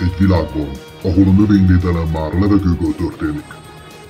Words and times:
Egy 0.00 0.14
világban, 0.18 0.70
ahol 1.02 1.24
a 1.28 1.32
növényvédelem 1.40 2.08
már 2.08 2.32
levegőből 2.32 2.94
történik, 2.96 3.44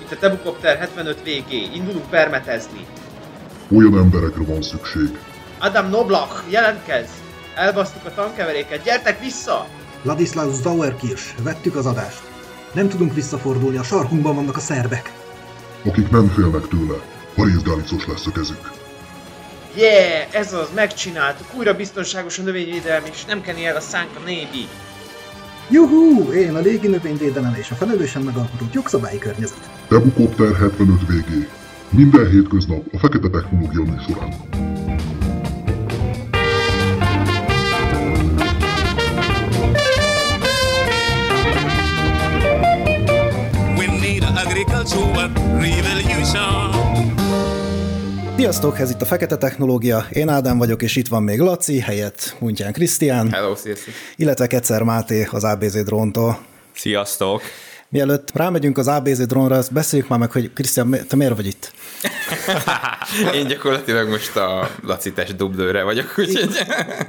Itt 0.02 0.12
a 0.12 0.16
Tebukopter 0.16 0.78
75 0.78 1.18
VG, 1.22 1.52
indulunk 1.74 2.10
permetezni. 2.10 2.86
olyan 3.76 3.98
emberekre 3.98 4.44
van 4.44 4.62
szükség, 4.62 5.18
Adam 5.58 5.88
Noblach, 5.88 6.42
jelentkezz! 6.50 7.08
Elbasztuk 7.54 8.04
a 8.04 8.14
tankeveréket, 8.14 8.82
gyertek 8.82 9.20
vissza! 9.20 9.66
Ladislaus 10.02 10.54
Zauerkirsch, 10.54 11.42
vettük 11.42 11.76
az 11.76 11.86
adást. 11.86 12.22
Nem 12.72 12.88
tudunk 12.88 13.14
visszafordulni, 13.14 13.76
a 13.76 13.82
sarkunkban 13.82 14.34
vannak 14.34 14.56
a 14.56 14.60
szerbek. 14.60 15.12
akik 15.84 16.10
nem 16.10 16.28
félnek 16.28 16.68
tőle, 16.68 16.96
harészgálicos 17.36 18.06
lesz 18.06 18.26
a 18.26 18.32
kezük. 18.32 18.70
Yeah, 19.76 20.34
ez 20.34 20.52
az, 20.52 20.68
megcsináltuk, 20.74 21.46
újra 21.54 21.74
biztonságos 21.74 22.38
a 22.38 22.42
növényvédelem, 22.42 23.02
és 23.12 23.24
nem 23.24 23.40
kenni 23.40 23.66
el 23.66 23.76
a 23.76 23.80
szánk 23.80 24.10
a 24.16 24.18
Navy. 24.18 24.68
Juhú, 25.70 26.32
én 26.32 26.54
a 26.54 26.60
légi 26.60 26.88
növényvédelem 26.88 27.54
és 27.58 27.70
a 27.70 27.74
felelősen 27.74 28.22
megalkotott 28.22 28.72
jogszabályi 28.72 29.18
környezet. 29.18 29.70
Tebukopter 29.88 30.56
75 30.56 31.00
VG. 31.06 31.48
Minden 31.88 32.30
hétköznap 32.30 32.82
a 32.92 32.98
Fekete 32.98 33.28
Technológia 33.28 33.82
műsorán. 33.82 34.34
We 43.76 43.86
need 44.00 44.24
agricultural 44.44 45.32
revolution. 45.60 46.73
Sziasztok, 48.36 48.78
ez 48.78 48.90
itt 48.90 49.02
a 49.02 49.04
Fekete 49.04 49.36
Technológia, 49.36 50.06
én 50.12 50.28
Ádám 50.28 50.58
vagyok, 50.58 50.82
és 50.82 50.96
itt 50.96 51.08
van 51.08 51.22
még 51.22 51.40
Laci, 51.40 51.78
helyett 51.78 52.36
Muntján 52.38 52.72
Krisztián, 52.72 53.30
Hello, 53.30 53.56
sziasztok! 53.56 53.94
illetve 54.16 54.46
Ketszer 54.46 54.82
Máté 54.82 55.28
az 55.30 55.44
ABC 55.44 55.84
dróntól. 55.84 56.38
Sziasztok! 56.74 57.42
Mielőtt 57.88 58.30
rámegyünk 58.34 58.78
az 58.78 58.88
ABC 58.88 59.26
drónra, 59.26 59.56
azt 59.56 59.72
beszéljük 59.72 60.08
már 60.08 60.18
meg, 60.18 60.32
hogy 60.32 60.52
Krisztián, 60.52 61.04
te 61.08 61.16
miért 61.16 61.36
vagy 61.36 61.46
itt? 61.46 61.72
Én 63.34 63.46
gyakorlatilag 63.46 64.08
most 64.08 64.36
a 64.36 64.70
lacites 64.82 65.34
dublőre 65.34 65.82
vagyok, 65.82 66.14
úgyhogy... 66.18 66.48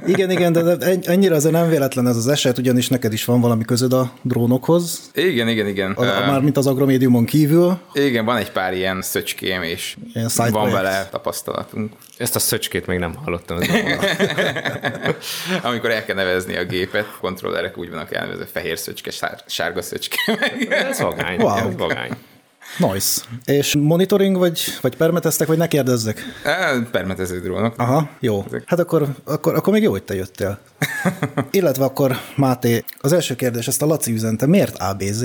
Igen, 0.06 0.30
igen, 0.30 0.52
de 0.52 0.62
de 0.62 0.86
en- 0.86 1.02
ennyire 1.06 1.34
azért 1.34 1.52
nem 1.54 1.68
véletlen 1.68 2.06
ez 2.06 2.16
az 2.16 2.28
eset, 2.28 2.58
ugyanis 2.58 2.88
neked 2.88 3.12
is 3.12 3.24
van 3.24 3.40
valami 3.40 3.64
közöd 3.64 3.92
a 3.92 4.12
drónokhoz, 4.22 5.10
Igen, 5.14 5.48
igen, 5.48 5.66
igen. 5.66 5.92
a, 5.92 6.00
a, 6.02 6.04
Ö, 6.04 6.26
mármint 6.26 6.56
az 6.56 6.66
agromédiumon 6.66 7.24
kívül. 7.24 7.78
Igen, 7.92 8.24
van 8.24 8.36
egy 8.36 8.50
pár 8.50 8.74
ilyen 8.74 9.02
szöcském, 9.02 9.62
és 9.62 9.96
Ilyen 10.14 10.30
van 10.36 10.50
project. 10.50 10.72
vele 10.72 11.08
tapasztalatunk. 11.10 11.92
Ezt 12.16 12.36
a 12.36 12.38
szöcskét 12.38 12.86
még 12.86 12.98
nem 12.98 13.14
hallottam. 13.24 13.58
Amikor 15.62 15.90
el 15.90 16.04
kell 16.04 16.16
nevezni 16.16 16.56
a 16.56 16.64
gépet, 16.64 17.06
kontrollerek 17.20 17.78
úgy 17.78 17.90
vannak 17.90 18.14
elnevezve, 18.14 18.46
fehér 18.52 18.78
szöcske, 18.78 19.10
sár, 19.10 19.40
sárga 19.46 19.82
szöcske. 19.82 20.18
ez 20.68 21.00
vagány. 21.00 21.38
Wow. 21.40 21.56
Ez 21.56 21.76
vagány. 21.76 22.10
Nice. 22.78 23.22
És 23.44 23.74
monitoring, 23.74 24.36
vagy, 24.36 24.60
vagy 24.80 24.96
permeteztek, 24.96 25.46
vagy 25.46 25.58
ne 25.58 25.68
kérdezzek? 25.68 26.22
Á, 26.44 26.72
Permetező 26.90 27.40
drónok. 27.40 27.74
Aha, 27.78 28.08
jó. 28.20 28.44
Hát 28.66 28.78
akkor, 28.78 29.08
akkor, 29.24 29.54
akkor 29.54 29.72
még 29.72 29.82
jó, 29.82 29.90
hogy 29.90 30.02
te 30.02 30.14
jöttél. 30.14 30.58
Illetve 31.50 31.84
akkor, 31.84 32.16
Máté, 32.36 32.84
az 32.98 33.12
első 33.12 33.34
kérdés, 33.34 33.68
ezt 33.68 33.82
a 33.82 33.86
Laci 33.86 34.12
üzente, 34.12 34.46
miért 34.46 34.76
ABZ? 34.76 35.24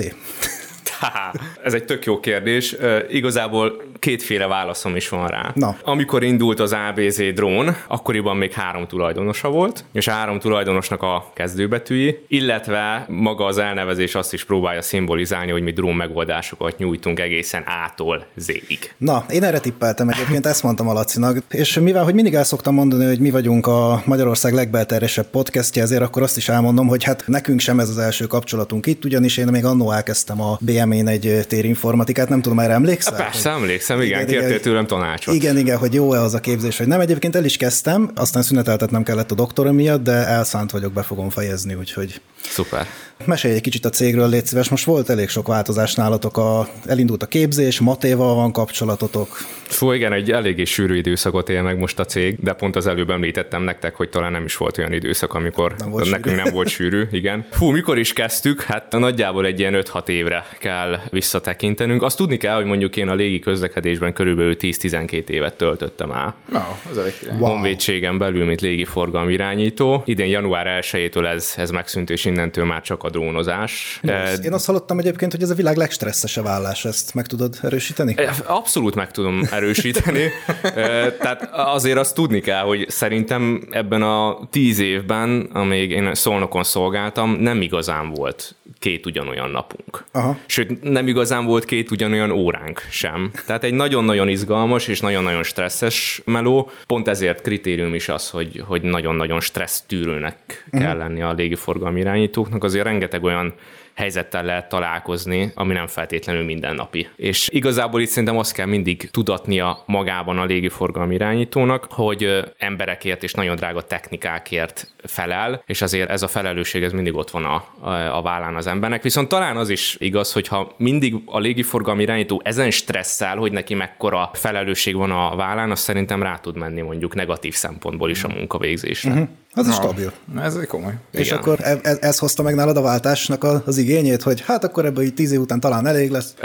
Ez 1.63 1.73
egy 1.73 1.85
tök 1.85 2.05
jó 2.05 2.19
kérdés. 2.19 2.75
Igazából 3.09 3.81
kétféle 3.99 4.47
válaszom 4.47 4.95
is 4.95 5.09
van 5.09 5.27
rá. 5.27 5.51
Na. 5.55 5.75
Amikor 5.83 6.23
indult 6.23 6.59
az 6.59 6.75
ABZ 6.89 7.21
drón, 7.33 7.75
akkoriban 7.87 8.37
még 8.37 8.51
három 8.51 8.87
tulajdonosa 8.87 9.49
volt, 9.49 9.85
és 9.91 10.07
a 10.07 10.11
három 10.11 10.39
tulajdonosnak 10.39 11.01
a 11.01 11.31
kezdőbetűi, 11.33 12.25
illetve 12.27 13.05
maga 13.07 13.45
az 13.45 13.57
elnevezés 13.57 14.15
azt 14.15 14.33
is 14.33 14.43
próbálja 14.43 14.81
szimbolizálni, 14.81 15.51
hogy 15.51 15.61
mi 15.61 15.71
drón 15.71 15.95
megoldásokat 15.95 16.77
nyújtunk 16.77 17.19
egészen 17.19 17.61
A-tól 17.61 18.25
Z-ig. 18.35 18.93
Na, 18.97 19.25
én 19.29 19.43
erre 19.43 19.59
tippeltem 19.59 20.09
egyébként, 20.09 20.45
ezt 20.45 20.63
mondtam 20.63 20.87
a 20.87 20.93
Lacinak, 20.93 21.37
és 21.49 21.79
mivel, 21.79 22.03
hogy 22.03 22.13
mindig 22.13 22.33
el 22.33 22.43
szoktam 22.43 22.73
mondani, 22.73 23.05
hogy 23.05 23.19
mi 23.19 23.29
vagyunk 23.29 23.67
a 23.67 24.01
Magyarország 24.05 24.53
legbelterjesebb 24.53 25.29
podcastje, 25.29 25.81
ezért 25.81 26.01
akkor 26.01 26.21
azt 26.21 26.37
is 26.37 26.49
elmondom, 26.49 26.87
hogy 26.87 27.03
hát 27.03 27.23
nekünk 27.27 27.59
sem 27.59 27.79
ez 27.79 27.89
az 27.89 27.97
első 27.97 28.25
kapcsolatunk 28.25 28.85
itt, 28.85 29.05
ugyanis 29.05 29.37
én 29.37 29.47
még 29.47 29.65
annó 29.65 29.91
elkezdtem 29.91 30.41
a 30.41 30.57
BM-én 30.91 31.07
egy 31.07 31.45
térinformatikát, 31.47 32.29
nem 32.29 32.41
tudom, 32.41 32.59
erre 32.59 32.73
emlékszel? 32.73 33.15
Persze, 33.15 33.49
emlékszem, 33.49 34.01
igen, 34.01 34.19
Igen, 34.19 34.25
kértél 34.25 34.49
igen. 34.49 34.61
tőlem 34.61 34.87
tanácsot. 34.87 35.33
Igen, 35.33 35.57
igen, 35.57 35.77
hogy 35.77 35.93
jó-e 35.93 36.21
az 36.21 36.33
a 36.33 36.39
képzés, 36.39 36.77
vagy 36.77 36.87
nem. 36.87 36.99
Egyébként 36.99 37.35
el 37.35 37.45
is 37.45 37.57
kezdtem, 37.57 38.11
aztán 38.15 38.41
szüneteltetnem 38.41 39.03
kellett 39.03 39.31
a 39.31 39.35
doktorom 39.35 39.75
miatt, 39.75 40.03
de 40.03 40.11
elszánt 40.11 40.71
vagyok, 40.71 40.93
be 40.93 41.01
fogom 41.01 41.29
fejezni, 41.29 41.73
úgyhogy 41.73 42.21
Szuper. 42.41 42.87
Mesélj 43.25 43.53
egy 43.53 43.61
kicsit 43.61 43.85
a 43.85 43.89
cégről, 43.89 44.29
légy 44.29 44.45
szíves. 44.45 44.69
Most 44.69 44.85
volt 44.85 45.09
elég 45.09 45.29
sok 45.29 45.47
változás 45.47 45.93
nálatok, 45.95 46.37
a, 46.37 46.67
elindult 46.85 47.23
a 47.23 47.25
képzés, 47.25 47.79
Matéval 47.79 48.35
van 48.35 48.51
kapcsolatotok. 48.51 49.37
Fú, 49.63 49.91
igen, 49.91 50.13
egy 50.13 50.31
eléggé 50.31 50.63
sűrű 50.63 50.95
időszakot 50.95 51.49
él 51.49 51.61
meg 51.61 51.79
most 51.79 51.99
a 51.99 52.05
cég, 52.05 52.37
de 52.39 52.53
pont 52.53 52.75
az 52.75 52.87
előbb 52.87 53.09
említettem 53.09 53.63
nektek, 53.63 53.95
hogy 53.95 54.09
talán 54.09 54.31
nem 54.31 54.45
is 54.45 54.57
volt 54.57 54.77
olyan 54.77 54.93
időszak, 54.93 55.33
amikor 55.33 55.75
Nem 55.77 55.89
volt 55.89 56.09
nekünk 56.09 56.25
sűrű. 56.35 56.41
nem 56.43 56.53
volt 56.53 56.67
sűrű, 56.67 57.03
igen. 57.11 57.45
Fú, 57.51 57.69
mikor 57.71 57.97
is 57.97 58.13
kezdtük? 58.13 58.61
Hát 58.61 58.91
nagyjából 58.91 59.45
egy 59.45 59.59
ilyen 59.59 59.83
5-6 59.93 60.07
évre 60.07 60.45
kell 60.59 60.99
visszatekintenünk. 61.09 62.01
Azt 62.03 62.17
tudni 62.17 62.37
kell, 62.37 62.55
hogy 62.55 62.65
mondjuk 62.65 62.95
én 62.97 63.07
a 63.07 63.13
légi 63.13 63.39
közlekedésben 63.39 64.13
körülbelül 64.13 64.55
10-12 64.59 65.27
évet 65.29 65.53
töltöttem 65.57 66.11
el. 66.11 66.35
Na, 66.51 66.77
az 66.91 66.97
elég. 66.97 67.13
Wow. 67.39 67.49
Honvédségen 67.49 68.17
belül, 68.17 68.45
mint 68.45 68.61
légiforgalmi 68.61 69.33
irányító. 69.33 70.03
Idén 70.05 70.27
január 70.27 70.83
1-től 70.83 71.25
ez, 71.25 71.53
ez 71.57 71.69
megszűnt, 71.69 72.09
és 72.09 72.25
innentől 72.25 72.65
már 72.65 72.81
csak 72.81 73.03
a 73.03 73.09
drónozás. 73.11 73.99
Eh, 74.03 74.33
Én 74.43 74.53
azt 74.53 74.65
hallottam 74.65 74.99
egyébként, 74.99 75.31
hogy 75.31 75.41
ez 75.41 75.49
a 75.49 75.55
világ 75.55 75.75
legstresszesebb 75.75 76.45
állás, 76.45 76.85
ezt 76.85 77.13
meg 77.13 77.27
tudod 77.27 77.57
erősíteni? 77.61 78.15
Abszolút 78.45 78.95
meg 78.95 79.11
tudom 79.11 79.41
erősíteni. 79.51 80.29
Ö, 80.75 81.07
Tehát 81.21 81.49
azért 81.53 81.97
azt 81.97 82.15
tudni 82.15 82.39
kell, 82.39 82.63
hogy 82.63 82.89
szerintem 82.89 83.67
ebben 83.71 84.01
a 84.01 84.39
tíz 84.49 84.79
évben, 84.79 85.49
amíg 85.53 85.91
én 85.91 86.13
Szolnokon 86.13 86.63
szolgáltam, 86.63 87.31
nem 87.31 87.61
igazán 87.61 88.09
volt 88.13 88.55
két 88.79 89.05
ugyanolyan 89.05 89.49
napunk. 89.49 90.05
Aha. 90.11 90.37
Sőt, 90.45 90.83
nem 90.83 91.07
igazán 91.07 91.45
volt 91.45 91.65
két 91.65 91.91
ugyanolyan 91.91 92.31
óránk 92.31 92.81
sem. 92.89 93.31
Tehát 93.45 93.63
egy 93.63 93.73
nagyon-nagyon 93.73 94.27
izgalmas 94.27 94.87
és 94.87 94.99
nagyon-nagyon 94.99 95.43
stresszes 95.43 96.21
meló. 96.25 96.69
Pont 96.87 97.07
ezért 97.07 97.41
kritérium 97.41 97.93
is 97.93 98.09
az, 98.09 98.29
hogy, 98.29 98.63
hogy 98.67 98.81
nagyon-nagyon 98.81 99.39
stressz 99.39 99.81
tűrőnek 99.81 100.67
kell 100.71 100.97
lenni 100.97 101.21
a 101.21 101.33
légiforgalmi 101.33 101.99
irányítóknak. 101.99 102.63
Azért 102.63 102.85
rengeteg 102.85 103.23
olyan 103.23 103.53
helyzettel 103.93 104.43
lehet 104.43 104.69
találkozni, 104.69 105.51
ami 105.55 105.73
nem 105.73 105.87
feltétlenül 105.87 106.43
mindennapi. 106.43 107.07
És 107.15 107.49
igazából 107.51 108.01
itt 108.01 108.09
szerintem 108.09 108.37
azt 108.37 108.53
kell 108.53 108.65
mindig 108.65 109.09
tudatnia 109.11 109.83
magában 109.85 110.37
a 110.37 110.45
légiforgalmi 110.45 111.13
irányítónak, 111.13 111.87
hogy 111.89 112.53
emberekért 112.57 113.23
és 113.23 113.33
nagyon 113.33 113.55
drága 113.55 113.81
technikákért 113.81 114.93
felel, 115.03 115.63
és 115.65 115.81
azért 115.81 116.09
ez 116.09 116.23
a 116.23 116.27
felelősség 116.27 116.83
ez 116.83 116.91
mindig 116.91 117.15
ott 117.15 117.29
van 117.29 117.45
a, 117.45 117.65
a, 117.79 118.17
a 118.17 118.21
vállán 118.21 118.55
az 118.55 118.67
embernek. 118.67 119.03
Viszont 119.03 119.27
talán 119.27 119.57
az 119.57 119.69
is 119.69 119.95
igaz, 119.99 120.33
hogyha 120.33 120.73
mindig 120.77 121.15
a 121.25 121.39
légiforgalmi 121.39 122.01
irányító 122.01 122.41
ezen 122.43 122.71
stresszel, 122.71 123.37
hogy 123.37 123.51
neki 123.51 123.73
mekkora 123.73 124.29
felelősség 124.33 124.95
van 124.95 125.11
a 125.11 125.35
vállán, 125.35 125.71
az 125.71 125.79
szerintem 125.79 126.23
rá 126.23 126.37
tud 126.37 126.57
menni 126.57 126.81
mondjuk 126.81 127.15
negatív 127.15 127.53
szempontból 127.53 128.09
is 128.09 128.23
a 128.23 128.27
munkavégzésre. 128.27 129.11
Az 129.53 129.67
is 129.67 129.73
stabil. 129.73 130.11
Na, 130.33 130.43
ez 130.43 130.55
egy 130.55 130.67
komoly. 130.67 130.93
És 131.11 131.25
Igen. 131.27 131.37
akkor 131.37 131.57
e- 131.61 131.79
ez, 131.81 131.97
ez 132.01 132.17
hozta 132.17 132.43
meg 132.43 132.55
nálad 132.55 132.77
a 132.77 132.81
váltásnak 132.81 133.43
az 133.43 133.77
igényét, 133.77 134.21
hogy 134.21 134.41
hát 134.45 134.63
akkor 134.63 134.85
ebből 134.85 135.03
így 135.03 135.13
tíz 135.13 135.31
év 135.31 135.39
után 135.39 135.59
talán 135.59 135.85
elég 135.85 136.09
lesz. 136.09 136.35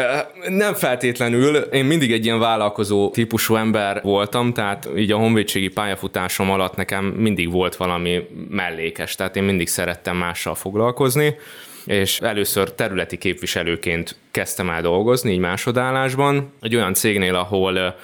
Nem 0.49 0.75
feltétlenül. 0.75 1.57
Én 1.57 1.85
mindig 1.85 2.13
egy 2.13 2.25
ilyen 2.25 2.39
vállalkozó 2.39 3.11
típusú 3.11 3.55
ember 3.55 4.01
voltam, 4.03 4.53
tehát 4.53 4.89
így 4.97 5.13
a 5.13 5.17
honvédségi 5.17 5.69
pályafutásom 5.69 6.51
alatt 6.51 6.77
nekem 6.77 7.05
mindig 7.05 7.51
volt 7.51 7.77
valami 7.77 8.29
mellékes, 8.51 9.15
tehát 9.15 9.37
én 9.37 9.43
mindig 9.43 9.69
szerettem 9.69 10.17
mással 10.17 10.55
foglalkozni 10.55 11.37
és 11.87 12.21
először 12.21 12.73
területi 12.73 13.19
képviselőként 13.19 14.17
kezdtem 14.31 14.71
el 14.71 14.83
dolgozni, 14.83 15.33
így 15.33 15.39
másodállásban, 15.39 16.53
egy 16.61 16.75
olyan 16.75 16.95
cégnél, 16.95 17.35
ahol 17.35 17.97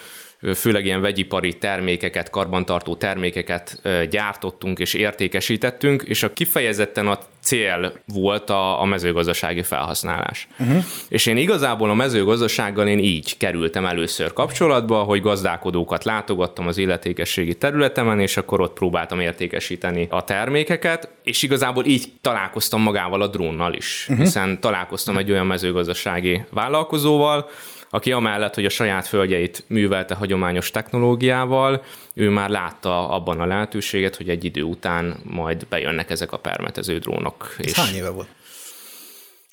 főleg 0.54 0.84
ilyen 0.84 1.00
vegyipari 1.00 1.52
termékeket, 1.52 2.30
karbantartó 2.30 2.96
termékeket 2.96 3.80
gyártottunk 4.10 4.78
és 4.78 4.94
értékesítettünk, 4.94 6.02
és 6.02 6.22
a 6.22 6.32
kifejezetten 6.32 7.06
a 7.06 7.18
cél 7.40 7.92
volt 8.06 8.50
a, 8.50 8.80
a 8.80 8.84
mezőgazdasági 8.84 9.62
felhasználás. 9.62 10.48
Uh-huh. 10.58 10.84
És 11.08 11.26
én 11.26 11.36
igazából 11.36 11.90
a 11.90 11.94
mezőgazdasággal 11.94 12.88
én 12.88 12.98
így 12.98 13.36
kerültem 13.36 13.86
először 13.86 14.32
kapcsolatba, 14.32 15.02
hogy 15.02 15.20
gazdálkodókat 15.20 16.04
látogattam 16.04 16.66
az 16.66 16.78
illetékességi 16.78 17.54
területemen, 17.54 18.20
és 18.20 18.36
akkor 18.36 18.60
ott 18.60 18.72
próbáltam 18.72 19.20
értékesíteni 19.20 20.06
a 20.10 20.24
termékeket, 20.24 21.08
és 21.22 21.42
igazából 21.42 21.84
így 21.84 22.12
találkoztam 22.20 22.82
magával 22.82 23.22
a 23.22 23.26
drónnal 23.26 23.74
is, 23.74 24.06
uh-huh. 24.08 24.24
hiszen 24.24 24.60
találkoztam 24.60 25.16
egy 25.16 25.30
olyan 25.30 25.46
mezőgazdasági 25.46 26.44
vállalkozóval, 26.50 27.50
aki 27.94 28.12
amellett, 28.12 28.54
hogy 28.54 28.64
a 28.64 28.68
saját 28.68 29.06
földjeit 29.06 29.64
művelte 29.66 30.14
hagyományos 30.14 30.70
technológiával, 30.70 31.82
ő 32.14 32.28
már 32.28 32.48
látta 32.48 33.08
abban 33.08 33.40
a 33.40 33.46
lehetőséget, 33.46 34.16
hogy 34.16 34.28
egy 34.28 34.44
idő 34.44 34.62
után 34.62 35.16
majd 35.24 35.66
bejönnek 35.66 36.10
ezek 36.10 36.32
a 36.32 36.38
permetező 36.38 36.98
drónok. 36.98 37.54
Ez 37.58 37.66
És 37.66 37.72
hány 37.72 37.94
éve 37.94 38.08
volt? 38.08 38.28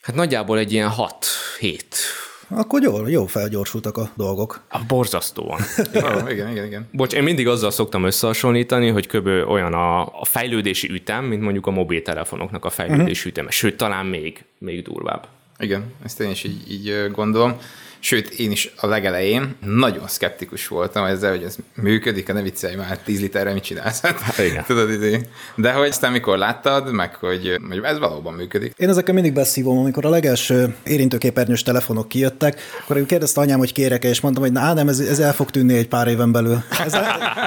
hát 0.01 0.15
nagyjából 0.15 0.57
egy 0.57 0.71
ilyen 0.71 0.91
6-7 1.59 1.81
Akkor 2.47 2.81
jó, 2.81 3.07
jó 3.07 3.25
felgyorsultak 3.25 3.97
a 3.97 4.09
dolgok. 4.15 4.61
a 4.69 4.79
borzasztóan. 4.87 5.59
Oh, 5.93 6.31
igen, 6.31 6.51
igen, 6.51 6.65
igen. 6.65 6.89
Bocs, 6.91 7.13
én 7.13 7.23
mindig 7.23 7.47
azzal 7.47 7.71
szoktam 7.71 8.03
összehasonlítani, 8.03 8.89
hogy 8.89 9.07
kb. 9.07 9.27
olyan 9.27 9.73
a, 9.73 10.01
a 10.01 10.25
fejlődési 10.25 10.89
ütem, 10.91 11.25
mint 11.25 11.41
mondjuk 11.41 11.67
a 11.67 11.71
mobiltelefonoknak 11.71 12.65
a 12.65 12.69
fejlődési 12.69 13.11
uh-huh. 13.11 13.25
üteme, 13.25 13.49
sőt, 13.49 13.77
talán 13.77 14.05
még, 14.05 14.43
még 14.57 14.83
durvább. 14.83 15.27
Igen, 15.57 15.93
ezt 16.03 16.19
én 16.19 16.29
is 16.29 16.43
így, 16.43 16.71
így 16.71 17.11
gondolom. 17.11 17.57
Sőt, 17.99 18.29
én 18.29 18.51
is 18.51 18.73
a 18.77 18.87
legelején 18.87 19.55
nagyon 19.65 20.07
szkeptikus 20.07 20.67
voltam 20.67 21.05
ezzel, 21.05 21.29
hogy 21.29 21.43
ez 21.43 21.55
működik, 21.73 22.33
ne 22.33 22.41
viccelj 22.41 22.75
már, 22.75 22.97
10 22.97 23.21
literre 23.21 23.53
mit 23.53 23.63
csinálsz? 23.63 24.01
Hát, 24.01 24.37
igen. 24.37 24.63
Tudod, 24.63 24.89
izé. 24.89 25.21
De 25.55 25.71
hogy 25.71 25.87
aztán 25.87 26.11
mikor 26.11 26.37
láttad, 26.37 26.91
meg 26.91 27.15
hogy, 27.15 27.57
hogy 27.69 27.79
ez 27.83 27.99
valóban 27.99 28.33
működik. 28.33 28.73
Én 28.77 28.89
ezekkel 28.89 29.13
mindig 29.13 29.33
beszívom, 29.33 29.77
amikor 29.77 30.05
a 30.05 30.09
legelső 30.09 30.75
érintőképernyős 30.83 31.63
telefonok 31.63 32.07
kijöttek, 32.07 32.61
akkor 32.83 32.97
ő 32.97 33.05
kérdezte 33.05 33.41
anyám, 33.41 33.57
hogy 33.57 33.73
kérek 33.73 34.03
és 34.03 34.21
mondtam, 34.21 34.43
hogy 34.43 34.51
na, 34.51 34.73
nem, 34.73 34.87
ez, 34.87 34.99
ez 34.99 35.19
el 35.19 35.33
fog 35.33 35.51
tűnni 35.51 35.77
egy 35.77 35.87
pár 35.87 36.07
éven 36.07 36.31
belül. 36.31 36.63
Ez, 36.85 36.93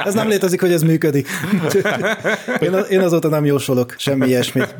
ez 0.05 0.13
nem 0.13 0.27
létezik, 0.27 0.61
hogy 0.61 0.71
ez 0.71 0.81
működik. 0.81 1.27
Én, 2.59 2.73
én 2.89 2.99
azóta 2.99 3.27
nem 3.27 3.45
jósolok 3.45 3.95
semmi 3.97 4.27
ilyesmit. 4.27 4.75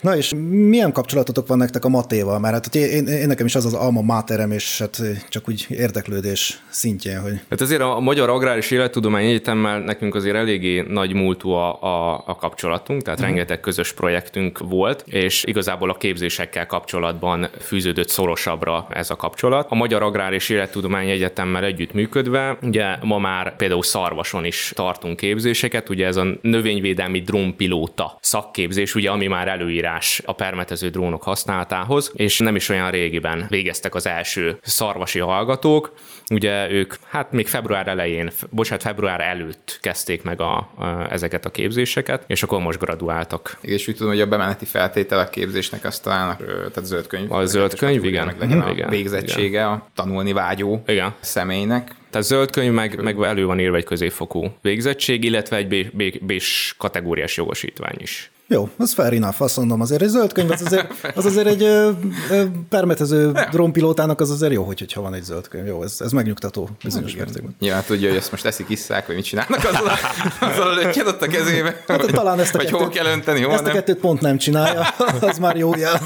Na 0.00 0.16
és 0.16 0.32
milyen 0.50 0.92
kapcsolatotok 0.92 1.46
van 1.46 1.58
nektek 1.58 1.84
a 1.84 1.88
matéval? 1.88 2.38
Mert 2.38 2.54
hát 2.54 2.74
én, 2.74 3.06
én 3.06 3.26
nekem 3.26 3.46
is 3.46 3.54
az 3.54 3.64
az 3.64 3.74
alma 3.74 4.02
máterem, 4.02 4.50
és 4.50 4.78
hát 4.78 5.02
csak 5.28 5.48
úgy 5.48 5.66
érdeklődés 5.68 6.62
szintjén, 6.68 7.20
hogy 7.20 7.40
Hát 7.50 7.60
azért 7.60 7.80
a 7.80 8.00
Magyar 8.00 8.28
Agrár 8.28 8.56
és 8.56 8.70
Élettudomány 8.70 9.24
Egyetemmel 9.24 9.78
nekünk 9.78 10.14
azért 10.14 10.36
eléggé 10.36 10.80
nagy 10.88 11.12
múltú 11.12 11.50
a, 11.50 11.82
a, 11.82 12.22
a 12.26 12.36
kapcsolatunk, 12.36 13.02
tehát 13.02 13.18
uh-huh. 13.18 13.34
rengeteg 13.34 13.60
közös 13.60 13.92
projektünk 13.92 14.58
volt, 14.58 15.04
és 15.06 15.44
igazából 15.44 15.90
a 15.90 15.94
képzésekkel 15.94 16.66
kapcsolatban 16.66 17.48
fűződött 17.60 18.08
szorosabbra 18.08 18.86
ez 18.90 19.10
a 19.10 19.16
kapcsolat. 19.16 19.66
A 19.70 19.74
Magyar 19.74 20.02
Agrár 20.02 20.32
és 20.32 20.48
Élettudomány 20.48 21.08
Egyetemmel 21.08 21.64
együttműködve, 21.64 22.58
ugye 22.62 22.96
ma 23.02 23.18
már 23.18 23.56
például 23.56 23.82
Szarvason 23.82 24.44
is 24.44 24.72
tartunk 24.74 25.16
képzéseket, 25.16 25.88
ugye 25.88 26.06
ez 26.06 26.16
a 26.16 26.26
növényvédelmi 26.42 27.20
drónpilóta 27.20 28.18
szakképzés, 28.20 28.94
ugye 28.94 29.10
ami 29.10 29.26
már 29.26 29.48
előírás 29.48 29.88
a 30.24 30.32
permetező 30.32 30.88
drónok 30.88 31.22
használatához, 31.22 32.10
és 32.14 32.38
nem 32.38 32.56
is 32.56 32.68
olyan 32.68 32.90
régiben 32.90 33.46
végeztek 33.48 33.94
az 33.94 34.06
első 34.06 34.58
szarvasi 34.62 35.18
hallgatók, 35.18 35.92
ugye 36.30 36.70
ők 36.70 36.94
hát 37.08 37.32
még 37.32 37.48
február 37.48 37.88
elején, 37.88 38.30
bocsánat, 38.50 38.82
február 38.82 39.20
előtt 39.20 39.78
kezdték 39.82 40.22
meg 40.22 40.40
a, 40.40 40.56
a, 40.56 41.06
ezeket 41.10 41.44
a 41.44 41.50
képzéseket, 41.50 42.24
és 42.26 42.42
akkor 42.42 42.60
most 42.60 42.78
graduáltak. 42.78 43.58
És 43.60 43.88
úgy 43.88 43.96
tudom, 43.96 44.12
hogy 44.12 44.20
a 44.20 44.26
bemeneti 44.26 44.64
feltétel 44.64 45.18
a 45.18 45.28
képzésnek 45.28 45.84
azt 45.84 46.02
talán, 46.02 46.36
tehát 46.36 46.84
zöld 46.84 47.06
könyv. 47.06 47.32
A 47.32 47.46
zöld 47.46 47.74
könyv, 47.74 48.04
igen. 48.04 48.26
Meg 48.26 48.38
legyen 48.38 48.60
a 48.60 48.70
Igen, 48.70 48.88
végzettsége 48.88 49.66
a 49.66 49.88
tanulni 49.94 50.32
vágyó 50.32 50.82
Igen. 50.86 51.14
személynek. 51.20 51.94
Tehát 52.10 52.26
zöld 52.26 52.50
könyv, 52.50 52.72
meg, 52.72 53.02
meg 53.02 53.22
elő 53.22 53.44
van 53.46 53.60
írva 53.60 53.76
egy 53.76 53.84
középfokú 53.84 54.56
végzettség, 54.62 55.24
illetve 55.24 55.56
egy 55.56 55.68
B, 55.68 55.96
B, 56.20 56.42
kategóriás 56.76 57.36
jogosítvány 57.36 57.96
is. 57.98 58.30
Jó, 58.52 58.68
az 58.76 58.92
fair 58.92 59.12
enough, 59.12 59.42
azt 59.42 59.56
mondom, 59.56 59.80
azért 59.80 60.02
egy 60.02 60.08
zöld 60.08 60.32
könyv, 60.32 60.50
az 60.50 60.62
azért, 60.64 60.92
az 61.18 61.24
azért 61.24 61.46
egy 61.46 61.62
ö, 61.62 61.90
ö, 62.30 62.44
permetező 62.68 63.32
drónpilótának 63.50 64.20
az 64.20 64.30
azért 64.30 64.52
jó, 64.52 64.62
hogy, 64.62 64.78
hogyha 64.78 65.00
van 65.00 65.14
egy 65.14 65.22
zöld 65.22 65.48
könyv. 65.48 65.66
Jó, 65.66 65.82
ez, 65.82 65.96
ez 65.98 66.12
megnyugtató 66.12 66.68
bizonyos 66.84 67.14
mértékben. 67.14 67.56
Nyilván 67.60 67.82
tudja, 67.86 68.08
hogy 68.08 68.16
ezt 68.16 68.30
most 68.30 68.44
eszik, 68.44 68.68
isszák, 68.68 69.06
vagy 69.06 69.16
mit 69.16 69.24
csinálnak 69.24 69.64
azzal 69.64 69.90
azzal 70.50 70.74
lötyed 70.74 71.06
ott 71.06 71.22
a 71.22 71.26
kezébe. 71.26 71.82
Hát 71.86 72.02
vagy, 72.02 72.14
talán 72.14 72.40
ezt 72.40 72.54
a 72.54 72.56
vagy 72.56 72.70
hol 72.70 72.80
kettőt- 72.80 72.96
kell 72.96 73.12
önteni, 73.12 73.42
hol 73.42 73.54
Ezt 73.54 73.66
a 73.66 73.70
kettőt 73.70 73.98
pont 73.98 74.20
nem 74.20 74.38
csinálja, 74.38 74.80
az 75.20 75.38
már 75.38 75.56
jó 75.56 75.74
jel. 75.74 76.00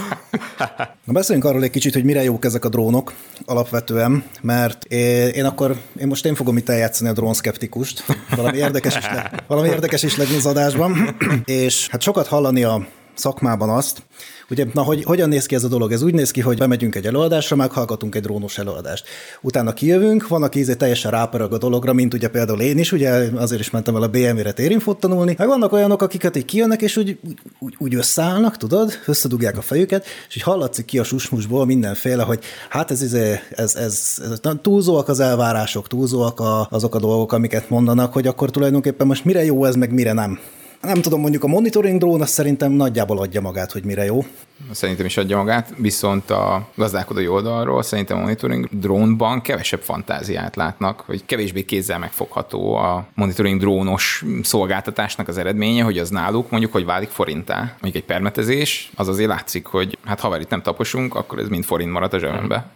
Na 1.04 1.12
beszéljünk 1.12 1.48
arról 1.48 1.62
egy 1.62 1.70
kicsit, 1.70 1.92
hogy 1.94 2.04
mire 2.04 2.22
jók 2.22 2.44
ezek 2.44 2.64
a 2.64 2.68
drónok 2.68 3.12
alapvetően, 3.44 4.24
mert 4.42 4.84
én, 4.84 5.28
én 5.28 5.44
akkor, 5.44 5.76
én 6.00 6.06
most 6.06 6.24
én 6.24 6.34
fogom 6.34 6.56
itt 6.56 6.68
eljátszani 6.68 7.10
a 7.10 7.12
drónszkeptikust, 7.12 8.04
valami 8.36 8.56
érdekes 8.56 8.96
is, 8.96 9.04
le, 9.04 9.44
valami 9.46 9.68
érdekes 9.68 10.02
is 10.02 10.16
legyen 10.16 10.36
az 10.36 10.46
adásban, 10.46 11.16
és 11.44 11.88
hát 11.88 12.02
sokat 12.02 12.26
hallani 12.34 12.64
a 12.64 12.86
szakmában 13.14 13.68
azt, 13.68 14.02
Ugye, 14.50 14.66
na, 14.72 14.82
hogy 14.82 15.04
hogyan 15.04 15.28
néz 15.28 15.46
ki 15.46 15.54
ez 15.54 15.64
a 15.64 15.68
dolog? 15.68 15.92
Ez 15.92 16.02
úgy 16.02 16.14
néz 16.14 16.30
ki, 16.30 16.40
hogy 16.40 16.58
bemegyünk 16.58 16.94
egy 16.94 17.06
előadásra, 17.06 17.56
meghallgatunk 17.56 18.14
egy 18.14 18.22
drónos 18.22 18.58
előadást. 18.58 19.06
Utána 19.40 19.72
kijövünk, 19.72 20.28
van, 20.28 20.42
aki 20.42 20.58
ízé 20.58 20.74
teljesen 20.74 21.10
rápörög 21.10 21.52
a 21.52 21.58
dologra, 21.58 21.92
mint 21.92 22.14
ugye 22.14 22.28
például 22.28 22.60
én 22.60 22.78
is, 22.78 22.92
ugye 22.92 23.10
azért 23.34 23.60
is 23.60 23.70
mentem 23.70 23.96
el 23.96 24.02
a 24.02 24.08
BMW-re 24.08 24.52
térinfot 24.52 25.00
tanulni, 25.00 25.34
meg 25.38 25.48
vannak 25.48 25.72
olyanok, 25.72 26.02
akiket 26.02 26.36
így 26.36 26.44
kijönnek, 26.44 26.82
és 26.82 26.96
úgy, 26.96 27.18
úgy, 27.58 27.74
úgy 27.78 27.94
összeállnak, 27.94 28.56
tudod, 28.56 28.92
összedugják 29.06 29.58
a 29.58 29.62
fejüket, 29.62 30.06
és 30.28 30.36
így 30.36 30.42
hallatszik 30.42 30.84
ki 30.84 30.98
a 30.98 31.04
susmusból 31.04 31.66
mindenféle, 31.66 32.22
hogy 32.22 32.44
hát 32.68 32.90
ez, 32.90 33.02
izé, 33.02 33.40
ez, 33.50 33.74
ez, 33.74 34.18
ez, 34.22 34.40
ez 34.42 34.52
túlzóak 34.62 35.08
az 35.08 35.20
elvárások, 35.20 35.88
túlzóak 35.88 36.40
a, 36.40 36.66
azok 36.70 36.94
a 36.94 36.98
dolgok, 36.98 37.32
amiket 37.32 37.70
mondanak, 37.70 38.12
hogy 38.12 38.26
akkor 38.26 38.50
tulajdonképpen 38.50 39.06
most 39.06 39.24
mire 39.24 39.44
jó 39.44 39.64
ez, 39.64 39.74
meg 39.74 39.92
mire 39.92 40.12
nem. 40.12 40.38
Nem 40.84 41.00
tudom, 41.00 41.20
mondjuk 41.20 41.44
a 41.44 41.46
monitoring 41.46 41.98
drón 41.98 42.20
azt 42.20 42.32
szerintem 42.32 42.72
nagyjából 42.72 43.18
adja 43.18 43.40
magát, 43.40 43.72
hogy 43.72 43.84
mire 43.84 44.04
jó. 44.04 44.24
Szerintem 44.70 45.06
is 45.06 45.16
adja 45.16 45.36
magát, 45.36 45.72
viszont 45.76 46.30
a 46.30 46.68
gazdálkodói 46.74 47.28
oldalról 47.28 47.82
szerintem 47.82 48.16
a 48.16 48.20
monitoring 48.20 48.68
drónban 48.70 49.40
kevesebb 49.40 49.80
fantáziát 49.80 50.56
látnak, 50.56 51.00
hogy 51.00 51.24
kevésbé 51.26 51.62
kézzel 51.62 51.98
megfogható 51.98 52.74
a 52.74 53.06
monitoring 53.14 53.60
drónos 53.60 54.24
szolgáltatásnak 54.42 55.28
az 55.28 55.38
eredménye, 55.38 55.82
hogy 55.82 55.98
az 55.98 56.10
náluk 56.10 56.50
mondjuk, 56.50 56.72
hogy 56.72 56.84
válik 56.84 57.08
forintá. 57.08 57.58
Mondjuk 57.58 57.94
egy 57.94 58.04
permetezés, 58.04 58.90
az 58.94 59.08
azért 59.08 59.28
látszik, 59.28 59.66
hogy 59.66 59.98
hát 60.04 60.20
ha 60.20 60.38
itt 60.38 60.48
nem 60.50 60.62
taposunk, 60.62 61.14
akkor 61.14 61.38
ez 61.38 61.48
mind 61.48 61.64
forint 61.64 61.92
marad 61.92 62.14
a 62.14 62.18
zsebembe. 62.18 62.66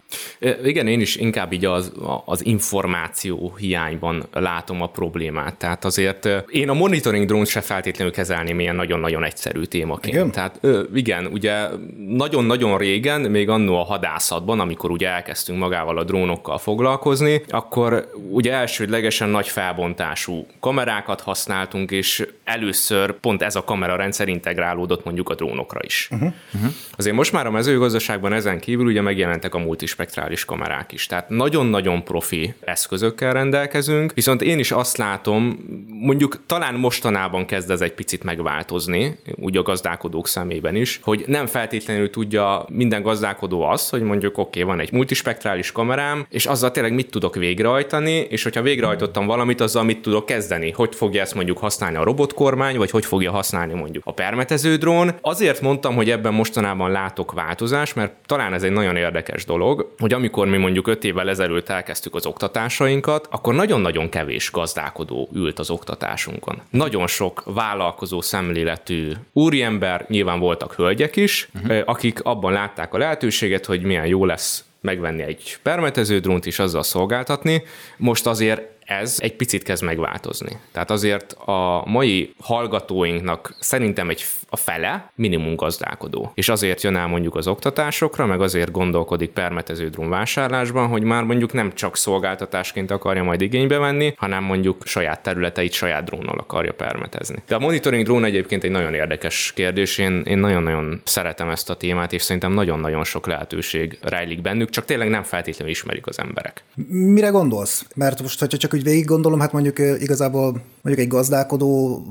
Igen, 0.63 0.87
én 0.87 0.99
is 1.01 1.15
inkább 1.15 1.53
így 1.53 1.65
az, 1.65 1.91
az 2.25 2.45
információ 2.45 3.55
hiányban 3.57 4.25
látom 4.31 4.81
a 4.81 4.87
problémát. 4.87 5.55
Tehát 5.55 5.85
azért 5.85 6.29
én 6.49 6.69
a 6.69 6.73
monitoring 6.73 7.25
drónt 7.25 7.47
se 7.47 7.61
feltétlenül 7.61 8.13
kezelném 8.13 8.59
ilyen 8.59 8.75
nagyon-nagyon 8.75 9.23
egyszerű 9.23 9.63
témaként. 9.63 10.15
Igen? 10.15 10.31
Tehát 10.31 10.59
igen, 10.93 11.25
ugye 11.25 11.67
nagyon-nagyon 12.07 12.77
régen, 12.77 13.21
még 13.21 13.49
annó 13.49 13.79
a 13.79 13.83
hadászatban, 13.83 14.59
amikor 14.59 14.91
ugye 14.91 15.09
elkezdtünk 15.09 15.59
magával 15.59 15.97
a 15.97 16.03
drónokkal 16.03 16.57
foglalkozni, 16.57 17.41
akkor 17.47 18.11
ugye 18.29 18.53
elsődlegesen 18.53 19.29
nagy 19.29 19.47
felbontású 19.47 20.45
kamerákat 20.59 21.21
használtunk, 21.21 21.91
és 21.91 22.27
először 22.43 23.13
pont 23.13 23.41
ez 23.41 23.55
a 23.55 23.63
kamerarendszer 23.63 24.27
integrálódott 24.27 25.03
mondjuk 25.05 25.29
a 25.29 25.35
drónokra 25.35 25.79
is. 25.83 26.07
Uh-huh. 26.11 26.33
Uh-huh. 26.53 26.71
Azért 26.91 27.15
most 27.15 27.31
már 27.31 27.45
a 27.47 27.51
mezőgazdaságban 27.51 28.33
ezen 28.33 28.59
kívül 28.59 28.85
ugye 28.85 29.01
megjelentek 29.01 29.55
a 29.55 29.57
multispektrális 29.57 30.45
kamerák 30.45 30.91
is, 30.91 31.05
tehát 31.05 31.29
nagyon-nagyon 31.29 32.03
profi 32.03 32.53
eszközökkel 32.59 33.33
rendelkezünk, 33.33 34.13
viszont 34.13 34.41
én 34.41 34.59
is 34.59 34.71
azt 34.71 34.97
látom, 34.97 35.59
mondjuk 35.87 36.43
talán 36.45 36.75
mostanában 36.75 37.45
kezd 37.45 37.71
ez 37.71 37.81
egy 37.81 37.93
picit 37.93 38.23
megváltozni, 38.23 39.19
úgy 39.35 39.57
a 39.57 39.61
gazdálkodók 39.61 40.27
szemében 40.27 40.75
is, 40.75 40.99
hogy 41.03 41.23
nem 41.27 41.45
feltétlenül 41.59 42.09
tudja 42.09 42.65
minden 42.69 43.01
gazdálkodó 43.01 43.61
azt, 43.61 43.89
hogy 43.89 44.01
mondjuk 44.01 44.37
oké, 44.37 44.61
okay, 44.61 44.71
van 44.71 44.83
egy 44.83 44.91
multispektrális 44.91 45.71
kamerám, 45.71 46.25
és 46.29 46.45
azzal 46.45 46.71
tényleg 46.71 46.93
mit 46.93 47.11
tudok 47.11 47.35
végrehajtani, 47.35 48.11
és 48.11 48.43
hogyha 48.43 48.61
végrehajtottam 48.61 49.25
valamit, 49.25 49.61
azzal 49.61 49.83
mit 49.83 50.01
tudok 50.01 50.25
kezdeni, 50.25 50.71
hogy 50.71 50.95
fogja 50.95 51.21
ezt 51.21 51.35
mondjuk 51.35 51.57
használni 51.57 51.97
a 51.97 52.03
robotkormány, 52.03 52.77
vagy 52.77 52.91
hogy 52.91 53.05
fogja 53.05 53.31
használni 53.31 53.73
mondjuk 53.73 54.03
a 54.05 54.11
permetező 54.11 54.75
drón. 54.75 55.15
Azért 55.21 55.61
mondtam, 55.61 55.95
hogy 55.95 56.09
ebben 56.09 56.33
mostanában 56.33 56.91
látok 56.91 57.31
változást, 57.31 57.95
mert 57.95 58.13
talán 58.25 58.53
ez 58.53 58.63
egy 58.63 58.71
nagyon 58.71 58.95
érdekes 58.95 59.45
dolog, 59.45 59.93
hogy 59.97 60.13
amikor 60.13 60.47
mi 60.47 60.57
mondjuk 60.57 60.87
öt 60.87 61.03
évvel 61.03 61.29
ezelőtt 61.29 61.69
elkezdtük 61.69 62.15
az 62.15 62.25
oktatásainkat, 62.25 63.27
akkor 63.31 63.53
nagyon-nagyon 63.53 64.09
kevés 64.09 64.51
gazdálkodó 64.51 65.29
ült 65.33 65.59
az 65.59 65.69
oktatásunkon. 65.69 66.61
Nagyon 66.69 67.07
sok 67.07 67.43
vállalkozó 67.45 68.21
szemléletű 68.21 69.11
úriember, 69.33 70.05
nyilván 70.07 70.39
voltak 70.39 70.73
hölgyek 70.73 71.15
is, 71.15 71.48
uh-huh. 71.53 71.81
akik 71.85 72.21
abban 72.21 72.51
látták 72.51 72.93
a 72.93 72.97
lehetőséget, 72.97 73.65
hogy 73.65 73.81
milyen 73.81 74.05
jó 74.05 74.25
lesz 74.25 74.63
megvenni 74.81 75.21
egy 75.21 75.57
permetező 75.63 76.19
drónt 76.19 76.45
és 76.45 76.59
azzal 76.59 76.83
szolgáltatni. 76.83 77.63
Most 77.97 78.27
azért 78.27 78.61
ez 78.85 79.17
egy 79.19 79.35
picit 79.35 79.63
kezd 79.63 79.83
megváltozni. 79.83 80.59
Tehát 80.71 80.91
azért 80.91 81.33
a 81.33 81.83
mai 81.85 82.33
hallgatóinknak 82.39 83.55
szerintem 83.59 84.09
egy 84.09 84.25
a 84.49 84.55
fele 84.55 85.11
minimum 85.15 85.55
gazdálkodó. 85.55 86.31
És 86.35 86.49
azért 86.49 86.81
jön 86.81 86.95
el 86.95 87.07
mondjuk 87.07 87.35
az 87.35 87.47
oktatásokra, 87.47 88.25
meg 88.25 88.41
azért 88.41 88.71
gondolkodik 88.71 89.29
permetező 89.29 89.89
drón 89.89 90.09
vásárlásban, 90.09 90.87
hogy 90.87 91.03
már 91.03 91.23
mondjuk 91.23 91.53
nem 91.53 91.73
csak 91.73 91.97
szolgáltatásként 91.97 92.91
akarja 92.91 93.23
majd 93.23 93.41
igénybe 93.41 93.77
venni, 93.77 94.13
hanem 94.17 94.43
mondjuk 94.43 94.85
saját 94.85 95.23
területeit 95.23 95.71
saját 95.71 96.03
drónnal 96.03 96.37
akarja 96.37 96.73
permetezni. 96.73 97.43
De 97.47 97.55
a 97.55 97.59
monitoring 97.59 98.03
drón 98.03 98.23
egyébként 98.23 98.63
egy 98.63 98.71
nagyon 98.71 98.93
érdekes 98.93 99.51
kérdés, 99.55 99.97
én, 99.97 100.21
én 100.25 100.37
nagyon-nagyon 100.37 101.01
szeretem 101.03 101.49
ezt 101.49 101.69
a 101.69 101.75
témát, 101.75 102.13
és 102.13 102.21
szerintem 102.21 102.51
nagyon-nagyon 102.51 103.03
sok 103.03 103.27
lehetőség 103.27 103.97
rejlik 104.01 104.41
bennük, 104.41 104.69
csak 104.69 104.85
tényleg 104.85 105.09
nem 105.09 105.23
feltétlenül 105.23 105.73
ismerik 105.73 106.07
az 106.07 106.19
emberek. 106.19 106.63
Mire 106.87 107.29
gondolsz? 107.29 107.85
Mert 107.95 108.21
most, 108.21 108.39
hogyha 108.39 108.57
csak 108.57 108.73
úgy 108.73 108.83
végig 108.83 109.05
gondolom, 109.05 109.39
hát 109.39 109.51
mondjuk 109.51 109.79
igazából 109.79 110.61
mondjuk 110.81 111.05
egy 111.05 111.07
gazdálkodó, 111.07 112.01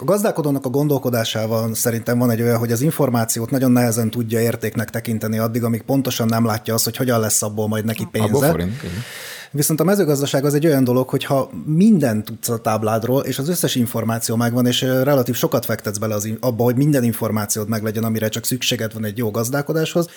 a 0.00 0.04
gazdálkodónak 0.04 0.64
a 0.64 0.68
gondolkodásával 0.68 1.74
szerintem 1.82 2.18
van 2.18 2.30
egy 2.30 2.42
olyan, 2.42 2.58
hogy 2.58 2.72
az 2.72 2.80
információt 2.80 3.50
nagyon 3.50 3.70
nehezen 3.70 4.10
tudja 4.10 4.40
értéknek 4.40 4.90
tekinteni 4.90 5.38
addig, 5.38 5.64
amíg 5.64 5.82
pontosan 5.82 6.26
nem 6.26 6.44
látja 6.44 6.74
azt, 6.74 6.84
hogy 6.84 6.96
hogyan 6.96 7.20
lesz 7.20 7.42
abból 7.42 7.68
majd 7.68 7.84
neki 7.84 8.08
pénze. 8.10 8.56
Viszont 9.54 9.80
a 9.80 9.84
mezőgazdaság 9.84 10.44
az 10.44 10.54
egy 10.54 10.66
olyan 10.66 10.84
dolog, 10.84 11.08
hogy 11.08 11.24
ha 11.24 11.50
minden 11.64 12.24
tudsz 12.24 12.48
a 12.48 12.58
tábládról, 12.58 13.22
és 13.22 13.38
az 13.38 13.48
összes 13.48 13.74
információ 13.74 14.36
megvan, 14.36 14.66
és 14.66 14.80
relatív 14.80 15.34
sokat 15.34 15.64
fektetsz 15.64 15.98
bele 15.98 16.14
az, 16.14 16.28
abba, 16.40 16.64
hogy 16.64 16.76
minden 16.76 17.04
információd 17.04 17.68
meglegyen, 17.68 18.04
amire 18.04 18.28
csak 18.28 18.44
szükséged 18.44 18.92
van 18.92 19.04
egy 19.04 19.18
jó 19.18 19.30
gazdálkodáshoz, 19.30 20.08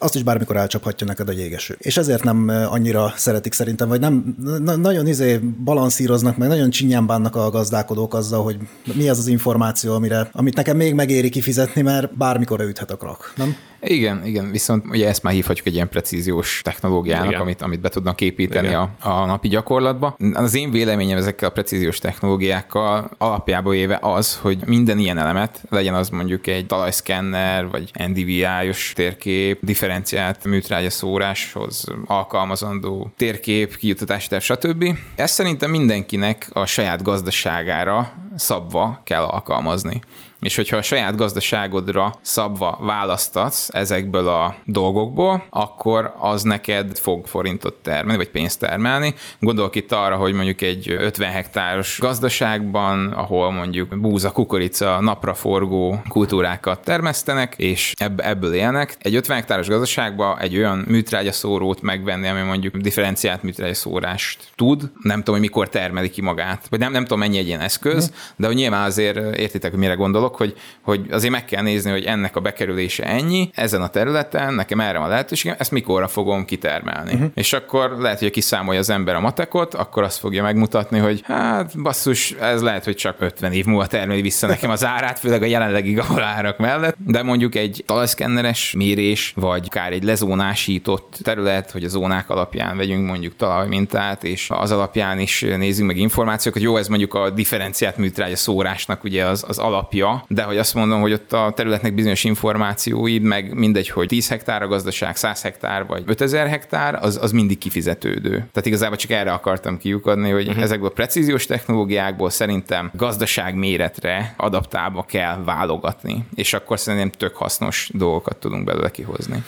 azt 0.00 0.14
is 0.14 0.22
bármikor 0.22 0.56
elcsaphatja 0.56 1.06
neked 1.06 1.28
a 1.28 1.32
jégeső. 1.32 1.76
És 1.78 1.96
ezért 1.96 2.22
nem 2.22 2.48
annyira 2.48 3.12
szeretik 3.16 3.52
szerintem, 3.52 3.88
vagy 3.88 4.00
nem 4.00 4.36
na- 4.62 4.76
nagyon 4.76 5.06
izé 5.06 5.36
balanszíroznak, 5.64 6.36
meg 6.36 6.48
nagyon 6.48 6.70
csinyán 6.70 7.06
bánnak 7.06 7.36
a 7.36 7.50
gazdálkodók 7.50 8.14
azzal, 8.14 8.42
hogy 8.42 8.56
mi 8.94 9.08
az 9.08 9.18
az 9.18 9.26
információ, 9.26 9.94
amire, 9.94 10.28
amit 10.32 10.54
nekem 10.56 10.76
még 10.76 10.94
megéri 10.94 11.28
kifizetni, 11.28 11.82
mert 11.82 12.16
bármikor 12.16 12.60
üthet 12.60 12.90
a 12.90 12.96
krak, 12.96 13.32
nem? 13.36 13.56
Igen, 13.84 14.26
igen, 14.26 14.50
viszont 14.50 14.84
ugye 14.88 15.08
ezt 15.08 15.22
már 15.22 15.32
hívhatjuk 15.32 15.66
egy 15.66 15.74
ilyen 15.74 15.88
precíziós 15.88 16.60
technológiának, 16.64 17.28
Igen. 17.28 17.40
amit, 17.40 17.62
amit 17.62 17.80
be 17.80 17.88
tudnak 17.88 18.20
építeni 18.20 18.66
Igen. 18.66 18.80
a, 19.00 19.08
a 19.08 19.26
napi 19.26 19.48
gyakorlatba. 19.48 20.16
Az 20.32 20.54
én 20.54 20.70
véleményem 20.70 21.18
ezekkel 21.18 21.48
a 21.48 21.52
precíziós 21.52 21.98
technológiákkal 21.98 23.10
alapjából 23.18 23.74
éve 23.74 23.98
az, 24.02 24.36
hogy 24.36 24.58
minden 24.66 24.98
ilyen 24.98 25.18
elemet, 25.18 25.62
legyen 25.70 25.94
az 25.94 26.08
mondjuk 26.08 26.46
egy 26.46 26.66
talajszkenner, 26.66 27.68
vagy 27.68 27.90
NDVI-os 28.08 28.92
térkép, 28.94 29.58
differenciált 29.62 30.44
műtrágya 30.44 30.90
szóráshoz 30.90 31.84
alkalmazandó 32.06 33.12
térkép, 33.16 33.76
kijutatási 33.76 34.28
terv, 34.28 34.42
stb. 34.42 34.84
Ezt 35.14 35.34
szerintem 35.34 35.70
mindenkinek 35.70 36.48
a 36.52 36.66
saját 36.66 37.02
gazdaságára 37.02 38.12
szabva 38.36 39.00
kell 39.04 39.22
alkalmazni. 39.22 40.00
És 40.44 40.56
hogyha 40.56 40.76
a 40.76 40.82
saját 40.82 41.16
gazdaságodra 41.16 42.14
szabva 42.20 42.78
választatsz 42.80 43.68
ezekből 43.72 44.28
a 44.28 44.56
dolgokból, 44.64 45.44
akkor 45.50 46.14
az 46.18 46.42
neked 46.42 46.98
fog 46.98 47.26
forintot 47.26 47.74
termelni, 47.74 48.16
vagy 48.16 48.30
pénzt 48.30 48.58
termelni. 48.60 49.14
Gondolok 49.40 49.74
itt 49.74 49.92
arra, 49.92 50.16
hogy 50.16 50.32
mondjuk 50.32 50.60
egy 50.60 50.90
50 50.90 51.30
hektáros 51.30 51.98
gazdaságban, 51.98 53.12
ahol 53.12 53.50
mondjuk 53.50 54.00
búza, 54.00 54.30
kukorica, 54.30 55.00
napraforgó 55.00 56.02
kultúrákat 56.08 56.80
termesztenek, 56.84 57.54
és 57.56 57.92
ebb- 57.96 58.20
ebből 58.20 58.54
élnek. 58.54 58.96
Egy 58.98 59.14
50 59.14 59.36
hektáros 59.36 59.68
gazdaságban 59.68 60.38
egy 60.38 60.56
olyan 60.56 60.84
műtrágyaszórót 60.88 61.82
megvenni, 61.82 62.28
ami 62.28 62.40
mondjuk 62.40 62.76
differenciált 62.76 63.42
műtrágyaszórást 63.42 64.44
tud, 64.54 64.90
nem 65.02 65.18
tudom, 65.18 65.34
hogy 65.34 65.44
mikor 65.48 65.68
termeli 65.68 66.10
ki 66.10 66.20
magát, 66.20 66.66
vagy 66.70 66.78
nem, 66.78 66.92
nem 66.92 67.02
tudom, 67.02 67.18
mennyi 67.18 67.38
egy 67.38 67.46
ilyen 67.46 67.60
eszköz, 67.60 68.12
de 68.36 68.46
hogy 68.46 68.56
nyilván 68.56 68.84
azért 68.84 69.36
értitek, 69.36 69.70
hogy 69.70 69.80
mire 69.80 69.94
gondolok, 69.94 70.33
hogy, 70.36 70.54
hogy 70.82 71.06
azért 71.10 71.32
meg 71.32 71.44
kell 71.44 71.62
nézni, 71.62 71.90
hogy 71.90 72.04
ennek 72.04 72.36
a 72.36 72.40
bekerülése 72.40 73.04
ennyi, 73.04 73.50
ezen 73.54 73.82
a 73.82 73.88
területen, 73.88 74.54
nekem 74.54 74.80
erre 74.80 74.98
van 74.98 75.08
lehetőségem, 75.08 75.56
ezt 75.58 75.70
mikorra 75.70 76.08
fogom 76.08 76.44
kitermelni. 76.44 77.12
Uh-huh. 77.12 77.30
És 77.34 77.52
akkor 77.52 77.96
lehet, 77.98 78.18
hogy 78.18 78.30
kiszámolja 78.30 78.80
az 78.80 78.90
ember 78.90 79.14
a 79.14 79.20
matekot, 79.20 79.74
akkor 79.74 80.02
azt 80.02 80.18
fogja 80.18 80.42
megmutatni, 80.42 80.98
hogy 80.98 81.20
hát 81.24 81.82
basszus, 81.82 82.32
ez 82.32 82.62
lehet, 82.62 82.84
hogy 82.84 82.96
csak 82.96 83.16
50 83.20 83.52
év 83.52 83.64
múlva 83.64 83.86
termeli 83.86 84.20
vissza 84.20 84.46
nekem 84.46 84.70
az 84.70 84.84
árát, 84.84 85.18
főleg 85.18 85.42
a 85.42 85.46
jelenlegi 85.46 85.92
gabolárak 85.92 86.58
mellett, 86.58 86.96
de 87.06 87.22
mondjuk 87.22 87.54
egy 87.54 87.82
talajszkenneres 87.86 88.74
mérés, 88.76 89.32
vagy 89.36 89.64
akár 89.66 89.92
egy 89.92 90.04
lezónásított 90.04 91.18
terület, 91.22 91.70
hogy 91.70 91.84
a 91.84 91.88
zónák 91.88 92.30
alapján 92.30 92.76
vegyünk 92.76 93.06
mondjuk 93.06 93.36
talajmintát, 93.36 94.24
és 94.24 94.50
az 94.50 94.70
alapján 94.70 95.18
is 95.18 95.40
nézzünk 95.40 95.88
meg 95.88 95.96
információkat. 95.96 96.62
Jó, 96.62 96.76
ez 96.76 96.88
mondjuk 96.88 97.14
a 97.14 97.30
differenciált 97.30 97.96
műtrágya 97.96 98.36
szórásnak 98.36 99.04
ugye 99.04 99.24
az, 99.24 99.44
az 99.48 99.58
alapja, 99.58 100.23
de 100.28 100.42
hogy 100.42 100.58
azt 100.58 100.74
mondom, 100.74 101.00
hogy 101.00 101.12
ott 101.12 101.32
a 101.32 101.52
területnek 101.56 101.94
bizonyos 101.94 102.24
információid, 102.24 103.22
meg 103.22 103.54
mindegy, 103.54 103.88
hogy 103.88 104.06
10 104.06 104.28
hektár 104.28 104.62
a 104.62 104.66
gazdaság, 104.66 105.16
100 105.16 105.42
hektár 105.42 105.86
vagy 105.86 106.02
5000 106.06 106.48
hektár, 106.48 106.98
az, 107.02 107.18
az 107.22 107.32
mindig 107.32 107.58
kifizetődő. 107.58 108.30
Tehát 108.30 108.66
igazából 108.66 108.96
csak 108.96 109.10
erre 109.10 109.32
akartam 109.32 109.78
kiukadni, 109.78 110.30
hogy 110.30 110.48
uh-huh. 110.48 110.62
ezekből 110.62 110.88
a 110.88 110.92
precíziós 110.92 111.46
technológiákból 111.46 112.30
szerintem 112.30 112.90
gazdaság 112.94 113.54
méretre 113.54 114.34
adaptálva 114.36 115.02
kell 115.02 115.42
válogatni, 115.44 116.24
és 116.34 116.52
akkor 116.52 116.78
szerintem 116.78 117.10
tök 117.10 117.36
hasznos 117.36 117.90
dolgokat 117.92 118.36
tudunk 118.36 118.64
belőle 118.64 118.90
kihozni. 118.90 119.42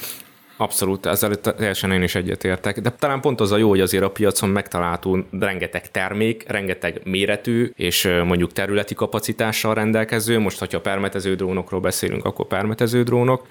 Abszolút, 0.57 1.07
ezzel 1.07 1.35
teljesen 1.35 1.93
én 1.93 2.03
is 2.03 2.15
egyetértek. 2.15 2.81
De 2.81 2.91
talán 2.91 3.21
pont 3.21 3.41
az 3.41 3.53
a 3.53 3.57
jó, 3.57 3.69
hogy 3.69 3.81
azért 3.81 4.05
a 4.05 4.11
piacon 4.11 4.49
megtalálható 4.49 5.19
rengeteg 5.41 5.91
termék, 5.91 6.45
rengeteg 6.49 7.01
méretű 7.05 7.71
és 7.75 8.09
mondjuk 8.25 8.53
területi 8.53 8.95
kapacitással 8.95 9.75
rendelkező. 9.75 10.39
Most, 10.39 10.59
hogyha 10.59 10.81
permetező 10.81 11.35
drónokról 11.35 11.81
beszélünk, 11.81 12.25
akkor 12.25 12.47
permetező 12.47 13.03
drónok. 13.03 13.47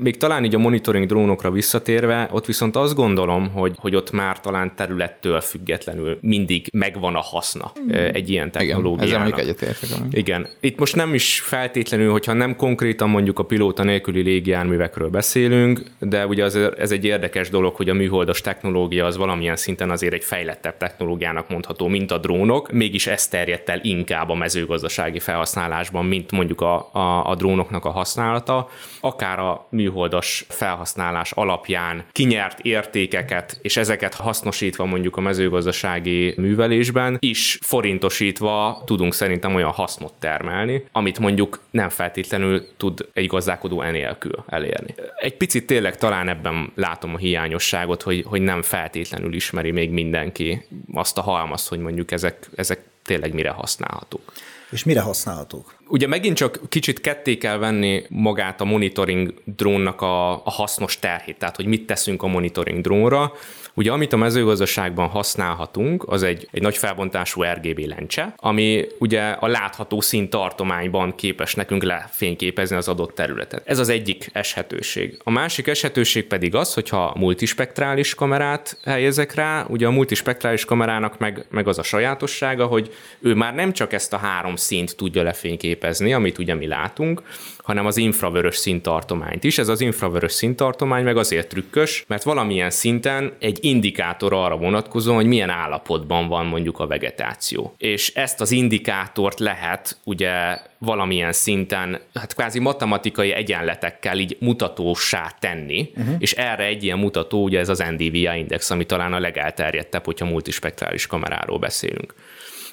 Még 0.00 0.16
talán 0.16 0.44
így 0.44 0.54
a 0.54 0.58
monitoring 0.58 1.06
drónokra 1.06 1.50
visszatérve, 1.50 2.28
ott 2.32 2.46
viszont 2.46 2.76
azt 2.76 2.94
gondolom, 2.94 3.48
hogy, 3.48 3.74
hogy 3.78 3.94
ott 3.94 4.10
már 4.10 4.40
talán 4.40 4.72
területtől 4.76 5.40
függetlenül 5.40 6.18
mindig 6.20 6.66
megvan 6.72 7.14
a 7.14 7.20
haszna 7.20 7.72
ö, 7.88 7.94
egy 7.96 8.30
ilyen 8.30 8.46
Igen, 8.46 8.50
technológiának. 8.50 9.18
mondjuk 9.18 9.38
egyetértek. 9.38 9.88
Igen. 10.10 10.48
Itt 10.60 10.78
most 10.78 10.96
nem 10.96 11.14
is 11.14 11.40
feltétlenül, 11.40 12.10
hogyha 12.10 12.32
nem 12.32 12.56
konkrétan 12.56 13.08
mondjuk 13.08 13.38
a 13.38 13.42
pilóta 13.42 13.82
nélküli 13.82 14.22
légijárművekről 14.22 15.08
beszélünk, 15.08 15.79
de 15.98 16.26
ugye 16.26 16.44
az, 16.44 16.56
ez 16.56 16.90
egy 16.90 17.04
érdekes 17.04 17.50
dolog, 17.50 17.74
hogy 17.74 17.88
a 17.88 17.94
műholdas 17.94 18.40
technológia 18.40 19.06
az 19.06 19.16
valamilyen 19.16 19.56
szinten 19.56 19.90
azért 19.90 20.14
egy 20.14 20.24
fejlettebb 20.24 20.76
technológiának 20.76 21.48
mondható, 21.48 21.86
mint 21.86 22.10
a 22.10 22.18
drónok, 22.18 22.72
mégis 22.72 23.06
ez 23.06 23.28
terjedt 23.28 23.68
el 23.68 23.80
inkább 23.82 24.28
a 24.28 24.34
mezőgazdasági 24.34 25.18
felhasználásban, 25.18 26.04
mint 26.04 26.30
mondjuk 26.30 26.60
a, 26.60 26.88
a, 26.92 27.30
a 27.30 27.34
drónoknak 27.34 27.84
a 27.84 27.90
használata. 27.90 28.68
Akár 29.00 29.38
a 29.38 29.66
műholdas 29.70 30.44
felhasználás 30.48 31.32
alapján 31.32 32.04
kinyert 32.12 32.60
értékeket, 32.60 33.58
és 33.62 33.76
ezeket 33.76 34.14
hasznosítva 34.14 34.84
mondjuk 34.84 35.16
a 35.16 35.20
mezőgazdasági 35.20 36.34
művelésben 36.36 37.16
is 37.20 37.58
forintosítva 37.62 38.82
tudunk 38.86 39.14
szerintem 39.14 39.54
olyan 39.54 39.70
hasznot 39.70 40.12
termelni, 40.18 40.84
amit 40.92 41.18
mondjuk 41.18 41.60
nem 41.70 41.88
feltétlenül 41.88 42.66
tud 42.76 43.08
egy 43.12 43.26
gazdálkodó 43.26 43.82
enélkül 43.82 44.44
elérni. 44.46 44.94
Egy 45.16 45.36
picit 45.36 45.69
tényleg 45.70 45.96
talán 45.96 46.28
ebben 46.28 46.72
látom 46.74 47.14
a 47.14 47.18
hiányosságot, 47.18 48.02
hogy, 48.02 48.24
hogy 48.26 48.40
nem 48.40 48.62
feltétlenül 48.62 49.34
ismeri 49.34 49.70
még 49.70 49.90
mindenki 49.90 50.66
azt 50.92 51.18
a 51.18 51.22
halmazt, 51.22 51.68
hogy 51.68 51.78
mondjuk 51.78 52.10
ezek, 52.10 52.48
ezek 52.54 52.80
tényleg 53.04 53.34
mire 53.34 53.50
használhatók. 53.50 54.32
És 54.70 54.84
mire 54.84 55.00
használhatók? 55.00 55.74
Ugye 55.90 56.06
megint 56.06 56.36
csak 56.36 56.60
kicsit 56.68 57.00
ketté 57.00 57.36
kell 57.36 57.56
venni 57.56 58.02
magát 58.08 58.60
a 58.60 58.64
monitoring 58.64 59.34
drónnak 59.44 60.00
a, 60.00 60.32
a 60.32 60.50
hasznos 60.50 60.98
terhét, 60.98 61.38
tehát 61.38 61.56
hogy 61.56 61.66
mit 61.66 61.86
teszünk 61.86 62.22
a 62.22 62.26
monitoring 62.26 62.80
drónra. 62.80 63.32
Ugye 63.74 63.92
amit 63.92 64.12
a 64.12 64.16
mezőgazdaságban 64.16 65.08
használhatunk, 65.08 66.08
az 66.08 66.22
egy, 66.22 66.48
egy 66.50 66.62
nagy 66.62 66.76
felbontású 66.76 67.42
RGB 67.42 67.78
lencse, 67.78 68.34
ami 68.36 68.86
ugye 68.98 69.28
a 69.28 69.46
látható 69.46 70.00
színtartományban 70.00 71.14
képes 71.14 71.54
nekünk 71.54 71.82
lefényképezni 71.82 72.76
az 72.76 72.88
adott 72.88 73.14
területet. 73.14 73.62
Ez 73.64 73.78
az 73.78 73.88
egyik 73.88 74.30
eshetőség. 74.32 75.20
A 75.24 75.30
másik 75.30 75.66
eshetőség 75.66 76.26
pedig 76.26 76.54
az, 76.54 76.74
hogyha 76.74 77.14
multispektrális 77.18 78.14
kamerát 78.14 78.78
helyezek 78.84 79.34
rá, 79.34 79.64
ugye 79.68 79.86
a 79.86 79.90
multispektrális 79.90 80.64
kamerának 80.64 81.18
meg, 81.18 81.46
meg 81.50 81.68
az 81.68 81.78
a 81.78 81.82
sajátossága, 81.82 82.66
hogy 82.66 82.94
ő 83.20 83.34
már 83.34 83.54
nem 83.54 83.72
csak 83.72 83.92
ezt 83.92 84.12
a 84.12 84.16
három 84.16 84.56
színt 84.56 84.96
tudja 84.96 85.22
lefényképezni, 85.22 85.78
amit 86.14 86.38
ugye 86.38 86.54
mi 86.54 86.66
látunk, 86.66 87.22
hanem 87.58 87.86
az 87.86 87.96
infravörös 87.96 88.56
színtartományt 88.56 89.44
is. 89.44 89.58
Ez 89.58 89.68
az 89.68 89.80
infravörös 89.80 90.32
színtartomány 90.32 91.04
meg 91.04 91.16
azért 91.16 91.48
trükkös, 91.48 92.04
mert 92.06 92.22
valamilyen 92.22 92.70
szinten 92.70 93.32
egy 93.38 93.58
indikátor 93.60 94.32
arra 94.32 94.56
vonatkozó, 94.56 95.14
hogy 95.14 95.26
milyen 95.26 95.50
állapotban 95.50 96.28
van 96.28 96.46
mondjuk 96.46 96.78
a 96.78 96.86
vegetáció. 96.86 97.74
És 97.78 98.14
ezt 98.14 98.40
az 98.40 98.50
indikátort 98.50 99.40
lehet 99.40 99.98
ugye 100.04 100.58
valamilyen 100.78 101.32
szinten, 101.32 102.00
hát 102.14 102.34
kvázi 102.34 102.58
matematikai 102.58 103.32
egyenletekkel 103.32 104.18
így 104.18 104.36
mutatósá 104.40 105.34
tenni, 105.40 105.90
uh-huh. 105.96 106.14
és 106.18 106.32
erre 106.32 106.64
egy 106.64 106.84
ilyen 106.84 106.98
mutató 106.98 107.42
ugye 107.42 107.58
ez 107.58 107.68
az 107.68 107.84
NDVI 107.90 108.28
index, 108.36 108.70
ami 108.70 108.86
talán 108.86 109.12
a 109.12 109.18
legelterjedtebb, 109.18 110.04
hogyha 110.04 110.26
multispektrális 110.26 111.06
kameráról 111.06 111.58
beszélünk. 111.58 112.14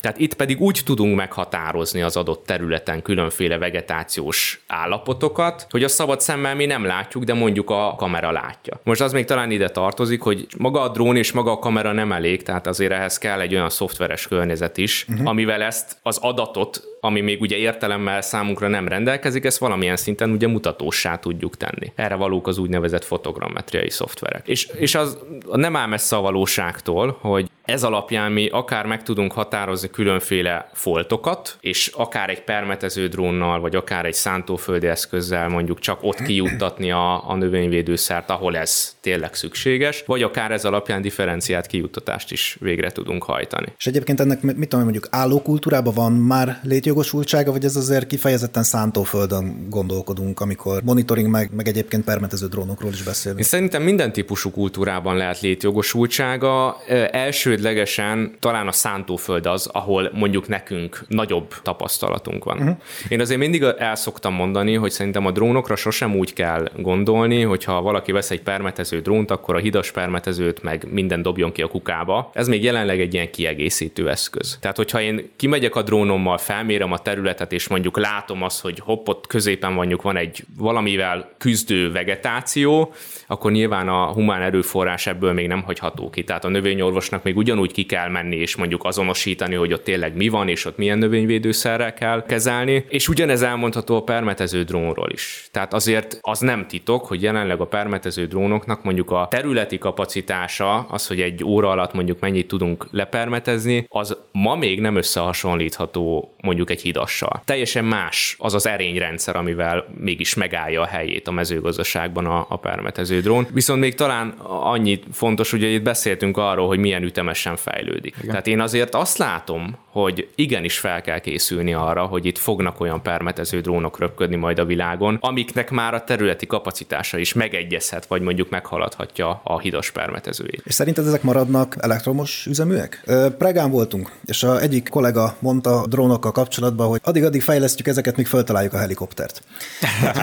Tehát 0.02 0.20
itt 0.20 0.34
pedig 0.34 0.62
úgy 0.62 0.82
tudunk 0.86 1.16
meghatározni 1.16 2.02
az 2.02 2.18
adott 2.18 2.46
területen 2.46 3.02
különféle 3.02 3.58
vegetációs 3.58 4.62
állapotokat, 4.68 5.68
hogy 5.70 5.84
a 5.84 5.88
szabad 5.88 6.22
szemmel 6.22 6.56
mi 6.56 6.66
nem 6.66 6.86
látjuk, 6.86 7.24
de 7.24 7.34
mondjuk 7.34 7.70
a 7.70 7.96
kamera 7.98 8.32
látja. 8.32 8.80
Most 8.84 9.02
az 9.02 9.12
még 9.12 9.26
talán 9.26 9.52
ide 9.52 9.70
tartozik, 9.70 10.22
hogy 10.22 10.48
maga 10.58 10.82
a 10.82 10.90
drón 10.90 11.16
és 11.16 11.32
maga 11.32 11.52
a 11.52 11.60
kamera 11.60 11.92
nem 11.92 12.12
elég, 12.12 12.44
tehát 12.44 12.68
azért 12.68 12.92
ehhez 12.92 13.18
kell 13.18 13.40
egy 13.40 13.54
olyan 13.54 13.70
szoftveres 13.70 14.28
környezet 14.28 14.78
is, 14.78 15.06
uh-huh. 15.10 15.28
amivel 15.28 15.62
ezt 15.62 15.98
az 16.02 16.18
adatot 16.18 16.82
ami 17.00 17.22
még 17.22 17.42
ugye 17.42 17.56
értelemmel 17.56 18.22
számunkra 18.22 18.68
nem 18.68 18.88
rendelkezik, 18.88 19.46
ezt 19.46 19.58
valamilyen 19.58 19.96
szinten 19.96 20.32
ugye 20.32 20.48
mutatósá 20.48 21.18
tudjuk 21.18 21.58
tenni. 21.58 21.92
Erre 21.96 22.16
valók 22.16 22.48
az 22.48 22.58
úgynevezett 22.58 23.04
fotogrammetriai 23.04 23.90
szoftverek. 23.90 24.48
És, 24.48 24.66
és 24.66 24.96
az 24.96 25.18
nem 25.52 25.76
áll 25.76 25.88
messze 25.88 26.16
a 26.16 26.22
valóságtól, 26.22 27.18
hogy 27.22 27.50
ez 27.68 27.84
alapján 27.84 28.32
mi 28.32 28.48
akár 28.48 28.86
meg 28.86 29.04
tudunk 29.04 29.32
határozni 29.32 29.90
különféle 29.90 30.70
foltokat, 30.74 31.58
és 31.60 31.88
akár 31.88 32.30
egy 32.30 32.44
permetező 32.44 33.08
drónnal, 33.08 33.60
vagy 33.60 33.76
akár 33.76 34.06
egy 34.06 34.14
szántóföldi 34.14 34.88
eszközzel 34.88 35.48
mondjuk 35.48 35.80
csak 35.80 36.00
ott 36.02 36.22
kijuttatni 36.22 36.92
a, 36.92 37.30
a 37.30 37.36
növényvédőszert, 37.36 38.30
ahol 38.30 38.58
ez 38.58 38.96
tényleg 39.02 39.34
szükséges, 39.34 40.04
vagy 40.06 40.24
akár 40.24 40.52
ez 40.52 40.66
alapján 40.66 41.02
differenciált 41.02 41.66
kijuttatást 41.66 42.32
is 42.32 42.58
végre 42.60 42.92
tudunk 42.92 43.24
hajtani. 43.24 43.68
És 43.78 43.88
egyébként 43.88 44.20
ennek, 44.20 44.42
mit 44.42 44.70
tudom, 44.70 44.84
mondjuk 44.84 45.08
állókultúrában 45.10 45.94
van 45.94 46.12
már 46.12 46.60
létjogosultsága, 46.64 47.52
vagy 47.52 47.64
ez 47.64 47.76
azért 47.76 48.08
kifejezetten 48.08 48.64
szántóföldön 48.64 49.68
gondolkodunk, 49.70 50.40
amikor 50.40 50.84
monitoring 50.84 51.28
meg, 51.28 51.50
meg 51.56 51.68
egyébként 51.68 52.04
permetező 52.04 52.48
drónokról 52.48 52.92
is 52.92 53.04
beszélünk? 53.04 53.40
Én 53.40 53.48
szerintem 53.48 53.82
minden 53.82 54.14
típusú 54.14 54.52
kultúrában 54.52 55.18
lehet 55.18 55.42
létjogosultsága. 55.42 56.78
Első 57.12 57.56
elsődlegesen 57.58 58.36
talán 58.40 58.68
a 58.68 58.72
szántóföld 58.72 59.46
az, 59.46 59.70
ahol 59.74 60.10
mondjuk 60.14 60.48
nekünk 60.48 61.00
nagyobb 61.08 61.54
tapasztalatunk 61.62 62.44
van. 62.44 62.58
Uh-huh. 62.58 62.78
Én 63.10 63.20
azért 63.20 63.40
mindig 63.40 63.64
el 63.78 63.96
szoktam 63.96 64.34
mondani, 64.34 64.74
hogy 64.74 64.92
szerintem 64.92 65.26
a 65.26 65.32
drónokra 65.32 65.76
sosem 65.76 66.16
úgy 66.16 66.34
kell 66.34 66.70
gondolni, 66.76 67.42
hogyha 67.42 67.82
valaki 67.82 68.12
vesz 68.12 68.32
egy 68.32 68.42
permetező 68.42 69.00
drónt, 69.00 69.32
akkor 69.32 69.56
a 69.56 69.60
hidas 69.60 69.92
permetezőt 69.92 70.64
meg 70.64 70.88
minden 70.92 71.22
dobjon 71.22 71.52
ki 71.52 71.62
a 71.62 71.68
kukába. 71.68 72.30
Ez 72.34 72.48
még 72.48 72.64
jelenleg 72.64 73.00
egy 73.00 73.14
ilyen 73.14 73.32
kiegészítő 73.32 74.10
eszköz. 74.10 74.58
Tehát, 74.62 74.78
hogyha 74.78 75.02
én 75.02 75.30
kimegyek 75.36 75.76
a 75.76 75.82
drónommal, 75.82 76.38
felmérem 76.38 76.92
a 76.92 76.98
területet, 76.98 77.52
és 77.52 77.68
mondjuk 77.68 77.98
látom 77.98 78.44
azt, 78.44 78.62
hogy 78.62 78.80
hopp, 78.80 79.08
ott 79.08 79.28
középen 79.28 79.72
mondjuk 79.72 80.02
van 80.02 80.18
egy 80.18 80.44
valamivel 80.58 81.30
küzdő 81.38 81.92
vegetáció, 81.92 82.94
akkor 83.28 83.52
nyilván 83.52 83.88
a 83.88 84.06
humán 84.06 84.42
erőforrás 84.42 85.08
ebből 85.08 85.34
még 85.34 85.48
nem 85.48 85.64
hagyható 85.64 86.10
ki. 86.10 86.24
Tehát 86.24 86.46
a 86.46 86.50
növényorvosnak 86.50 87.24
még 87.24 87.38
ugyanúgy 87.48 87.72
ki 87.72 87.84
kell 87.84 88.10
menni, 88.10 88.36
és 88.36 88.56
mondjuk 88.56 88.84
azonosítani, 88.84 89.56
hogy 89.56 89.74
ott 89.74 89.84
tényleg 89.84 90.16
mi 90.16 90.28
van, 90.28 90.48
és 90.48 90.66
ott 90.66 90.78
milyen 90.78 90.98
növényvédőszerrel 90.98 91.94
kell 91.94 92.26
kezelni. 92.26 92.86
És 92.90 93.08
ugyanez 93.08 93.42
elmondható 93.42 93.96
a 93.96 94.04
permetező 94.04 94.64
drónról 94.64 95.10
is. 95.12 95.48
Tehát 95.52 95.74
azért 95.74 96.18
az 96.22 96.40
nem 96.40 96.68
titok, 96.68 97.06
hogy 97.06 97.22
jelenleg 97.22 97.62
a 97.62 97.66
permetező 97.66 98.26
drónoknak 98.26 98.84
mondjuk 98.84 99.12
a 99.12 99.28
területi 99.30 99.78
kapacitása, 99.78 100.78
az, 100.78 101.08
hogy 101.08 101.22
egy 101.22 101.44
óra 101.44 101.70
alatt 101.70 101.94
mondjuk 101.94 102.20
mennyit 102.20 102.48
tudunk 102.48 102.88
lepermetezni, 102.92 103.86
az 103.90 104.18
ma 104.32 104.56
még 104.56 104.80
nem 104.82 104.96
összehasonlítható 104.96 106.36
mondjuk 106.42 106.70
egy 106.70 106.82
hidassal. 106.82 107.42
Teljesen 107.46 107.86
más 107.86 108.36
az 108.40 108.54
az 108.54 108.68
erényrendszer, 108.68 109.36
amivel 109.36 109.86
mégis 109.98 110.34
megállja 110.34 110.82
a 110.82 110.86
helyét 110.86 111.28
a 111.28 111.32
mezőgazdaságban 111.32 112.26
a, 112.26 112.46
a 112.50 112.58
permetező 112.58 113.20
drón. 113.20 113.48
Viszont 113.54 113.80
még 113.80 113.96
talán 113.96 114.30
annyit 114.48 115.04
fontos, 115.12 115.52
hogy 115.52 115.62
itt 115.62 115.82
beszéltünk 115.84 116.38
arról, 116.38 116.68
hogy 116.68 116.80
milyen 116.80 117.04
ütemes 117.04 117.37
sem 117.38 117.56
fejlődik. 117.56 118.16
Igen. 118.18 118.30
Tehát 118.30 118.48
én 118.48 118.60
azért 118.60 118.96
azt 118.96 119.18
látom, 119.18 119.78
hogy 120.02 120.28
igenis 120.36 120.80
fel 120.80 121.02
kell 121.02 121.20
készülni 121.20 121.74
arra, 121.74 122.06
hogy 122.06 122.26
itt 122.26 122.38
fognak 122.38 122.80
olyan 122.80 123.02
permetező 123.02 123.62
drónok 123.62 124.00
röpködni 124.00 124.36
majd 124.36 124.60
a 124.60 124.66
világon, 124.66 125.18
amiknek 125.22 125.70
már 125.70 125.94
a 125.94 126.04
területi 126.04 126.46
kapacitása 126.46 127.18
is 127.18 127.34
megegyezhet, 127.34 128.06
vagy 128.06 128.22
mondjuk 128.22 128.50
meghaladhatja 128.50 129.42
a 129.44 129.60
hidas 129.60 129.92
permetezőjét. 129.92 130.62
És 130.64 130.74
szerinted 130.74 131.08
ezek 131.08 131.22
maradnak 131.22 131.76
elektromos 131.80 132.46
üzeműek? 132.46 133.04
Pregán 133.38 133.72
voltunk, 133.72 134.12
és 134.26 134.44
a 134.44 134.62
egyik 134.62 134.90
kollega 134.90 135.36
mondta 135.40 135.82
a 135.82 135.88
drónokkal 135.88 136.32
kapcsolatban, 136.32 136.88
hogy 136.88 137.00
addig-addig 137.04 137.42
fejlesztjük 137.42 137.88
ezeket, 137.88 138.16
míg 138.16 138.28
föltaláljuk 138.28 138.74
a 138.74 138.78
helikoptert. 138.78 139.42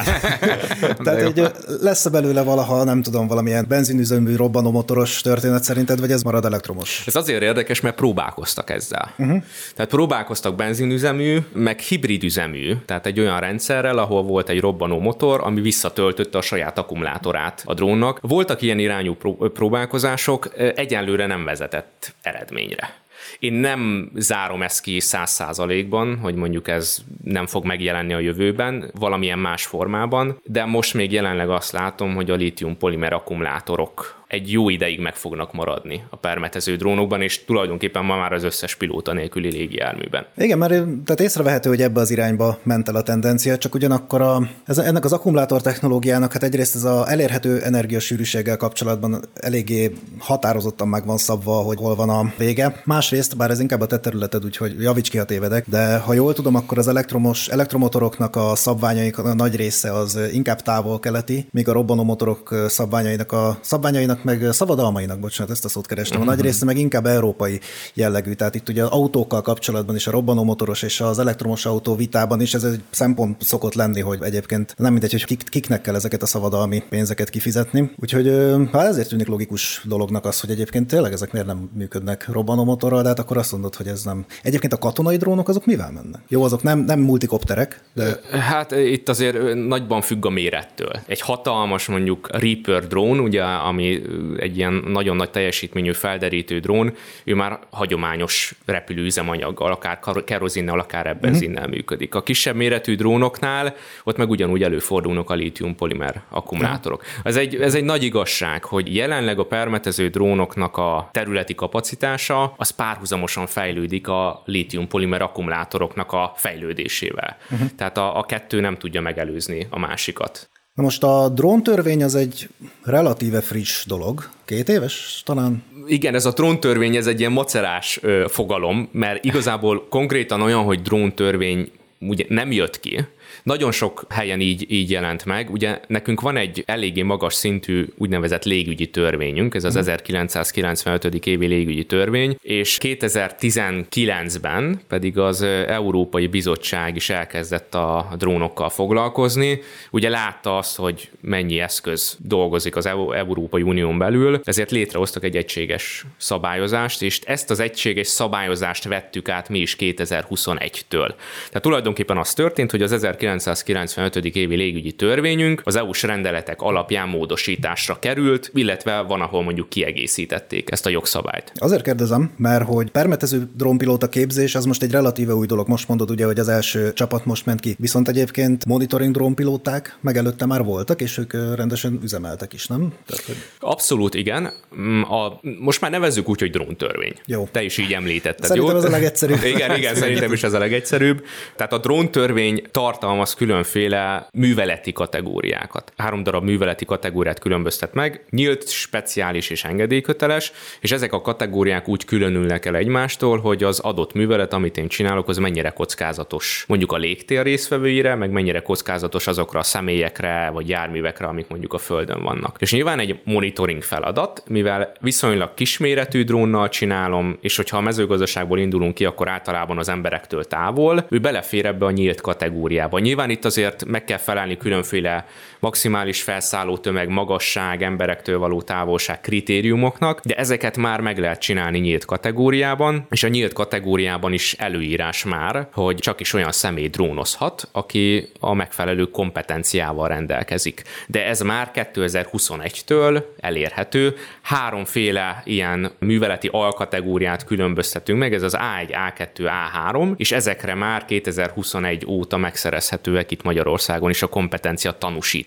Tehát 1.05 1.21
egy, 1.21 1.51
lesz-e 1.81 2.11
belőle 2.11 2.43
valaha, 2.43 2.85
nem 2.85 3.03
tudom, 3.03 3.27
valamilyen 3.27 3.65
benzinüzemű 3.69 4.37
robbanómotoros 4.37 5.21
történet 5.21 5.65
szerinted, 5.65 6.01
vagy 6.01 6.11
ez 6.11 6.23
marad 6.23 6.45
elektromos? 6.45 7.03
Ez 7.07 7.17
azért 7.17 7.43
érdekes, 7.43 7.81
mert 7.81 7.97
próbálkoztak 7.97 8.71
ezzel. 8.71 9.15
Uh-huh. 9.19 9.43
Tehát 9.75 9.91
próbálkoztak 9.91 10.55
benzinüzemű, 10.55 11.39
meg 11.53 11.79
hibridüzemű, 11.79 12.75
tehát 12.85 13.07
egy 13.07 13.21
olyan 13.21 13.41
rendszerrel, 13.41 13.99
ahol 13.99 14.23
volt 14.23 14.49
egy 14.49 14.61
robbanó 14.61 15.01
motor, 15.01 15.41
ami 15.45 15.61
visszatöltötte 15.61 16.39
a 16.39 16.43
saját 16.43 16.79
akkumulátorát 16.79 17.63
a 17.67 17.75
drónnak. 17.75 18.19
Voltak 18.21 18.63
ilyen 18.63 18.79
irányú 18.79 19.17
próbálkozások, 19.39 20.49
egyenlőre 20.57 21.27
nem 21.27 21.45
vezetett 21.45 22.15
eredményre. 22.23 23.03
Én 23.39 23.53
nem 23.53 24.11
zárom 24.15 24.63
ezt 24.63 24.81
ki 24.83 25.01
száz 25.01 25.31
százalékban, 25.31 26.19
hogy 26.19 26.35
mondjuk 26.35 26.69
ez 26.69 26.99
nem 27.25 27.47
fog 27.47 27.65
megjelenni 27.65 28.13
a 28.13 28.19
jövőben, 28.19 28.91
valamilyen 28.95 29.39
más 29.39 29.67
formában, 29.67 30.41
de 30.45 30.65
most 30.65 30.95
még 30.95 31.13
jelenleg 31.13 31.51
azt 31.51 31.73
látom, 31.73 32.15
hogy 32.15 32.31
a 32.31 32.35
litium 32.35 32.77
polimer 32.77 33.13
akkumulátorok 33.13 34.24
egy 34.35 34.53
jó 34.53 34.69
ideig 34.69 35.01
meg 35.01 35.15
fognak 35.15 35.53
maradni 35.53 36.03
a 36.11 36.17
permetező 36.17 36.77
drónokban, 36.77 37.23
és 37.23 37.45
tulajdonképpen 37.45 38.05
ma 38.05 38.17
már 38.17 38.33
az 38.33 38.45
összes 38.45 38.75
pilóta 38.75 39.13
nélküli 39.13 39.51
légijárműben. 39.51 40.27
Igen, 40.37 40.59
mert 40.59 40.73
tehát 41.05 41.21
észrevehető, 41.21 41.69
hogy 41.69 41.83
ebbe 41.83 42.01
az 42.01 42.11
irányba 42.11 42.59
ment 42.63 42.89
el 42.89 42.95
a 42.95 43.03
tendencia, 43.03 43.59
csak 43.59 43.75
ugyanakkor 43.75 44.21
a, 44.21 44.49
ez, 44.65 44.79
ennek 44.79 45.05
az 45.05 45.13
akkumulátor 45.13 45.63
technológiának, 45.63 46.33
hát 46.33 46.43
egyrészt 46.43 46.75
ez 46.75 46.85
a 46.85 47.11
elérhető 47.11 47.63
energiasűrűséggel 47.63 48.57
kapcsolatban 48.57 49.21
eléggé 49.35 49.93
határozottan 50.19 50.89
meg 50.89 51.07
van 51.07 51.17
szabva, 51.17 51.53
hogy 51.53 51.79
hol 51.79 51.95
van 51.95 52.09
a 52.09 52.33
vége. 52.39 52.83
Másrészt, 52.85 53.37
bár 53.37 53.51
ez 53.51 53.61
inkább 53.61 53.81
a 53.81 53.87
te 53.87 53.99
területed, 53.99 54.45
úgyhogy 54.45 54.75
javíts 54.81 55.11
ki, 55.11 55.19
ha 55.19 55.25
tévedek, 55.25 55.69
de 55.69 55.97
ha 55.97 56.13
jól 56.13 56.33
tudom, 56.33 56.55
akkor 56.55 56.79
az 56.79 56.89
elektromos, 56.89 57.49
elektromotoroknak 57.49 58.37
a 58.37 58.55
szabványaik 58.55 59.19
a 59.19 59.35
nagy 59.35 59.57
része 59.57 59.93
az 59.93 60.19
inkább 60.33 60.63
távol-keleti, 60.63 61.47
míg 61.51 61.69
a 61.69 61.73
robbanómotorok 61.73 62.65
szabványainak 62.69 63.33
a 63.33 63.59
szabványainak 63.61 64.24
meg 64.25 64.53
szabadalmainak, 64.53 65.21
bocsánat, 65.21 65.53
ezt 65.53 65.65
a 65.65 65.69
szót 65.69 65.87
kerestem, 65.87 66.21
a 66.21 66.25
nagy 66.25 66.37
mhm. 66.37 66.45
része 66.45 66.65
meg 66.65 66.79
inkább 66.79 67.07
európai 67.07 67.61
jellegű. 67.95 68.33
Tehát 68.33 68.55
itt 68.55 68.69
ugye 68.69 68.83
az 68.83 68.89
autókkal 68.91 69.43
kapcsolatban 69.43 69.95
is 69.95 70.07
a 70.07 70.11
robbanómotoros 70.11 70.83
és 70.83 71.01
az 71.01 71.19
elektromos 71.19 71.67
autó 71.67 71.95
vitában 71.95 72.41
is 72.41 72.55
ez 72.55 72.65
egy 72.65 72.83
szempont 72.91 73.43
szokott 73.43 73.75
lenni, 73.75 74.01
hogy 74.01 74.19
egyébként 74.23 74.75
nem 74.77 74.93
mindegy, 74.93 75.11
hogy 75.11 75.25
kik, 75.25 75.49
kiknek 75.49 75.81
kell 75.81 75.95
ezeket 75.95 76.23
a 76.23 76.27
szabadalmi 76.27 76.83
pénzeket 76.89 77.31
kifizetni. 77.31 77.91
Úgyhogy 77.97 78.27
ha 78.71 78.83
ezért 78.83 79.09
tűnik 79.09 79.27
logikus 79.27 79.83
dolognak 79.85 80.25
az, 80.25 80.41
hogy 80.41 80.51
egyébként 80.51 80.87
tényleg 80.87 81.13
ezek 81.13 81.33
miért 81.33 81.47
nem 81.47 81.71
működnek 81.75 82.29
robbanómotorral, 82.29 83.03
de 83.03 83.09
hát 83.09 83.19
akkor 83.19 83.37
azt 83.37 83.53
mondod, 83.53 83.75
hogy 83.75 83.87
ez 83.87 84.03
nem. 84.03 84.25
Egyébként 84.43 84.73
a 84.73 84.79
katonai 84.79 85.17
drónok 85.17 85.49
azok 85.49 85.67
mivel 85.67 85.91
mennek? 85.91 86.21
Jó, 86.29 86.43
azok 86.43 86.63
nem, 86.63 86.79
nem 86.79 87.01
multikopterek, 87.01 87.81
de... 87.95 88.21
Hát 88.31 88.71
itt 88.71 89.09
azért 89.09 89.55
nagyban 89.55 90.01
függ 90.01 90.27
a 90.27 90.31
mérettől. 90.31 90.93
Egy 91.07 91.21
hatalmas 91.21 91.87
mondjuk 91.87 92.29
Reaper 92.33 92.87
drón, 92.87 93.21
ugye, 93.21 93.43
ami 93.43 94.03
egy 94.39 94.57
ilyen 94.57 94.73
nagyon 94.73 95.17
nagy 95.17 95.31
teljesítményű 95.31 95.93
felderítő 95.93 96.59
drón, 96.59 96.95
ő 97.25 97.35
már 97.35 97.59
hagyományos 97.71 98.55
repülőüzemanyaggal, 98.65 99.73
akár 99.73 99.99
kerozinnel, 100.25 100.79
akár 100.79 101.07
ebben 101.07 101.35
uh-huh. 101.35 101.67
működik. 101.67 102.15
A 102.15 102.23
kisebb 102.23 102.57
méretű 102.57 102.95
drónoknál 102.95 103.75
ott 104.05 104.17
meg 104.17 104.31
ugyanúgy 104.31 104.63
előfordulnak 104.63 105.31
a 105.31 105.35
lítium 105.35 105.75
polimer 105.75 106.23
akkumulátorok. 106.29 107.01
Uh-huh. 107.01 107.17
Ez, 107.25 107.37
egy, 107.37 107.55
ez 107.55 107.75
egy 107.75 107.85
nagy 107.85 108.03
igazság, 108.03 108.65
hogy 108.65 108.95
jelenleg 108.95 109.39
a 109.39 109.47
permetező 109.47 110.09
drónoknak 110.09 110.77
a 110.77 111.09
területi 111.13 111.55
kapacitása 111.55 112.55
az 112.57 112.71
párhuzamosan 112.71 113.47
fejlődik 113.47 114.09
a 114.09 114.43
lítium 114.45 114.89
polimer 114.89 115.23
akkumulátoroknak 115.23 116.13
a 116.13 116.33
fejlődésével. 116.37 117.37
Uh-huh. 117.51 117.69
Tehát 117.77 117.99
a, 117.99 118.19
a 118.19 118.23
kettő 118.23 118.61
nem 118.61 118.77
tudja 118.77 119.01
megelőzni 119.01 119.67
a 119.71 119.79
másikat. 119.79 120.49
Na 120.75 120.83
most 120.83 121.03
a 121.03 121.29
dróntörvény 121.29 122.03
az 122.03 122.15
egy 122.15 122.49
relatíve 122.83 123.41
friss 123.41 123.85
dolog, 123.87 124.29
két 124.45 124.69
éves 124.69 125.23
talán? 125.25 125.63
Igen, 125.87 126.15
ez 126.15 126.27
a 126.27 126.33
dróntörvény, 126.33 126.97
ez 126.97 127.07
egy 127.07 127.19
ilyen 127.21 127.33
macerás 127.33 127.99
ö, 128.03 128.25
fogalom, 128.29 128.89
mert 128.93 129.25
igazából 129.25 129.87
konkrétan 129.89 130.41
olyan, 130.41 130.65
hogy 130.65 130.83
dróntörvény 130.83 131.71
ugye 132.01 132.25
nem 132.29 132.53
jött 132.53 132.81
ki. 132.81 133.07
Nagyon 133.45 133.73
sok 133.73 134.05
helyen 134.09 134.41
így, 134.41 134.65
így 134.69 134.91
jelent 134.91 135.25
meg. 135.25 135.51
Ugye 135.51 135.81
nekünk 135.87 136.21
van 136.21 136.37
egy 136.37 136.63
eléggé 136.67 137.03
magas 137.03 137.35
szintű 137.35 137.87
úgynevezett 137.99 138.45
légügyi 138.45 138.91
törvényünk, 138.91 139.55
ez 139.55 139.65
az 139.65 139.77
1995. 139.77 141.27
évi 141.27 141.47
légügyi 141.47 141.85
törvény, 141.85 142.37
és 142.43 142.79
2019-ben 142.81 144.81
pedig 144.89 145.19
az 145.19 145.43
Európai 145.43 146.27
Bizottság 146.27 146.97
is 146.97 147.11
elkezdett 147.11 147.75
a 147.75 148.09
drónokkal 148.19 148.69
foglalkozni. 148.69 149.61
Ugye 149.91 150.09
látta 150.09 150.57
azt, 150.57 150.77
hogy 150.77 151.11
mennyi 151.21 151.61
eszköz 151.61 152.17
dolgozik 152.21 152.77
az 152.77 152.87
EU- 152.87 153.13
Európai 153.13 153.63
Unión 153.63 153.99
belül, 153.99 154.41
ezért 154.45 154.71
létrehoztak 154.71 155.25
egy 155.25 155.37
egységes 155.37 156.05
szabályozást, 156.17 157.03
és 157.03 157.21
ezt 157.21 157.51
az 157.51 157.61
egységes 157.61 158.07
szabályozást 158.07 158.85
vettük 158.85 159.29
át 159.29 159.49
mi 159.49 159.59
is 159.59 159.77
2021-től. 159.79 161.15
Tehát 161.47 161.63
tulajdonképpen 161.63 162.17
az 162.17 162.35
történt, 162.35 162.71
hogy 162.71 162.83
az 162.83 162.93
1995. 163.39 164.17
évi 164.37 164.57
légügyi 164.57 164.93
törvényünk 164.93 165.61
az 165.65 165.77
EU-s 165.77 166.03
rendeletek 166.03 166.61
alapján 166.63 167.09
módosításra 167.09 167.99
került, 167.99 168.51
illetve 168.55 169.01
van, 169.01 169.21
ahol 169.21 169.43
mondjuk 169.43 169.69
kiegészítették 169.69 170.71
ezt 170.71 170.87
a 170.87 170.91
jogszabályt. 170.91 171.53
Azért 171.55 171.83
kérdezem, 171.83 172.31
mert 172.37 172.65
hogy 172.65 172.91
permetező 172.91 173.49
drónpilóta 173.57 174.09
képzés, 174.09 174.55
az 174.55 174.65
most 174.65 174.83
egy 174.83 174.91
relatíve 174.91 175.35
új 175.35 175.47
dolog. 175.47 175.69
Most 175.69 175.89
mondod 175.89 176.11
ugye, 176.11 176.25
hogy 176.27 176.39
az 176.39 176.49
első 176.49 176.93
csapat 176.93 177.25
most 177.25 177.47
ment 177.47 177.61
ki. 177.61 177.77
Viszont 177.79 178.09
egyébként 178.09 178.67
monitoring 178.67 179.15
drónpilóták 179.15 179.99
meg 180.01 180.17
előtte 180.17 180.47
már 180.47 180.65
voltak, 180.65 181.01
és 181.01 181.19
ők 181.19 181.33
rendesen 181.57 181.99
üzemeltek 182.03 182.53
is, 182.53 182.67
nem? 182.67 182.93
Tehát, 183.07 183.25
hogy... 183.25 183.37
Abszolút 183.59 184.15
igen. 184.15 184.53
Mm, 184.79 185.03
A, 185.03 185.41
most 185.59 185.81
már 185.81 185.91
nevezzük 185.91 186.29
úgy, 186.29 186.41
hogy 186.41 186.51
dróntörvény. 186.51 187.15
Jó. 187.27 187.49
Te 187.53 187.63
is 187.63 187.79
így 187.79 187.93
említetted, 187.93 188.45
Szerintem 188.45 188.73
jó? 188.73 188.79
ez 188.79 188.85
a 188.85 188.91
legegyszerűbb. 188.91 189.45
Igen, 189.55 189.77
igen, 189.77 189.95
szerintem 189.95 190.33
is 190.33 190.43
ez 190.43 190.53
a 190.53 190.59
legegyszerűbb. 190.59 191.25
Tehát 191.57 191.73
a 191.73 191.79
dróntörvény 191.79 192.63
tartalmaz 192.71 193.24
különféle 193.33 194.29
műveleti 194.33 194.93
kategóriákat. 194.93 195.93
Három 195.97 196.23
darab 196.23 196.45
műveleti 196.45 196.85
kategóriát 196.85 197.39
különböztet 197.39 197.95
meg, 197.95 198.25
nyílt, 198.31 198.69
speciális 198.69 199.51
és 199.51 199.65
engedélyköteles, 199.65 200.53
és 200.81 200.93
ezek 200.93 201.13
a 201.13 201.21
kategóriák 201.21 201.89
úgy 201.89 202.05
különülnek 202.05 202.67
el 202.67 202.77
egymástól, 202.77 203.39
hogy 203.39 203.63
az 203.63 203.79
adott 203.79 204.13
művelet, 204.13 204.53
amit 204.53 204.77
én 204.77 204.89
csinálok, 204.89 205.29
az 205.29 205.39
mennyire 205.39 205.71
kockázatos 205.71 206.65
mondjuk 206.69 206.93
a 206.93 206.97
légtér 206.97 207.43
résztvevőire, 207.43 208.15
meg 208.15 208.31
mennyire 208.31 208.61
kockázatos 208.61 209.27
azokra 209.27 209.59
a 209.59 209.63
személyekre 209.63 210.51
vagy 210.53 210.69
járművekre, 210.69 211.27
amik 211.27 211.49
mondjuk 211.49 211.73
a 211.73 211.79
földön 211.79 212.23
vannak. 212.23 212.57
És 212.59 212.73
nyilván 212.73 212.99
egy 212.99 213.21
monitoring 213.25 213.83
feladat, 213.83 214.43
mivel 214.49 214.93
viszonylag 215.01 215.55
kisméretű 215.55 216.25
drónnal 216.25 216.69
csinálom, 216.69 217.39
és 217.41 217.57
hogyha 217.57 217.77
a 217.77 217.81
mezőgazdaságból 217.81 218.59
indulunk 218.59 218.95
ki, 218.95 219.05
akkor 219.05 219.29
általában 219.29 219.79
az 219.79 219.89
emberektől 219.89 220.45
távol, 220.45 221.07
ő 221.11 221.19
belefér 221.19 221.67
ebbe 221.67 221.87
a 221.87 221.91
nyílt 221.91 222.21
kategóriába. 222.21 222.99
Nyilván 222.99 223.14
itt 223.31 223.45
azért 223.45 223.85
meg 223.85 224.05
kell 224.05 224.19
felelni 224.19 224.57
különféle 224.57 225.27
maximális 225.65 226.23
felszálló 226.23 226.77
tömeg, 226.77 227.09
magasság, 227.09 227.83
emberektől 227.83 228.39
való 228.39 228.63
távolság 228.63 229.21
kritériumoknak, 229.21 230.21
de 230.25 230.35
ezeket 230.35 230.77
már 230.77 231.01
meg 231.01 231.19
lehet 231.19 231.41
csinálni 231.41 231.79
nyílt 231.79 232.05
kategóriában, 232.05 233.07
és 233.11 233.23
a 233.23 233.29
nyílt 233.29 233.53
kategóriában 233.53 234.33
is 234.33 234.53
előírás 234.53 235.25
már, 235.25 235.69
hogy 235.73 235.97
csak 235.97 236.21
is 236.21 236.33
olyan 236.33 236.53
személy 236.53 236.89
drónozhat, 236.89 237.69
aki 237.73 238.29
a 238.41 238.55
megfelelő 238.55 239.05
kompetenciával 239.05 240.09
rendelkezik. 240.09 240.83
De 241.07 241.27
ez 241.27 241.41
már 241.41 241.71
2021-től 241.75 243.23
elérhető. 243.41 244.15
Háromféle 244.43 245.43
ilyen 245.45 245.91
műveleti 245.99 246.49
alkategóriát 246.53 247.45
különböztetünk 247.45 248.19
meg, 248.19 248.35
ez 248.35 248.43
az 248.43 248.57
A1, 248.59 248.89
A2, 249.19 249.51
A3, 249.93 250.13
és 250.17 250.33
ezekre 250.33 250.75
már 250.75 251.05
2021 251.05 252.05
óta 252.07 252.37
megszerezhetőek 252.37 253.31
itt 253.31 253.43
Magyarországon 253.43 254.11
is 254.11 254.23
a 254.23 254.27
kompetencia 254.27 254.93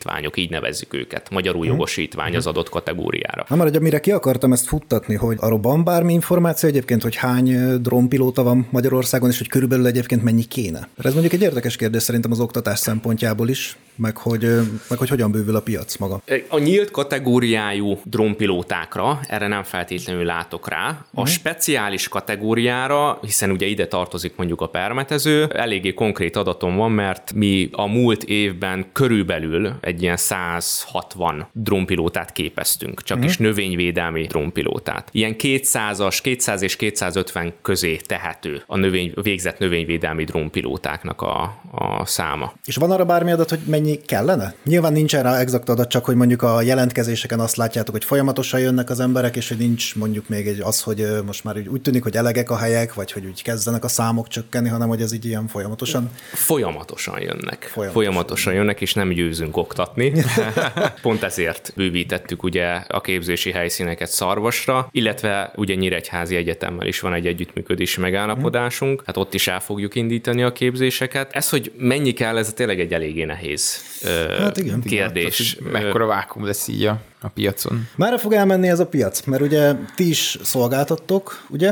tanúsítványok, 0.07 0.37
így 0.37 0.49
nevezzük 0.49 0.93
őket. 0.93 1.29
Magyarul 1.29 1.65
jogosítvány 1.65 2.35
az 2.35 2.47
adott 2.47 2.69
kategóriára. 2.69 3.45
Na 3.49 3.55
már, 3.55 3.75
amire 3.75 3.99
ki 3.99 4.11
akartam 4.11 4.51
ezt 4.51 4.67
futtatni, 4.67 5.15
hogy 5.15 5.37
arról 5.39 5.59
van 5.59 5.83
bármi 5.83 6.13
információ 6.13 6.69
egyébként, 6.69 7.01
hogy 7.01 7.15
hány 7.15 7.81
drónpilóta 7.81 8.43
van 8.43 8.67
Magyarországon, 8.69 9.29
és 9.29 9.37
hogy 9.37 9.47
körülbelül 9.47 9.85
egyébként 9.85 10.23
mennyi 10.23 10.43
kéne? 10.43 10.87
Ez 11.03 11.11
mondjuk 11.11 11.33
egy 11.33 11.41
érdekes 11.41 11.75
kérdés 11.75 12.01
szerintem 12.01 12.31
az 12.31 12.39
oktatás 12.39 12.79
szempontjából 12.79 13.49
is, 13.49 13.77
meg 13.95 14.17
hogy, 14.17 14.41
meg 14.89 14.97
hogy 14.97 15.09
hogyan 15.09 15.31
bővül 15.31 15.55
a 15.55 15.61
piac 15.61 15.97
maga. 15.97 16.21
A 16.47 16.59
nyílt 16.59 16.91
kategóriájú 16.91 17.99
drónpilótákra, 18.03 19.19
erre 19.27 19.47
nem 19.47 19.63
feltétlenül 19.63 20.23
látok 20.23 20.69
rá. 20.69 21.05
A 21.13 21.25
speciális 21.25 22.07
kategóriára, 22.07 23.19
hiszen 23.21 23.51
ugye 23.51 23.65
ide 23.65 23.87
tartozik 23.87 24.33
mondjuk 24.35 24.61
a 24.61 24.67
permetező, 24.67 25.43
eléggé 25.43 25.93
konkrét 25.93 26.35
adatom 26.35 26.75
van, 26.75 26.91
mert 26.91 27.33
mi 27.33 27.69
a 27.71 27.87
múlt 27.87 28.23
évben 28.23 28.85
körülbelül 28.91 29.73
egy 29.87 30.01
ilyen 30.01 30.17
160 30.17 31.47
drónpilótát 31.51 32.31
képeztünk, 32.31 33.03
csak 33.03 33.23
is 33.23 33.37
növényvédelmi 33.37 34.25
drónpilótát. 34.25 35.09
Ilyen 35.11 35.35
200-as, 35.37 36.19
200 36.21 36.61
és 36.61 36.75
250 36.75 37.53
közé 37.61 37.95
tehető 37.95 38.63
a 38.67 38.77
növény, 38.77 39.13
végzett 39.21 39.59
növényvédelmi 39.59 40.23
drónpilótáknak 40.23 41.21
a, 41.21 41.61
a 41.71 42.05
száma. 42.05 42.53
És 42.65 42.75
van 42.75 42.91
arra 42.91 43.05
bármi 43.05 43.31
adat, 43.31 43.49
hogy 43.49 43.59
mennyi 43.65 43.97
kellene? 43.97 44.55
Nyilván 44.63 44.93
nincsen 44.93 45.23
rá 45.23 45.39
exakt 45.39 45.69
adat, 45.69 45.89
csak 45.89 46.05
hogy 46.05 46.15
mondjuk 46.15 46.41
a 46.41 46.61
jelentkezéseken 46.61 47.39
azt 47.39 47.55
látjátok, 47.55 47.93
hogy 47.93 48.03
folyamatosan 48.03 48.59
jönnek 48.59 48.89
az 48.89 48.99
emberek, 48.99 49.35
és 49.35 49.47
hogy 49.47 49.57
nincs 49.57 49.95
mondjuk 49.95 50.29
még 50.29 50.47
egy 50.47 50.59
az, 50.59 50.81
hogy 50.81 51.05
most 51.25 51.43
már 51.43 51.57
úgy, 51.57 51.67
úgy 51.67 51.81
tűnik, 51.81 52.03
hogy 52.03 52.15
elegek 52.15 52.49
a 52.49 52.57
helyek, 52.57 52.93
vagy 52.93 53.11
hogy 53.11 53.25
úgy 53.25 53.41
kezdenek 53.41 53.83
a 53.83 53.87
számok 53.87 54.27
csökkenni, 54.27 54.69
hanem 54.69 54.87
hogy 54.87 55.01
ez 55.01 55.11
így 55.11 55.25
ilyen 55.25 55.47
folyamatosan. 55.47 56.11
Folyamatosan 56.33 57.21
jönnek. 57.21 57.63
Folyamatosan, 57.63 57.73
Folyamatosan. 57.73 57.93
Folyamatosan 57.93 58.53
jönnek, 58.53 58.81
és 58.81 58.93
nem 58.93 59.09
győzünk 59.09 59.57
oktatni. 59.57 59.76
Pont 61.01 61.23
ezért 61.23 61.71
bővítettük 61.75 62.43
ugye 62.43 62.65
a 62.87 63.01
képzési 63.01 63.51
helyszíneket 63.51 64.09
Szarvasra, 64.09 64.87
illetve 64.91 65.51
ugye 65.55 65.75
Nyíregyházi 65.75 66.35
Egyetemmel 66.35 66.87
is 66.87 66.99
van 66.99 67.13
egy 67.13 67.27
együttműködési 67.27 67.99
megállapodásunk, 67.99 69.03
hát 69.05 69.17
ott 69.17 69.33
is 69.33 69.47
el 69.47 69.59
fogjuk 69.59 69.95
indítani 69.95 70.43
a 70.43 70.51
képzéseket. 70.51 71.33
Ez, 71.33 71.49
hogy 71.49 71.71
mennyi 71.77 72.11
kell, 72.11 72.37
ez 72.37 72.53
tényleg 72.53 72.79
egy 72.79 72.93
eléggé 72.93 73.23
nehéz 73.23 73.81
ö, 74.03 74.35
Hát 74.39 74.57
igen. 74.57 74.81
kérdés. 74.81 75.57
Mekkora 75.71 76.05
vákum 76.05 76.45
lesz 76.45 76.67
így 76.67 76.85
a, 76.85 77.01
a 77.21 77.27
piacon. 77.27 77.87
Merre 77.95 78.17
fog 78.17 78.33
elmenni 78.33 78.67
ez 78.67 78.79
a 78.79 78.87
piac? 78.87 79.25
Mert 79.25 79.41
ugye 79.41 79.73
ti 79.95 80.09
is 80.09 80.37
szolgáltattok, 80.43 81.45
ugye? 81.49 81.71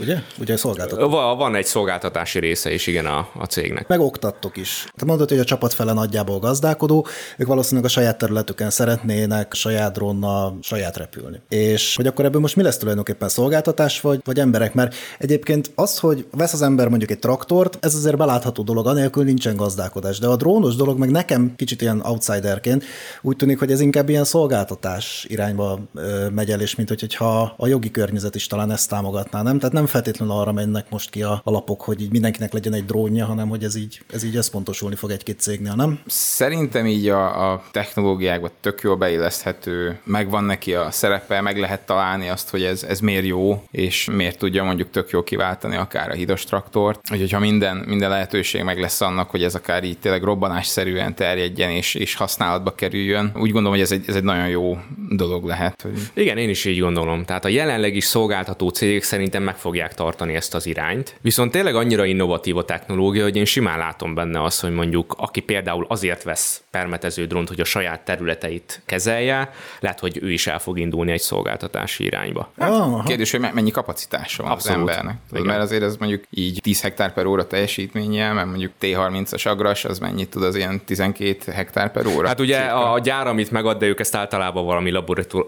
Ugye? 0.00 0.18
Ugye 0.40 0.56
szolgáltattok. 0.56 1.10
Va- 1.10 1.36
Van 1.36 1.54
egy 1.54 1.64
szolgáltatási 1.66 2.38
része 2.38 2.72
is, 2.72 2.86
igen, 2.86 3.06
a, 3.06 3.28
a 3.38 3.44
cégnek. 3.44 3.88
Meg 3.88 4.00
oktattok 4.00 4.56
is. 4.56 4.86
Te 4.96 5.04
mondod, 5.04 5.28
hogy 5.28 5.38
a 5.38 5.44
csapat 5.44 5.72
fele 5.72 5.92
nagyjából 5.92 6.38
gazdálkodó, 6.38 7.06
ők 7.36 7.46
valószínűleg 7.46 7.84
a 7.84 7.92
saját 7.92 8.18
területüken 8.18 8.70
szeretnének 8.70 9.54
saját 9.54 9.92
drónnal 9.92 10.58
saját 10.62 10.96
repülni. 10.96 11.40
És 11.48 11.96
hogy 11.96 12.06
akkor 12.06 12.24
ebből 12.24 12.40
most 12.40 12.56
mi 12.56 12.62
lesz 12.62 12.76
tulajdonképpen 12.76 13.28
szolgáltatás 13.28 14.00
vagy, 14.00 14.20
vagy 14.24 14.38
emberek? 14.38 14.74
Mert 14.74 14.94
egyébként 15.18 15.70
az, 15.74 15.98
hogy 15.98 16.26
vesz 16.30 16.52
az 16.52 16.62
ember 16.62 16.88
mondjuk 16.88 17.10
egy 17.10 17.18
traktort, 17.18 17.78
ez 17.80 17.94
azért 17.94 18.16
belátható 18.16 18.62
dolog, 18.62 18.86
anélkül 18.86 19.24
nincsen 19.24 19.56
gazdálkodás. 19.56 20.18
De 20.18 20.26
a 20.26 20.36
drónos 20.36 20.74
dolog 20.76 20.98
meg 20.98 21.10
nekem 21.10 21.52
kicsit 21.56 21.82
ilyen 21.82 22.00
outsiderként 22.04 22.84
úgy 23.22 23.36
tűnik, 23.36 23.58
hogy 23.58 23.72
ez 23.72 23.80
inkább 23.80 24.08
ilyen 24.08 24.24
szolgáltatás 24.24 25.26
irányba 25.28 25.78
megy 26.34 26.50
el, 26.50 26.60
és 26.60 26.74
mint 26.74 26.88
hogyha 26.88 27.54
a 27.56 27.66
jogi 27.66 27.90
környezet 27.90 28.34
is 28.34 28.46
talán 28.46 28.70
ezt 28.70 28.88
támogatná, 28.88 29.42
nem? 29.42 29.58
Tehát 29.58 29.74
nem 29.74 29.83
feltétlenül 29.86 30.34
arra 30.34 30.52
mennek 30.52 30.90
most 30.90 31.10
ki 31.10 31.22
a 31.22 31.40
alapok, 31.44 31.82
hogy 31.82 32.02
így 32.02 32.10
mindenkinek 32.10 32.52
legyen 32.52 32.72
egy 32.72 32.84
drónja, 32.84 33.26
hanem 33.26 33.48
hogy 33.48 33.64
ez 33.64 33.76
így, 33.76 34.00
ez 34.12 34.24
így 34.24 34.36
összpontosulni 34.36 34.94
fog 34.96 35.10
egy-két 35.10 35.40
cégnél, 35.40 35.74
nem? 35.74 36.00
Szerintem 36.06 36.86
így 36.86 37.08
a, 37.08 37.52
a 37.52 37.62
technológiákban 37.70 38.50
tök 38.60 38.80
jól 38.80 38.96
beilleszthető, 38.96 39.98
megvan 40.04 40.44
neki 40.44 40.74
a 40.74 40.90
szerepe, 40.90 41.40
meg 41.40 41.58
lehet 41.58 41.86
találni 41.86 42.28
azt, 42.28 42.50
hogy 42.50 42.62
ez, 42.62 42.82
ez 42.82 43.00
miért 43.00 43.26
jó, 43.26 43.62
és 43.70 44.08
miért 44.12 44.38
tudja 44.38 44.64
mondjuk 44.64 44.90
tök 44.90 45.10
jól 45.10 45.24
kiváltani 45.24 45.76
akár 45.76 46.10
a 46.10 46.14
hidas 46.14 46.44
traktort. 46.44 47.00
Úgyhogy 47.12 47.30
ha 47.30 47.38
minden, 47.38 47.76
minden 47.76 48.10
lehetőség 48.10 48.62
meg 48.62 48.80
lesz 48.80 49.00
annak, 49.00 49.30
hogy 49.30 49.42
ez 49.42 49.54
akár 49.54 49.84
így 49.84 49.98
tényleg 49.98 50.22
robbanásszerűen 50.22 51.14
terjedjen 51.14 51.70
és, 51.70 51.94
és 51.94 52.14
használatba 52.14 52.74
kerüljön, 52.74 53.32
úgy 53.34 53.50
gondolom, 53.50 53.70
hogy 53.70 53.80
ez 53.80 53.92
egy, 53.92 54.04
ez 54.06 54.14
egy 54.14 54.22
nagyon 54.22 54.48
jó 54.48 54.78
dolog 55.10 55.44
lehet. 55.44 55.82
Hogy... 55.82 55.92
Igen, 56.14 56.38
én 56.38 56.48
is 56.48 56.64
így 56.64 56.80
gondolom. 56.80 57.24
Tehát 57.24 57.44
a 57.44 57.48
jelenleg 57.48 57.96
is 57.96 58.04
szolgáltató 58.04 58.68
cégek 58.68 59.02
szerintem 59.02 59.42
meg 59.42 59.56
fogják 59.74 59.94
tartani 59.94 60.34
ezt 60.34 60.54
az 60.54 60.66
irányt. 60.66 61.16
Viszont 61.20 61.50
tényleg 61.50 61.74
annyira 61.74 62.04
innovatív 62.04 62.56
a 62.56 62.64
technológia, 62.64 63.22
hogy 63.22 63.36
én 63.36 63.44
simán 63.44 63.78
látom 63.78 64.14
benne 64.14 64.42
azt, 64.42 64.60
hogy 64.60 64.72
mondjuk 64.72 65.14
aki 65.18 65.40
például 65.40 65.86
azért 65.88 66.22
vesz 66.22 66.62
permetező 66.70 67.26
drónt, 67.26 67.48
hogy 67.48 67.60
a 67.60 67.64
saját 67.64 68.04
területeit 68.04 68.82
kezelje, 68.86 69.50
lehet, 69.80 70.00
hogy 70.00 70.18
ő 70.22 70.32
is 70.32 70.46
el 70.46 70.58
fog 70.58 70.78
indulni 70.78 71.12
egy 71.12 71.20
szolgáltatási 71.20 72.04
irányba. 72.04 72.52
Aha. 72.58 73.02
Kérdés, 73.02 73.30
hogy 73.30 73.40
me- 73.40 73.54
mennyi 73.54 73.70
kapacitása 73.70 74.42
van 74.42 74.52
Abszolút. 74.52 74.88
az 74.88 74.88
embernek. 74.88 75.16
Tudod, 75.28 75.44
Igen. 75.44 75.56
mert 75.56 75.66
azért 75.68 75.82
ez 75.82 75.96
mondjuk 75.96 76.24
így 76.30 76.58
10 76.62 76.80
hektár 76.80 77.12
per 77.12 77.26
óra 77.26 77.46
teljesítménnyel, 77.46 78.34
mert 78.34 78.46
mondjuk 78.46 78.72
T30-as 78.80 79.46
agras, 79.48 79.84
az 79.84 79.98
mennyit 79.98 80.30
tud 80.30 80.42
az 80.42 80.56
ilyen 80.56 80.84
12 80.84 81.52
hektár 81.52 81.92
per 81.92 82.06
óra? 82.06 82.26
Hát 82.26 82.40
ugye 82.40 82.58
Cirka. 82.58 82.92
a 82.92 82.98
gyár, 82.98 83.26
amit 83.26 83.50
megad, 83.50 83.78
de 83.78 83.86
ők 83.86 84.00
ezt 84.00 84.14
általában 84.14 84.64
valami 84.64 84.90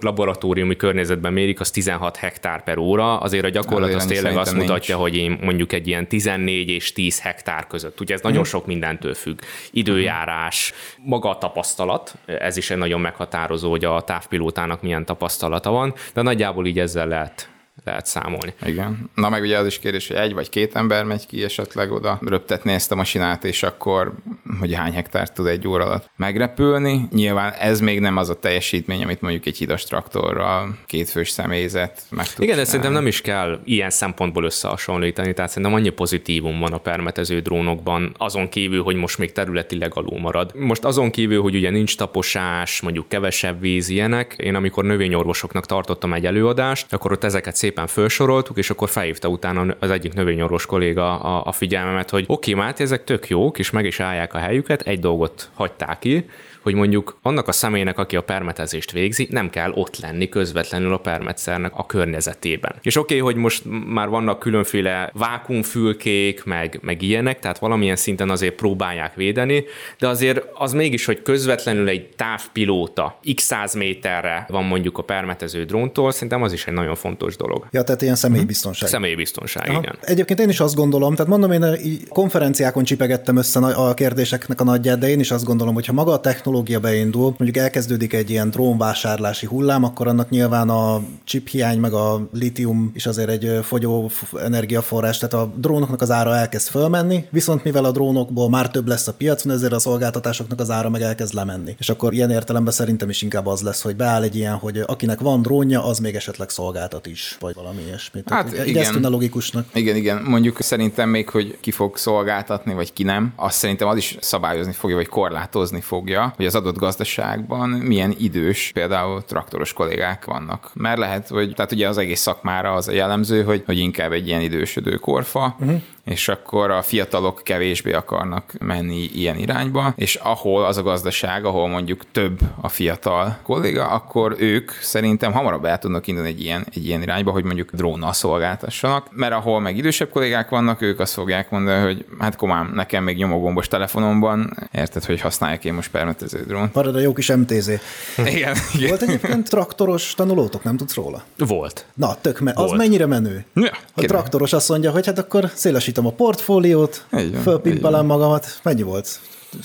laboratóriumi 0.00 0.76
környezetben 0.76 1.32
mérik, 1.32 1.60
az 1.60 1.70
16 1.70 2.16
hektár 2.16 2.64
per 2.64 2.78
óra, 2.78 3.18
azért 3.18 3.44
a 3.44 3.48
gyakorlat 3.48 3.94
az 3.94 4.06
tényleg 4.22 4.36
azt 4.36 4.54
mutatja, 4.54 4.96
hogy 4.96 5.16
én 5.16 5.38
mondjuk 5.42 5.72
egy 5.72 5.86
ilyen 5.86 6.08
14 6.08 6.68
és 6.68 6.92
10 6.92 7.20
hektár 7.20 7.66
között. 7.66 8.00
Ugye 8.00 8.14
ez 8.14 8.20
nagyon 8.20 8.44
sok 8.44 8.66
mindentől 8.66 9.14
függ. 9.14 9.40
Időjárás, 9.70 10.72
maga 10.98 11.30
a 11.30 11.38
tapasztalat, 11.38 12.14
ez 12.26 12.56
is 12.56 12.70
egy 12.70 12.78
nagyon 12.78 13.00
meghatározó, 13.00 13.70
hogy 13.70 13.84
a 13.84 14.00
távpilótának 14.00 14.82
milyen 14.82 15.04
tapasztalata 15.04 15.70
van, 15.70 15.94
de 16.14 16.22
nagyjából 16.22 16.66
így 16.66 16.78
ezzel 16.78 17.06
lehet 17.06 17.48
lehet 17.86 18.06
számolni. 18.06 18.54
Igen. 18.64 19.10
Na 19.14 19.28
meg 19.28 19.42
ugye 19.42 19.58
az 19.58 19.66
is 19.66 19.78
kérdés, 19.78 20.08
hogy 20.08 20.16
egy 20.16 20.34
vagy 20.34 20.48
két 20.48 20.76
ember 20.76 21.04
megy 21.04 21.26
ki 21.26 21.44
esetleg 21.44 21.92
oda 21.92 22.18
röptetni 22.26 22.72
ezt 22.72 22.92
a 22.92 22.94
masinát, 22.94 23.44
és 23.44 23.62
akkor 23.62 24.12
hogy 24.60 24.74
hány 24.74 24.92
hektárt 24.92 25.34
tud 25.34 25.46
egy 25.46 25.68
óra 25.68 25.84
alatt 25.84 26.10
megrepülni. 26.16 27.08
Nyilván 27.12 27.52
ez 27.52 27.80
még 27.80 28.00
nem 28.00 28.16
az 28.16 28.28
a 28.28 28.38
teljesítmény, 28.38 29.02
amit 29.02 29.20
mondjuk 29.20 29.46
egy 29.46 29.56
hidas 29.56 29.84
traktorral, 29.84 30.76
kétfős 30.86 31.30
személyzet 31.30 32.02
meg 32.10 32.32
tud 32.32 32.44
Igen, 32.44 32.56
de 32.56 32.64
szerintem 32.64 32.92
nem 32.92 33.06
is 33.06 33.20
kell 33.20 33.60
ilyen 33.64 33.90
szempontból 33.90 34.44
összehasonlítani, 34.44 35.32
tehát 35.32 35.50
szerintem 35.50 35.74
annyi 35.74 35.88
pozitívum 35.88 36.58
van 36.58 36.72
a 36.72 36.78
permetező 36.78 37.40
drónokban, 37.40 38.14
azon 38.18 38.48
kívül, 38.48 38.82
hogy 38.82 38.96
most 38.96 39.18
még 39.18 39.32
területileg 39.32 39.90
alul 39.94 40.20
marad. 40.20 40.54
Most 40.54 40.84
azon 40.84 41.10
kívül, 41.10 41.42
hogy 41.42 41.54
ugye 41.54 41.70
nincs 41.70 41.96
taposás, 41.96 42.80
mondjuk 42.80 43.08
kevesebb 43.08 43.60
víz, 43.60 43.88
ilyenek, 43.88 44.34
én 44.38 44.54
amikor 44.54 44.84
növényorvosoknak 44.84 45.66
tartottam 45.66 46.12
egy 46.12 46.26
előadást, 46.26 46.92
akkor 46.92 47.12
ott 47.12 47.24
ezeket 47.24 47.54
szépen 47.76 47.94
felsoroltuk, 47.94 48.56
és 48.56 48.70
akkor 48.70 48.88
felhívta 48.88 49.28
utána 49.28 49.76
az 49.78 49.90
egyik 49.90 50.14
növényorvos 50.14 50.66
kolléga 50.66 51.20
a, 51.20 51.42
a 51.46 51.52
figyelmemet, 51.52 52.10
hogy 52.10 52.24
oké, 52.26 52.50
okay, 52.52 52.64
Máté, 52.64 52.82
ezek 52.82 53.04
tök 53.04 53.28
jók, 53.28 53.58
és 53.58 53.70
meg 53.70 53.84
is 53.84 54.00
állják 54.00 54.34
a 54.34 54.38
helyüket, 54.38 54.82
egy 54.82 55.00
dolgot 55.00 55.50
hagyták 55.54 55.98
ki, 55.98 56.28
hogy 56.66 56.74
mondjuk 56.74 57.18
annak 57.22 57.48
a 57.48 57.52
személynek, 57.52 57.98
aki 57.98 58.16
a 58.16 58.22
permetezést 58.22 58.92
végzi, 58.92 59.28
nem 59.30 59.50
kell 59.50 59.70
ott 59.70 59.98
lenni 59.98 60.28
közvetlenül 60.28 60.92
a 60.92 60.98
permetszernek 60.98 61.72
a 61.74 61.86
környezetében. 61.86 62.74
És 62.82 62.96
oké, 62.96 63.20
okay, 63.20 63.32
hogy 63.32 63.42
most 63.42 63.62
már 63.86 64.08
vannak 64.08 64.38
különféle 64.38 65.10
vákumfülkék, 65.14 66.44
meg, 66.44 66.78
meg 66.82 67.02
ilyenek, 67.02 67.38
tehát 67.38 67.58
valamilyen 67.58 67.96
szinten 67.96 68.30
azért 68.30 68.54
próbálják 68.54 69.14
védeni, 69.14 69.64
de 69.98 70.08
azért 70.08 70.44
az 70.54 70.72
mégis, 70.72 71.04
hogy 71.04 71.22
közvetlenül 71.22 71.88
egy 71.88 72.08
távpilóta 72.16 73.18
x 73.34 73.42
száz 73.42 73.74
méterre 73.74 74.46
van 74.48 74.64
mondjuk 74.64 74.98
a 74.98 75.02
permetező 75.02 75.64
dróntól, 75.64 76.12
szerintem 76.12 76.42
az 76.42 76.52
is 76.52 76.66
egy 76.66 76.74
nagyon 76.74 76.94
fontos 76.94 77.36
dolog. 77.36 77.66
Ja, 77.70 77.82
tehát 77.82 78.02
ilyen 78.02 78.14
személybiztonság. 78.14 78.88
Személybiztonság, 78.88 79.68
Aha. 79.68 79.78
igen. 79.78 79.98
Egyébként 80.00 80.40
én 80.40 80.48
is 80.48 80.60
azt 80.60 80.74
gondolom, 80.74 81.14
tehát 81.14 81.30
mondom, 81.30 81.52
én 81.52 81.64
így 81.84 82.08
konferenciákon 82.08 82.84
csipegettem 82.84 83.36
össze 83.36 83.60
a 83.60 83.94
kérdéseknek 83.94 84.60
a 84.60 84.64
nagyját, 84.64 84.98
de 84.98 85.08
én 85.08 85.20
is 85.20 85.30
azt 85.30 85.44
gondolom, 85.44 85.74
hogy 85.74 85.86
ha 85.86 85.92
maga 85.92 86.12
a 86.12 86.20
technológia 86.20 86.54
beindul, 86.62 87.34
mondjuk 87.38 87.56
elkezdődik 87.56 88.12
egy 88.12 88.30
ilyen 88.30 88.50
drónvásárlási 88.50 89.46
hullám, 89.46 89.84
akkor 89.84 90.08
annak 90.08 90.30
nyilván 90.30 90.68
a 90.68 91.02
chip 91.24 91.48
hiány, 91.48 91.78
meg 91.78 91.92
a 91.92 92.28
litium 92.32 92.90
is 92.94 93.06
azért 93.06 93.28
egy 93.28 93.58
fogyó 93.62 94.10
energiaforrás, 94.42 95.18
tehát 95.18 95.34
a 95.34 95.52
drónoknak 95.56 96.00
az 96.00 96.10
ára 96.10 96.36
elkezd 96.36 96.68
fölmenni, 96.68 97.24
viszont 97.30 97.64
mivel 97.64 97.84
a 97.84 97.90
drónokból 97.90 98.48
már 98.48 98.70
több 98.70 98.88
lesz 98.88 99.06
a 99.06 99.12
piacon, 99.12 99.52
ezért 99.52 99.72
a 99.72 99.78
szolgáltatásoknak 99.78 100.60
az 100.60 100.70
ára 100.70 100.90
meg 100.90 101.02
elkezd 101.02 101.34
lemenni. 101.34 101.74
És 101.78 101.88
akkor 101.88 102.12
ilyen 102.12 102.30
értelemben 102.30 102.72
szerintem 102.72 103.08
is 103.08 103.22
inkább 103.22 103.46
az 103.46 103.62
lesz, 103.62 103.82
hogy 103.82 103.96
beáll 103.96 104.22
egy 104.22 104.36
ilyen, 104.36 104.54
hogy 104.54 104.82
akinek 104.86 105.20
van 105.20 105.42
drónja, 105.42 105.84
az 105.84 105.98
még 105.98 106.14
esetleg 106.14 106.48
szolgáltat 106.48 107.06
is, 107.06 107.36
vagy 107.40 107.54
valami 107.54 107.82
ilyesmi. 107.86 108.22
Tehát 108.22 108.36
Hát 108.46 108.66
így 108.66 108.66
igen. 108.66 108.92
Tűnne 108.92 109.08
logikusnak. 109.08 109.66
Igen, 109.72 109.96
igen. 109.96 110.22
Mondjuk 110.22 110.60
szerintem 110.60 111.08
még, 111.08 111.28
hogy 111.28 111.58
ki 111.60 111.70
fog 111.70 111.96
szolgáltatni, 111.96 112.74
vagy 112.74 112.92
ki 112.92 113.02
nem, 113.02 113.32
azt 113.36 113.56
szerintem 113.58 113.88
az 113.88 113.96
is 113.96 114.16
szabályozni 114.20 114.72
fogja, 114.72 114.96
vagy 114.96 115.06
korlátozni 115.06 115.80
fogja, 115.80 116.32
hogy 116.36 116.45
az 116.46 116.54
adott 116.54 116.78
gazdaságban 116.78 117.68
milyen 117.68 118.14
idős, 118.18 118.70
például 118.74 119.24
traktoros 119.24 119.72
kollégák 119.72 120.24
vannak. 120.24 120.70
Mert 120.74 120.98
lehet, 120.98 121.28
hogy, 121.28 121.52
tehát 121.54 121.72
ugye 121.72 121.88
az 121.88 121.98
egész 121.98 122.20
szakmára 122.20 122.72
az 122.72 122.88
a 122.88 122.92
jellemző, 122.92 123.42
hogy, 123.42 123.62
hogy 123.66 123.78
inkább 123.78 124.12
egy 124.12 124.26
ilyen 124.26 124.40
idősödő 124.40 124.94
korfa, 124.94 125.56
uh-huh. 125.60 125.82
És 126.06 126.28
akkor 126.28 126.70
a 126.70 126.82
fiatalok 126.82 127.40
kevésbé 127.44 127.92
akarnak 127.92 128.52
menni 128.58 129.10
ilyen 129.14 129.36
irányba, 129.38 129.92
és 129.96 130.14
ahol 130.14 130.64
az 130.64 130.76
a 130.76 130.82
gazdaság, 130.82 131.44
ahol 131.44 131.68
mondjuk 131.68 132.02
több 132.12 132.38
a 132.60 132.68
fiatal 132.68 133.38
kolléga, 133.42 133.86
akkor 133.88 134.34
ők 134.38 134.70
szerintem 134.70 135.32
hamarabb 135.32 135.64
el 135.64 135.78
tudnak 135.78 136.06
indulni 136.06 136.28
egy 136.28 136.40
ilyen, 136.42 136.66
egy 136.74 136.86
ilyen 136.86 137.02
irányba, 137.02 137.30
hogy 137.30 137.44
mondjuk 137.44 137.70
drónnal 137.72 138.12
szolgáltassanak, 138.12 139.06
mert 139.10 139.32
ahol 139.32 139.60
meg 139.60 139.76
idősebb 139.76 140.08
kollégák 140.10 140.48
vannak, 140.48 140.82
ők 140.82 141.00
azt 141.00 141.12
fogják 141.12 141.50
mondani, 141.50 141.84
hogy 141.84 142.04
hát 142.18 142.36
komám, 142.36 142.70
nekem 142.74 143.04
még 143.04 143.16
nyomogombos 143.16 143.68
telefonomban, 143.68 144.56
érted, 144.72 145.04
hogy 145.04 145.20
használják 145.20 145.64
én 145.64 145.74
most 145.74 145.90
permetező 145.90 146.44
drónt. 146.46 146.74
Marad 146.74 146.96
a 146.96 147.00
jó 147.00 147.12
kis 147.12 147.32
MTZ. 147.32 147.68
Igen, 148.16 148.56
igen. 148.74 148.88
Volt 148.88 149.02
egyébként 149.02 149.48
traktoros 149.48 150.14
tanulótok, 150.14 150.62
nem 150.62 150.76
tudsz 150.76 150.94
róla? 150.94 151.22
Volt. 151.38 151.84
Na, 151.94 152.14
tök 152.20 152.40
me- 152.40 152.56
az 152.56 152.64
Volt. 152.64 152.76
mennyire 152.76 153.06
menő? 153.06 153.44
Ja, 153.54 153.70
A 153.94 154.00
traktoros 154.02 154.52
azt 154.52 154.68
mondja, 154.68 154.90
hogy 154.90 155.06
hát 155.06 155.18
akkor 155.18 155.50
szélesítem 155.96 156.06
a 156.06 156.10
portfóliót, 156.10 157.06
fölpimpelem 157.42 158.06
magamat. 158.06 158.46
Mennyi 158.62 158.82
volt? 158.82 159.20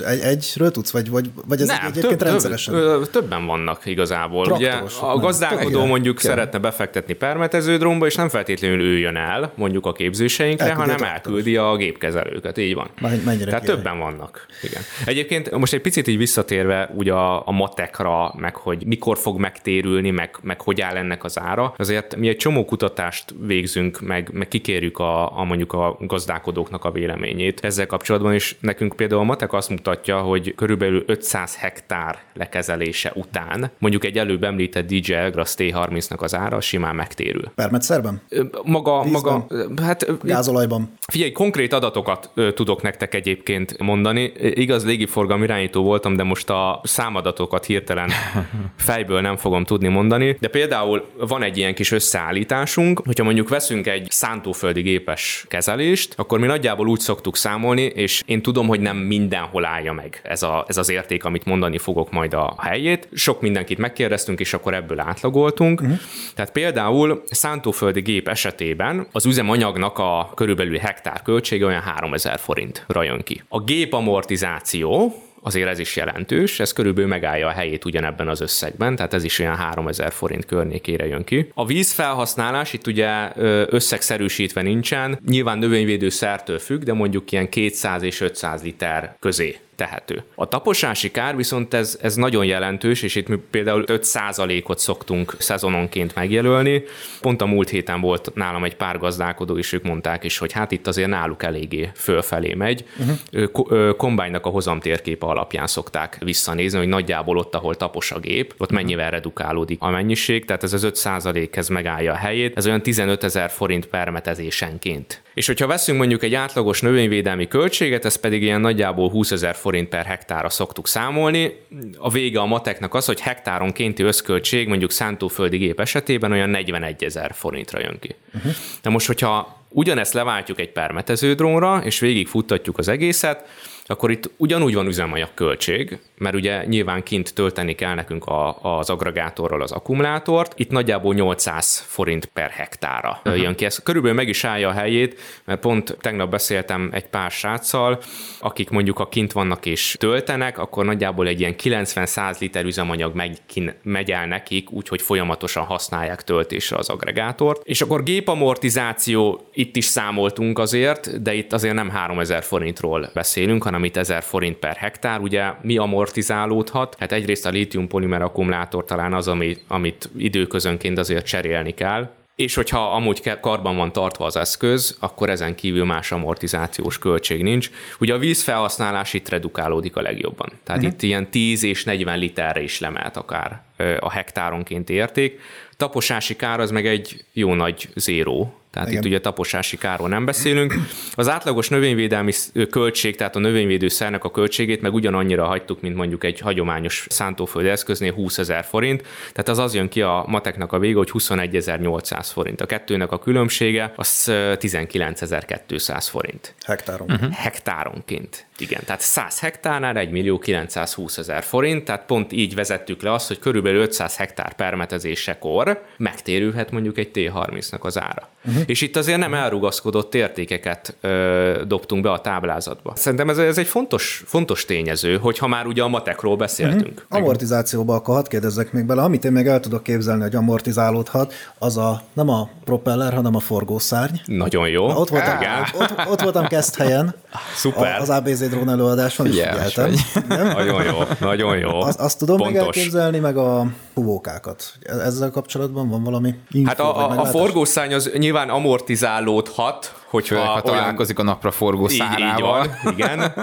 Egy, 0.05 0.19
egyről 0.19 0.71
tudsz, 0.71 0.91
vagy, 0.91 1.09
vagy, 1.09 1.29
vagy 1.47 1.61
ez 1.61 1.67
Nem, 1.67 1.77
egyébként 1.81 2.17
több, 2.17 2.21
rendszeresen? 2.27 2.73
Több, 2.73 3.09
többen 3.09 3.45
vannak 3.45 3.85
igazából. 3.85 4.45
Ugye 4.51 4.71
a 5.01 5.05
nem. 5.07 5.17
gazdálkodó 5.19 5.85
mondjuk 5.85 6.17
kell. 6.17 6.29
szeretne 6.29 6.59
befektetni 6.59 7.13
permetező 7.13 7.77
drónba, 7.77 8.05
és 8.05 8.15
nem 8.15 8.29
feltétlenül 8.29 8.81
ő 8.81 8.97
jön 8.97 9.15
el 9.15 9.51
mondjuk 9.55 9.85
a 9.85 9.91
képzéseinkre, 9.91 10.65
Elküldi 10.65 10.89
a 10.89 10.91
hanem 10.93 11.07
traktoros. 11.07 11.37
elküldi 11.37 11.57
a 11.57 11.75
gépkezelőket. 11.75 12.57
Így 12.57 12.73
van. 12.73 12.89
Men- 13.01 13.21
mennyire 13.25 13.45
Tehát 13.45 13.61
király. 13.61 13.75
többen 13.77 13.99
vannak. 13.99 14.45
Igen. 14.61 14.81
Egyébként 15.05 15.51
most 15.51 15.73
egy 15.73 15.81
picit 15.81 16.07
így 16.07 16.17
visszatérve 16.17 16.89
ugye 16.95 17.13
a, 17.13 17.47
a 17.47 17.51
matekra, 17.51 18.33
meg 18.37 18.55
hogy 18.55 18.85
mikor 18.85 19.17
fog 19.17 19.39
megtérülni, 19.39 20.09
meg, 20.09 20.37
meg 20.41 20.61
hogy 20.61 20.81
áll 20.81 20.95
ennek 20.95 21.23
az 21.23 21.39
ára, 21.39 21.73
azért 21.77 22.15
mi 22.15 22.27
egy 22.27 22.37
csomó 22.37 22.65
kutatást 22.65 23.33
végzünk, 23.45 23.99
meg, 24.01 24.29
meg 24.33 24.47
kikérjük 24.47 24.99
a, 24.99 25.39
a 25.39 25.43
mondjuk 25.43 25.73
a 25.73 25.97
gazdálkodóknak 25.99 26.85
a 26.85 26.91
véleményét 26.91 27.59
ezzel 27.63 27.85
kapcsolatban, 27.85 28.33
és 28.33 28.55
nekünk 28.59 28.95
például 28.95 29.21
a 29.21 29.23
matek 29.23 29.53
azt 29.53 29.69
mutatja, 29.71 30.19
hogy 30.19 30.55
körülbelül 30.55 31.03
500 31.07 31.55
hektár 31.55 32.19
lekezelése 32.33 33.11
után 33.15 33.71
mondjuk 33.77 34.05
egy 34.05 34.17
előbb 34.17 34.43
említett 34.43 34.87
DJ 34.87 35.13
Elgrass 35.13 35.53
T30-nak 35.57 36.19
az 36.19 36.35
ára 36.35 36.61
simán 36.61 36.95
megtérül. 36.95 37.51
Permetszerben? 37.55 38.21
Maga, 38.63 39.03
Vízben? 39.03 39.21
maga, 39.21 39.45
hát 39.81 40.23
Gázolajban? 40.23 40.93
Figyelj, 41.07 41.31
konkrét 41.31 41.73
adatokat 41.73 42.31
tudok 42.55 42.81
nektek 42.81 43.15
egyébként 43.15 43.79
mondani. 43.79 44.31
Igaz, 44.39 44.85
légiforgalmi 44.85 45.43
irányító 45.43 45.83
voltam, 45.83 46.15
de 46.15 46.23
most 46.23 46.49
a 46.49 46.81
számadatokat 46.83 47.65
hirtelen 47.65 48.09
fejből 48.77 49.21
nem 49.21 49.37
fogom 49.37 49.63
tudni 49.63 49.87
mondani. 49.87 50.37
De 50.39 50.47
például 50.47 51.05
van 51.17 51.43
egy 51.43 51.57
ilyen 51.57 51.73
kis 51.73 51.91
összeállításunk, 51.91 53.01
hogyha 53.05 53.23
mondjuk 53.23 53.49
veszünk 53.49 53.87
egy 53.87 54.07
szántóföldi 54.09 54.81
gépes 54.81 55.45
kezelést, 55.47 56.13
akkor 56.17 56.39
mi 56.39 56.47
nagyjából 56.47 56.87
úgy 56.87 56.99
szoktuk 56.99 57.37
számolni, 57.37 57.81
és 57.81 58.23
én 58.25 58.41
tudom, 58.41 58.67
hogy 58.67 58.79
nem 58.79 58.97
mindenhol 58.97 59.60
állja 59.65 59.93
meg 59.93 60.19
ez, 60.23 60.43
a, 60.43 60.65
ez 60.67 60.77
az 60.77 60.89
érték, 60.89 61.23
amit 61.23 61.45
mondani 61.45 61.77
fogok 61.77 62.11
majd 62.11 62.33
a 62.33 62.55
helyét. 62.59 63.07
Sok 63.13 63.41
mindenkit 63.41 63.77
megkérdeztünk, 63.77 64.39
és 64.39 64.53
akkor 64.53 64.73
ebből 64.73 64.99
átlagoltunk. 64.99 65.81
Uh-huh. 65.81 65.97
Tehát 66.35 66.51
például 66.51 67.23
szántóföldi 67.31 68.01
gép 68.01 68.27
esetében 68.27 69.07
az 69.11 69.25
üzemanyagnak 69.25 69.97
a 69.97 70.31
körülbelül 70.35 70.77
hektár 70.77 71.21
költsége 71.21 71.65
olyan 71.65 71.81
3000 71.81 72.39
forintra 72.39 73.03
jön 73.03 73.21
ki. 73.23 73.43
A 73.47 73.59
gép 73.59 73.93
amortizáció, 73.93 75.13
azért 75.41 75.69
ez 75.69 75.79
is 75.79 75.95
jelentős, 75.95 76.59
ez 76.59 76.73
körülbelül 76.73 77.09
megállja 77.09 77.47
a 77.47 77.51
helyét 77.51 77.85
ugyanebben 77.85 78.27
az 78.27 78.41
összegben, 78.41 78.95
tehát 78.95 79.13
ez 79.13 79.23
is 79.23 79.39
olyan 79.39 79.55
3000 79.55 80.11
forint 80.11 80.45
környékére 80.45 81.07
jön 81.07 81.23
ki. 81.23 81.51
A 81.53 81.65
vízfelhasználás 81.65 82.73
itt 82.73 82.87
ugye 82.87 83.31
összegszerűsítve 83.69 84.61
nincsen, 84.61 85.19
nyilván 85.27 85.57
növényvédőszertől 85.57 86.59
függ, 86.59 86.83
de 86.83 86.93
mondjuk 86.93 87.31
ilyen 87.31 87.49
200 87.49 88.03
és 88.03 88.21
500 88.21 88.63
liter 88.63 89.15
közé 89.19 89.57
tehető. 89.81 90.23
A 90.35 90.47
taposási 90.47 91.11
kár 91.11 91.35
viszont 91.35 91.73
ez, 91.73 91.97
ez 92.01 92.15
nagyon 92.15 92.45
jelentős, 92.45 93.01
és 93.01 93.15
itt 93.15 93.27
mi 93.27 93.35
például 93.51 93.83
5%-ot 93.87 94.79
szoktunk 94.79 95.35
szezononként 95.37 96.15
megjelölni. 96.15 96.83
Pont 97.21 97.41
a 97.41 97.45
múlt 97.45 97.69
héten 97.69 98.01
volt 98.01 98.31
nálam 98.33 98.63
egy 98.63 98.75
pár 98.75 98.97
gazdálkodó, 98.97 99.57
és 99.57 99.73
ők 99.73 99.83
mondták 99.83 100.23
is, 100.23 100.37
hogy 100.37 100.51
hát 100.51 100.71
itt 100.71 100.87
azért 100.87 101.09
náluk 101.09 101.43
eléggé 101.43 101.91
fölfelé 101.95 102.53
megy. 102.53 102.85
Uh-huh. 102.97 103.95
Kombánynak 103.95 104.45
a 104.45 104.49
hozam 104.49 104.79
térképe 104.79 105.25
alapján 105.25 105.67
szokták 105.67 106.17
visszanézni, 106.19 106.77
hogy 106.77 106.87
nagyjából 106.87 107.37
ott, 107.37 107.55
ahol 107.55 107.75
tapos 107.75 108.11
a 108.11 108.19
gép, 108.19 108.53
ott 108.57 108.71
mennyivel 108.71 109.11
redukálódik 109.11 109.81
a 109.81 109.89
mennyiség, 109.89 110.45
tehát 110.45 110.63
ez 110.63 110.73
az 110.73 110.87
5% 110.93 111.55
ez 111.55 111.67
megállja 111.67 112.11
a 112.11 112.15
helyét, 112.15 112.57
ez 112.57 112.65
olyan 112.65 112.81
15 112.81 113.23
ezer 113.23 113.49
forint 113.49 113.85
permetezésenként. 113.85 115.21
És 115.33 115.47
hogyha 115.47 115.67
veszünk 115.67 115.97
mondjuk 115.97 116.23
egy 116.23 116.33
átlagos 116.33 116.81
növényvédelmi 116.81 117.47
költséget, 117.47 118.05
ez 118.05 118.15
pedig 118.15 118.41
ilyen 118.41 118.61
nagyjából 118.61 119.09
20 119.09 119.31
ezer 119.31 119.55
forint 119.55 119.89
per 119.89 120.05
hektára 120.05 120.49
szoktuk 120.49 120.87
számolni. 120.87 121.59
A 121.97 122.09
vége 122.09 122.39
a 122.39 122.45
mateknak 122.45 122.93
az, 122.93 123.05
hogy 123.05 123.19
hektáronkénti 123.19 124.03
összköltség 124.03 124.67
mondjuk 124.67 124.91
szántóföldi 124.91 125.57
gép 125.57 125.79
esetében 125.79 126.31
olyan 126.31 126.49
41 126.49 127.03
ezer 127.03 127.31
forintra 127.33 127.79
jön 127.79 127.97
ki. 127.99 128.15
Uh-huh. 128.33 128.51
De 128.81 128.89
most, 128.89 129.07
hogyha 129.07 129.59
ugyanezt 129.69 130.13
leváltjuk 130.13 130.59
egy 130.59 130.71
permetező 130.71 131.33
drónra, 131.33 131.81
és 131.83 131.99
végig 131.99 132.27
futtatjuk 132.27 132.77
az 132.77 132.87
egészet, 132.87 133.45
akkor 133.91 134.11
itt 134.11 134.29
ugyanúgy 134.37 134.73
van 134.73 134.87
üzemanyag 134.87 135.29
költség, 135.33 135.99
mert 136.17 136.35
ugye 136.35 136.65
nyilván 136.65 137.03
kint 137.03 137.33
tölteni 137.33 137.75
kell 137.75 137.93
nekünk 137.93 138.25
a, 138.25 138.57
az 138.61 138.89
agregátorral 138.89 139.61
az 139.61 139.71
akkumulátort. 139.71 140.53
Itt 140.55 140.69
nagyjából 140.69 141.13
800 141.13 141.85
forint 141.87 142.25
per 142.25 142.49
hektára 142.49 143.19
uh-huh. 143.23 143.41
jön 143.41 143.55
ki. 143.55 143.65
Ez 143.65 143.77
körülbelül 143.83 144.17
meg 144.17 144.27
is 144.27 144.43
állja 144.43 144.69
a 144.69 144.71
helyét, 144.71 145.19
mert 145.45 145.59
pont 145.59 145.97
tegnap 146.01 146.29
beszéltem 146.29 146.89
egy 146.93 147.07
pár 147.07 147.31
sráccal, 147.31 147.99
akik 148.39 148.69
mondjuk 148.69 148.99
a 148.99 149.07
kint 149.07 149.31
vannak 149.31 149.65
és 149.65 149.95
töltenek, 149.99 150.57
akkor 150.57 150.85
nagyjából 150.85 151.27
egy 151.27 151.39
ilyen 151.39 151.55
90-100 151.63 152.39
liter 152.39 152.65
üzemanyag 152.65 153.15
megy, 153.15 153.37
kin, 153.45 153.73
megy 153.83 154.11
el 154.11 154.27
nekik, 154.27 154.71
úgyhogy 154.71 155.01
folyamatosan 155.01 155.63
használják 155.63 156.23
töltésre 156.23 156.77
az 156.77 156.89
agregátort. 156.89 157.61
És 157.63 157.81
akkor 157.81 158.03
gépamortizáció, 158.03 159.47
itt 159.53 159.75
is 159.75 159.85
számoltunk 159.85 160.59
azért, 160.59 161.21
de 161.21 161.33
itt 161.33 161.53
azért 161.53 161.73
nem 161.73 161.89
3000 161.89 162.43
forintról 162.43 163.09
beszélünk, 163.13 163.63
hanem 163.63 163.80
itt 163.83 163.97
1000 163.97 164.23
forint 164.23 164.57
per 164.57 164.75
hektár. 164.75 165.19
Ugye 165.19 165.51
mi 165.61 165.77
amortizálódhat? 165.77 166.95
Hát 166.99 167.11
egyrészt 167.11 167.45
a 167.45 167.49
lítium 167.49 167.87
polimer 167.87 168.21
akkumulátor 168.21 168.85
talán 168.85 169.13
az, 169.13 169.27
ami, 169.27 169.57
amit 169.67 170.09
időközönként 170.17 170.97
azért 170.97 171.25
cserélni 171.25 171.73
kell, 171.73 172.09
és 172.35 172.55
hogyha 172.55 172.91
amúgy 172.91 173.39
karban 173.39 173.75
van 173.75 173.91
tartva 173.91 174.25
az 174.25 174.35
eszköz, 174.35 174.97
akkor 174.99 175.29
ezen 175.29 175.55
kívül 175.55 175.85
más 175.85 176.11
amortizációs 176.11 176.97
költség 176.97 177.43
nincs. 177.43 177.69
Ugye 177.99 178.13
a 178.13 178.17
vízfelhasználás 178.17 179.13
itt 179.13 179.29
redukálódik 179.29 179.95
a 179.95 180.01
legjobban. 180.01 180.51
Tehát 180.63 180.81
uh-huh. 180.81 180.95
itt 180.95 181.01
ilyen 181.01 181.29
10 181.29 181.63
és 181.63 181.83
40 181.83 182.17
literre 182.17 182.61
is 182.61 182.79
lemelt 182.79 183.17
akár 183.17 183.61
a 183.99 184.11
hektáronként 184.11 184.89
érték. 184.89 185.39
Taposási 185.77 186.35
kár 186.35 186.59
az 186.59 186.71
meg 186.71 186.87
egy 186.87 187.25
jó 187.33 187.53
nagy 187.53 187.89
zéró, 187.95 188.60
tehát 188.71 188.89
Igen. 188.89 189.01
itt 189.01 189.07
ugye 189.07 189.19
taposási 189.19 189.77
kárról 189.77 190.07
nem 190.07 190.25
beszélünk. 190.25 190.73
Az 191.15 191.29
átlagos 191.29 191.69
növényvédelmi 191.69 192.31
költség, 192.69 193.15
tehát 193.15 193.35
a 193.35 193.39
növényvédőszernek 193.39 194.23
a 194.23 194.31
költségét 194.31 194.81
meg 194.81 194.93
ugyanannyira 194.93 195.45
hagytuk, 195.45 195.81
mint 195.81 195.95
mondjuk 195.95 196.23
egy 196.23 196.39
hagyományos 196.39 197.05
szántóföldi 197.09 197.69
eszköznél 197.69 198.13
20 198.13 198.37
ezer 198.37 198.63
forint. 198.63 199.01
Tehát 199.31 199.49
az 199.49 199.57
az 199.57 199.73
jön 199.73 199.89
ki 199.89 200.01
a 200.01 200.25
mateknak 200.27 200.73
a 200.73 200.79
vége, 200.79 200.97
hogy 200.97 201.11
21.800 201.13 202.29
forint. 202.33 202.61
A 202.61 202.65
kettőnek 202.65 203.11
a 203.11 203.19
különbsége 203.19 203.93
az 203.95 204.23
19.200 204.27 206.05
forint. 206.09 206.53
Hektáron. 206.65 207.11
Uh-huh. 207.11 207.31
Hektáronként. 207.31 208.45
Igen, 208.57 208.81
tehát 208.85 209.01
100 209.01 209.39
hektárnál 209.39 209.97
1 209.97 210.11
millió 210.11 210.39
920 210.39 211.17
ezer 211.17 211.43
forint, 211.43 211.83
tehát 211.83 212.05
pont 212.05 212.31
így 212.31 212.55
vezettük 212.55 213.01
le 213.01 213.13
azt, 213.13 213.27
hogy 213.27 213.39
körülbelül 213.39 213.81
500 213.81 214.17
hektár 214.17 214.53
permetezésekor 214.53 215.83
megtérülhet 215.97 216.71
mondjuk 216.71 216.97
egy 216.97 217.09
T30-nak 217.13 217.79
az 217.79 217.99
ára. 217.99 218.29
Uh-huh. 218.45 218.60
És 218.65 218.81
itt 218.81 218.95
azért 218.95 219.17
nem 219.17 219.33
elrugaszkodott 219.33 220.15
értékeket 220.15 220.95
ö, 221.01 221.61
dobtunk 221.67 222.03
be 222.03 222.11
a 222.11 222.21
táblázatba. 222.21 222.93
Szerintem 222.95 223.29
ez, 223.29 223.37
ez 223.37 223.57
egy 223.57 223.67
fontos, 223.67 224.23
fontos 224.25 224.65
tényező, 224.65 225.17
hogyha 225.17 225.47
már 225.47 225.65
ugye 225.65 225.83
a 225.83 225.87
matekról 225.87 226.35
beszéltünk. 226.35 227.05
Uh-huh. 227.05 227.21
Amortizációba 227.21 227.95
akkor 227.95 228.15
hadd 228.15 228.29
kérdezzek 228.29 228.71
még 228.71 228.85
bele, 228.85 229.01
amit 229.01 229.25
én 229.25 229.31
még 229.31 229.47
el 229.47 229.59
tudok 229.59 229.83
képzelni, 229.83 230.21
hogy 230.21 230.35
amortizálódhat, 230.35 231.33
az 231.59 231.77
a 231.77 232.01
nem 232.13 232.29
a 232.29 232.49
propeller, 232.63 233.13
hanem 233.13 233.35
a 233.35 233.39
forgószárny. 233.39 234.15
Nagyon 234.25 234.69
jó. 234.69 234.87
Na, 234.87 234.95
ott 234.95 235.09
voltam, 235.09 235.37
ott, 235.73 235.91
ott, 235.91 236.09
ott 236.11 236.21
voltam 236.21 236.47
helyen. 236.77 237.15
Szuper. 237.55 237.99
Az 237.99 238.09
ABZ 238.09 238.49
drón 238.49 238.69
előadáson 238.69 239.25
is 239.25 239.31
figyeltem. 239.31 239.93
Nagyon 240.27 240.83
jó, 240.83 240.97
nagyon 241.19 241.57
jó. 241.57 241.81
Azt, 241.81 241.99
azt 241.99 242.17
tudom 242.17 242.37
Pontos. 242.37 242.55
még 242.55 242.65
elképzelni, 242.65 243.19
meg 243.19 243.37
a 243.37 243.65
huvókákat. 243.93 244.73
Ezzel 244.81 245.29
kapcsolatban 245.29 245.89
van 245.89 246.03
valami 246.03 246.35
info, 246.51 246.67
Hát 246.67 246.79
a, 246.79 247.09
a, 247.09 247.19
a 247.19 247.25
forgószány 247.25 247.93
az 247.93 248.11
nyilván 248.17 248.49
amortizálódhat, 248.51 250.00
hogyha 250.11 250.39
ha 250.39 250.61
találkozik 250.61 251.19
a 251.19 251.23
napra 251.23 251.51
forgó 251.51 251.87
szárával. 251.87 252.65
Így, 252.65 252.71
így 252.71 252.83
van, 252.83 252.93
igen. 252.93 253.33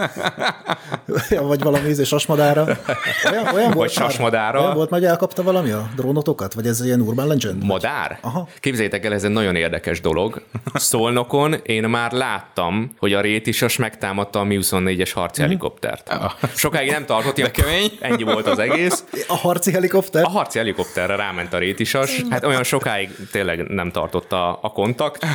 ja, 1.31 1.43
vagy 1.43 1.63
valami 1.63 1.89
ízés 1.89 2.09
sasmadára. 2.09 2.67
Olyan, 3.31 3.55
olyan 3.55 3.71
vagy 3.71 3.91
sasmadára. 3.91 4.61
Olyan 4.61 4.75
volt, 4.75 4.89
hogy 4.89 5.05
elkapta 5.05 5.43
valami 5.43 5.71
a 5.71 5.89
drónotokat? 5.97 6.55
Vagy 6.55 6.67
ez 6.67 6.85
ilyen 6.85 7.01
urban 7.01 7.27
legend? 7.27 7.65
Madár? 7.65 8.19
Aha. 8.23 8.49
Képzeljétek 8.61 9.05
el, 9.05 9.13
ez 9.13 9.25
egy 9.25 9.31
nagyon 9.31 9.55
érdekes 9.55 10.01
dolog. 10.01 10.43
Szolnokon 10.75 11.55
én 11.63 11.83
már 11.83 12.13
láttam, 12.13 12.95
hogy 12.99 13.13
a 13.13 13.21
rétisas 13.21 13.77
megtámadta 13.77 14.41
a 14.41 14.45
Mi-24-es 14.45 15.11
harci 15.15 15.41
mhm. 15.41 15.51
helikoptert. 15.51 16.17
Sokáig 16.55 16.91
nem 16.91 17.05
tartott, 17.05 17.39
ilyen 17.39 17.53
kemény. 17.53 17.91
Ennyi 18.01 18.23
volt 18.23 18.47
az 18.47 18.59
egész. 18.59 19.05
A 19.29 19.37
harci 19.37 19.73
helikopter? 19.73 20.25
A 20.25 20.29
harci 20.29 20.59
helikopterre 20.59 21.17
ráment 21.17 21.53
a 21.53 21.59
rétisas. 21.59 22.23
Hát 22.31 22.45
olyan 22.45 22.63
sokáig 22.63 23.11
tényleg 23.33 23.69
nem 23.69 23.91
tartott 23.91 24.33
a, 24.33 24.59
a 24.63 24.73
kontakt. 24.73 25.27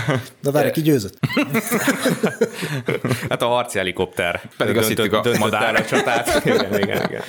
De 0.41 0.51
várj, 0.51 0.71
ki 0.71 0.81
győzött? 0.81 1.22
Hát 3.29 3.41
a 3.41 3.47
harci 3.47 3.77
helikopter. 3.77 4.41
Pedig 4.57 4.77
azt 4.77 4.87
hittük 4.87 5.13
a 5.13 5.23
madár 5.39 5.85
csatát. 5.85 6.41
igen, 6.45 6.79
igen, 6.79 7.05
igen. 7.09 7.23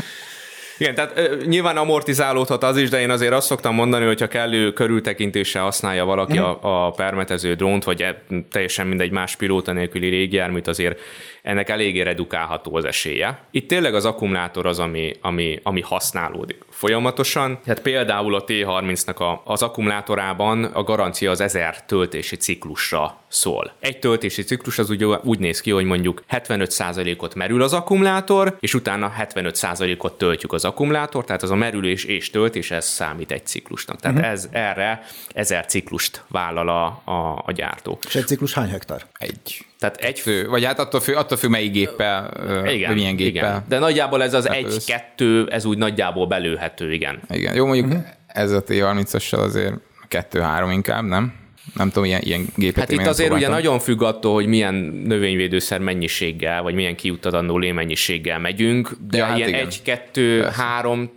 Igen, 0.79 0.95
tehát 0.95 1.19
uh, 1.19 1.45
nyilván 1.45 1.77
amortizálódhat 1.77 2.63
az 2.63 2.77
is, 2.77 2.89
de 2.89 3.01
én 3.01 3.11
azért 3.11 3.33
azt 3.33 3.47
szoktam 3.47 3.75
mondani, 3.75 4.05
hogyha 4.05 4.27
kellő 4.27 4.73
körültekintéssel 4.73 5.63
használja 5.63 6.05
valaki 6.05 6.39
uh-huh. 6.39 6.65
a, 6.65 6.87
a 6.87 6.91
permetező 6.91 7.55
drónt, 7.55 7.85
vagy 7.85 8.03
e, 8.03 8.23
teljesen 8.51 8.87
mindegy 8.87 9.11
más 9.11 9.37
pilóta 9.37 9.73
nélküli 9.73 10.09
légijárműt, 10.09 10.67
azért 10.67 11.01
ennek 11.43 11.69
eléggé 11.69 12.01
redukálható 12.01 12.77
az 12.77 12.85
esélye. 12.85 13.39
Itt 13.51 13.69
tényleg 13.69 13.95
az 13.95 14.05
akkumulátor 14.05 14.67
az, 14.67 14.79
ami, 14.79 15.13
ami, 15.21 15.61
ami 15.63 15.81
használódik 15.81 16.65
folyamatosan. 16.71 17.59
Tehát 17.65 17.83
például 17.83 18.35
a 18.35 18.45
T30-nak 18.45 19.17
a, 19.17 19.43
az 19.45 19.63
akkumulátorában 19.63 20.65
a 20.65 20.83
garancia 20.83 21.31
az 21.31 21.41
1000 21.41 21.85
töltési 21.85 22.37
ciklusra 22.37 23.24
szól. 23.35 23.73
Egy 23.81 23.99
töltési 23.99 24.43
ciklus 24.43 24.79
az 24.79 24.91
úgy, 24.91 25.05
úgy 25.05 25.39
néz 25.39 25.61
ki, 25.61 25.71
hogy 25.71 25.85
mondjuk 25.85 26.23
75%-ot 26.31 27.35
merül 27.35 27.63
az 27.63 27.73
akkumulátor, 27.73 28.57
és 28.61 28.75
utána 28.75 29.13
75%-ot 29.19 30.19
töltjük 30.19 30.53
az 30.53 30.65
akkumulátor, 30.65 31.25
tehát 31.25 31.43
az 31.43 31.51
a 31.51 31.55
merülés 31.55 32.05
és 32.05 32.31
töltés, 32.31 32.71
ez 32.71 32.87
számít 32.87 33.31
egy 33.31 33.47
ciklusnak. 33.47 34.01
Tehát 34.01 34.17
uh-huh. 34.17 34.33
ez 34.33 34.49
erre 34.53 35.03
1000 35.35 35.67
ciklust 35.67 36.23
vállal 36.29 36.69
a, 36.69 37.13
a, 37.13 37.43
a 37.47 37.53
gyártó. 37.53 37.99
És 38.07 38.15
egy 38.15 38.27
ciklus 38.27 38.55
hány 38.55 38.69
hektár? 38.69 39.03
Egy. 39.19 39.67
Tehát 39.79 39.97
egy 39.97 40.21
fő, 40.21 40.49
vagy 40.49 40.65
hát 40.65 40.79
attól 40.79 41.01
függ, 41.01 41.15
attól 41.15 41.39
függ 41.39 41.51
melyik 41.51 41.73
géppel, 41.73 42.31
igen, 42.67 42.89
vagy 42.89 42.97
milyen 42.97 43.17
géppel. 43.17 43.51
Igen. 43.51 43.65
De 43.69 43.79
nagyjából 43.79 44.23
ez 44.23 44.35
az 44.35 44.49
egy-kettő, 44.49 45.49
ez 45.51 45.65
úgy 45.65 45.79
nagyjából 45.79 46.27
belőhető, 46.27 46.93
igen. 46.93 47.21
Igen, 47.31 47.55
jó 47.55 47.67
mondjuk 47.67 47.87
uh-huh. 47.87 48.05
ez 48.27 48.51
a 48.51 48.63
T30-assal 48.63 49.39
azért 49.39 49.75
kettő-három 50.09 50.71
inkább, 50.71 51.05
nem? 51.05 51.44
Nem 51.75 51.89
tudom, 51.89 52.05
ilyen, 52.05 52.21
ilyen 52.25 52.47
gépet. 52.57 52.79
Hát 52.79 52.93
itt 52.93 53.07
azért 53.07 53.33
ugye 53.33 53.49
nagyon 53.49 53.79
függ 53.79 54.03
attól, 54.03 54.35
hogy 54.35 54.47
milyen 54.47 54.75
növényvédőszer 55.07 55.81
mennyiséggel, 55.81 56.63
vagy 56.63 56.75
milyen 56.75 56.97
kiutadandó 56.97 57.59
lémennyiséggel 57.59 58.39
megyünk, 58.39 58.97
de 59.09 59.19
ja, 59.19 59.25
hát 59.25 59.37
ilyen 59.37 59.49
igen. 59.49 59.67
egy, 59.67 59.83
kettő, 59.83 60.41
Persze. 60.41 60.63
három 60.63 61.11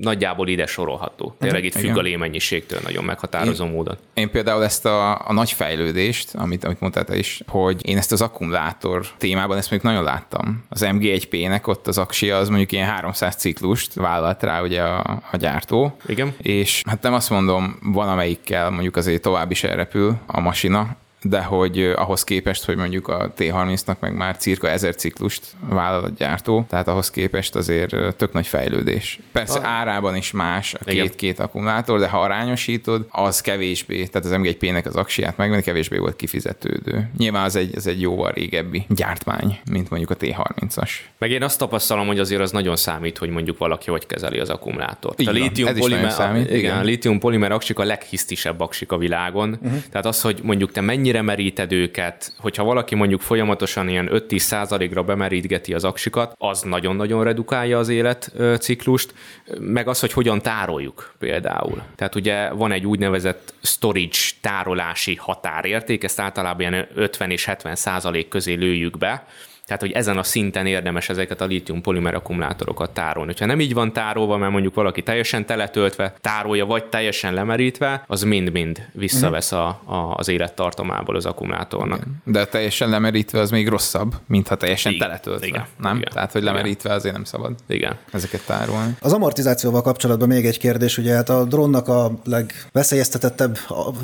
nagyjából 0.00 0.48
ide 0.48 0.66
sorolható. 0.66 1.36
Tényleg 1.38 1.64
itt 1.64 1.72
függ 1.72 1.82
igen. 1.82 1.96
a 1.96 2.00
lémennyiségtől 2.00 2.80
nagyon 2.82 3.04
meghatározó 3.04 3.64
én, 3.64 3.70
módon. 3.70 3.96
Én 4.14 4.30
például 4.30 4.64
ezt 4.64 4.86
a, 4.86 5.28
a 5.28 5.32
nagy 5.32 5.52
fejlődést, 5.52 6.34
amit, 6.34 6.64
amit 6.64 6.80
mondtál 6.80 7.04
te 7.04 7.16
is, 7.16 7.42
hogy 7.46 7.88
én 7.88 7.96
ezt 7.96 8.12
az 8.12 8.20
akkumulátor 8.20 9.06
témában 9.18 9.56
ezt 9.56 9.70
még 9.70 9.80
nagyon 9.82 10.04
láttam. 10.04 10.64
Az 10.68 10.86
MG1P-nek 10.86 11.66
ott 11.66 11.86
az 11.86 11.98
aksia 11.98 12.36
az 12.36 12.48
mondjuk 12.48 12.72
ilyen 12.72 12.86
300 12.86 13.36
ciklust 13.36 13.94
vállalt 13.94 14.42
rá 14.42 14.62
ugye 14.62 14.82
a, 14.82 15.22
a 15.32 15.36
gyártó. 15.36 15.96
Igen. 16.06 16.34
És 16.38 16.82
hát 16.88 17.02
nem 17.02 17.14
azt 17.14 17.30
mondom, 17.30 17.78
van 17.82 18.08
amelyikkel 18.08 18.70
mondjuk 18.70 18.96
azért 18.96 19.22
tovább 19.22 19.50
is 19.50 19.64
erre 19.64 19.81
repül 19.82 20.18
a 20.26 20.40
masina, 20.40 20.96
de 21.22 21.42
hogy 21.42 21.92
ahhoz 21.96 22.24
képest, 22.24 22.64
hogy 22.64 22.76
mondjuk 22.76 23.08
a 23.08 23.32
T30-nak 23.36 23.98
meg 24.00 24.14
már 24.14 24.36
cirka 24.36 24.68
ezer 24.68 24.94
ciklust 24.94 25.46
vállal 25.68 26.04
a 26.04 26.08
gyártó, 26.08 26.66
tehát 26.68 26.88
ahhoz 26.88 27.10
képest 27.10 27.54
azért 27.54 28.16
tök 28.16 28.32
nagy 28.32 28.46
fejlődés. 28.46 29.18
Persze 29.32 29.58
ah. 29.58 29.66
árában 29.66 30.16
is 30.16 30.30
más 30.30 30.74
a 30.74 30.84
két-két 30.84 31.38
akkumulátor, 31.38 31.98
de 31.98 32.08
ha 32.08 32.20
arányosítod, 32.20 33.06
az 33.10 33.40
kevésbé, 33.40 34.04
tehát 34.06 34.26
az 34.26 34.40
M1P-nek 34.42 34.86
az 34.86 34.96
aksiát 34.96 35.36
megvenni 35.36 35.62
kevésbé 35.62 35.96
volt 35.96 36.16
kifizetődő. 36.16 37.10
Nyilván 37.18 37.44
az 37.44 37.56
egy, 37.56 37.74
ez 37.76 37.86
egy 37.86 38.00
jóval 38.00 38.30
régebbi 38.30 38.84
gyártmány, 38.88 39.58
mint 39.70 39.90
mondjuk 39.90 40.10
a 40.10 40.16
T30-as. 40.16 40.90
Meg 41.18 41.30
én 41.30 41.42
azt 41.42 41.58
tapasztalom, 41.58 42.06
hogy 42.06 42.18
azért 42.18 42.40
az 42.40 42.50
nagyon 42.50 42.76
számít, 42.76 43.18
hogy 43.18 43.28
mondjuk 43.28 43.58
valaki 43.58 43.90
hogy 43.90 44.06
kezeli 44.06 44.38
az 44.38 44.50
akkumulátort. 44.50 45.20
a 45.26 45.30
lítium 45.30 45.74
polimer, 45.74 46.10
számít, 46.10 46.44
igen, 46.44 46.58
igen. 46.58 46.78
a 46.78 46.82
lítium 46.82 47.18
polimer 47.18 47.52
aksik 47.52 47.78
a 47.78 47.84
leghisztisebb 47.84 48.60
aksik 48.60 48.92
a 48.92 48.98
világon. 48.98 49.58
Uh-huh. 49.62 49.82
Tehát 49.90 50.06
az, 50.06 50.20
hogy 50.20 50.40
mondjuk 50.42 50.72
te 50.72 50.80
mennyire 50.80 51.11
mennyire 51.12 51.32
meríted 51.32 51.72
őket, 51.72 52.32
hogyha 52.38 52.64
valaki 52.64 52.94
mondjuk 52.94 53.20
folyamatosan 53.20 53.88
ilyen 53.88 54.08
5-10 54.12 54.38
százalékra 54.38 55.02
bemerítgeti 55.02 55.74
az 55.74 55.84
aksikat, 55.84 56.34
az 56.38 56.62
nagyon-nagyon 56.62 57.24
redukálja 57.24 57.78
az 57.78 57.88
életciklust, 57.88 59.14
meg 59.58 59.88
az, 59.88 60.00
hogy 60.00 60.12
hogyan 60.12 60.42
tároljuk 60.42 61.14
például. 61.18 61.82
Tehát 61.96 62.14
ugye 62.14 62.50
van 62.50 62.72
egy 62.72 62.86
úgynevezett 62.86 63.54
storage 63.62 64.18
tárolási 64.40 65.14
határérték, 65.14 66.04
ezt 66.04 66.20
általában 66.20 66.60
ilyen 66.60 66.88
50 66.94 67.30
és 67.30 67.44
70 67.44 67.74
százalék 67.74 68.28
közé 68.28 68.52
lőjük 68.52 68.98
be, 68.98 69.26
Tehát, 69.66 69.80
hogy 69.80 69.92
ezen 69.92 70.18
a 70.18 70.22
szinten 70.22 70.66
érdemes 70.66 71.08
ezeket 71.08 71.40
a 71.40 71.44
lítium 71.44 71.80
polimer 71.80 72.14
akkumulátorokat 72.14 72.90
tárolni. 72.90 73.32
Ha 73.38 73.46
nem 73.46 73.60
így 73.60 73.74
van 73.74 73.92
tárolva, 73.92 74.36
mert 74.36 74.52
mondjuk 74.52 74.74
valaki 74.74 75.02
teljesen 75.02 75.46
teletöltve 75.46 76.14
tárolja, 76.20 76.66
vagy 76.66 76.84
teljesen 76.84 77.34
lemerítve, 77.34 78.04
az 78.06 78.22
mind-mind 78.22 78.86
visszavesz 78.92 79.52
a, 79.52 79.66
a, 79.84 80.14
az 80.16 80.28
élettartamából 80.28 81.16
az 81.16 81.26
akkumulátornak. 81.26 82.02
De 82.24 82.44
teljesen 82.46 82.88
lemerítve 82.88 83.40
az 83.40 83.50
még 83.50 83.68
rosszabb, 83.68 84.14
mint 84.26 84.48
ha 84.48 84.56
teljesen 84.56 84.92
Igen. 84.92 85.06
teletöltve. 85.08 85.46
Igen. 85.46 85.66
Nem? 85.78 85.96
Igen. 85.96 86.12
Tehát, 86.12 86.32
hogy 86.32 86.42
Igen. 86.42 86.54
lemerítve 86.54 86.92
azért 86.92 87.14
nem 87.14 87.24
szabad 87.24 87.54
Igen. 87.66 87.96
ezeket 88.12 88.46
tárolni. 88.46 88.96
Az 89.00 89.12
amortizációval 89.12 89.82
kapcsolatban 89.82 90.28
még 90.28 90.46
egy 90.46 90.58
kérdés, 90.58 90.98
ugye 90.98 91.14
hát 91.14 91.28
a 91.28 91.44
drónnak 91.44 91.88
a 91.88 92.12
legveszélyeztetettebb 92.24 93.58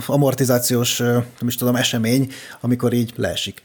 amortizációs, 0.06 0.98
nem 0.98 1.46
is 1.46 1.54
tudom, 1.54 1.76
esemény, 1.76 2.32
amikor 2.60 2.92
így 2.92 3.12
leesik. 3.16 3.62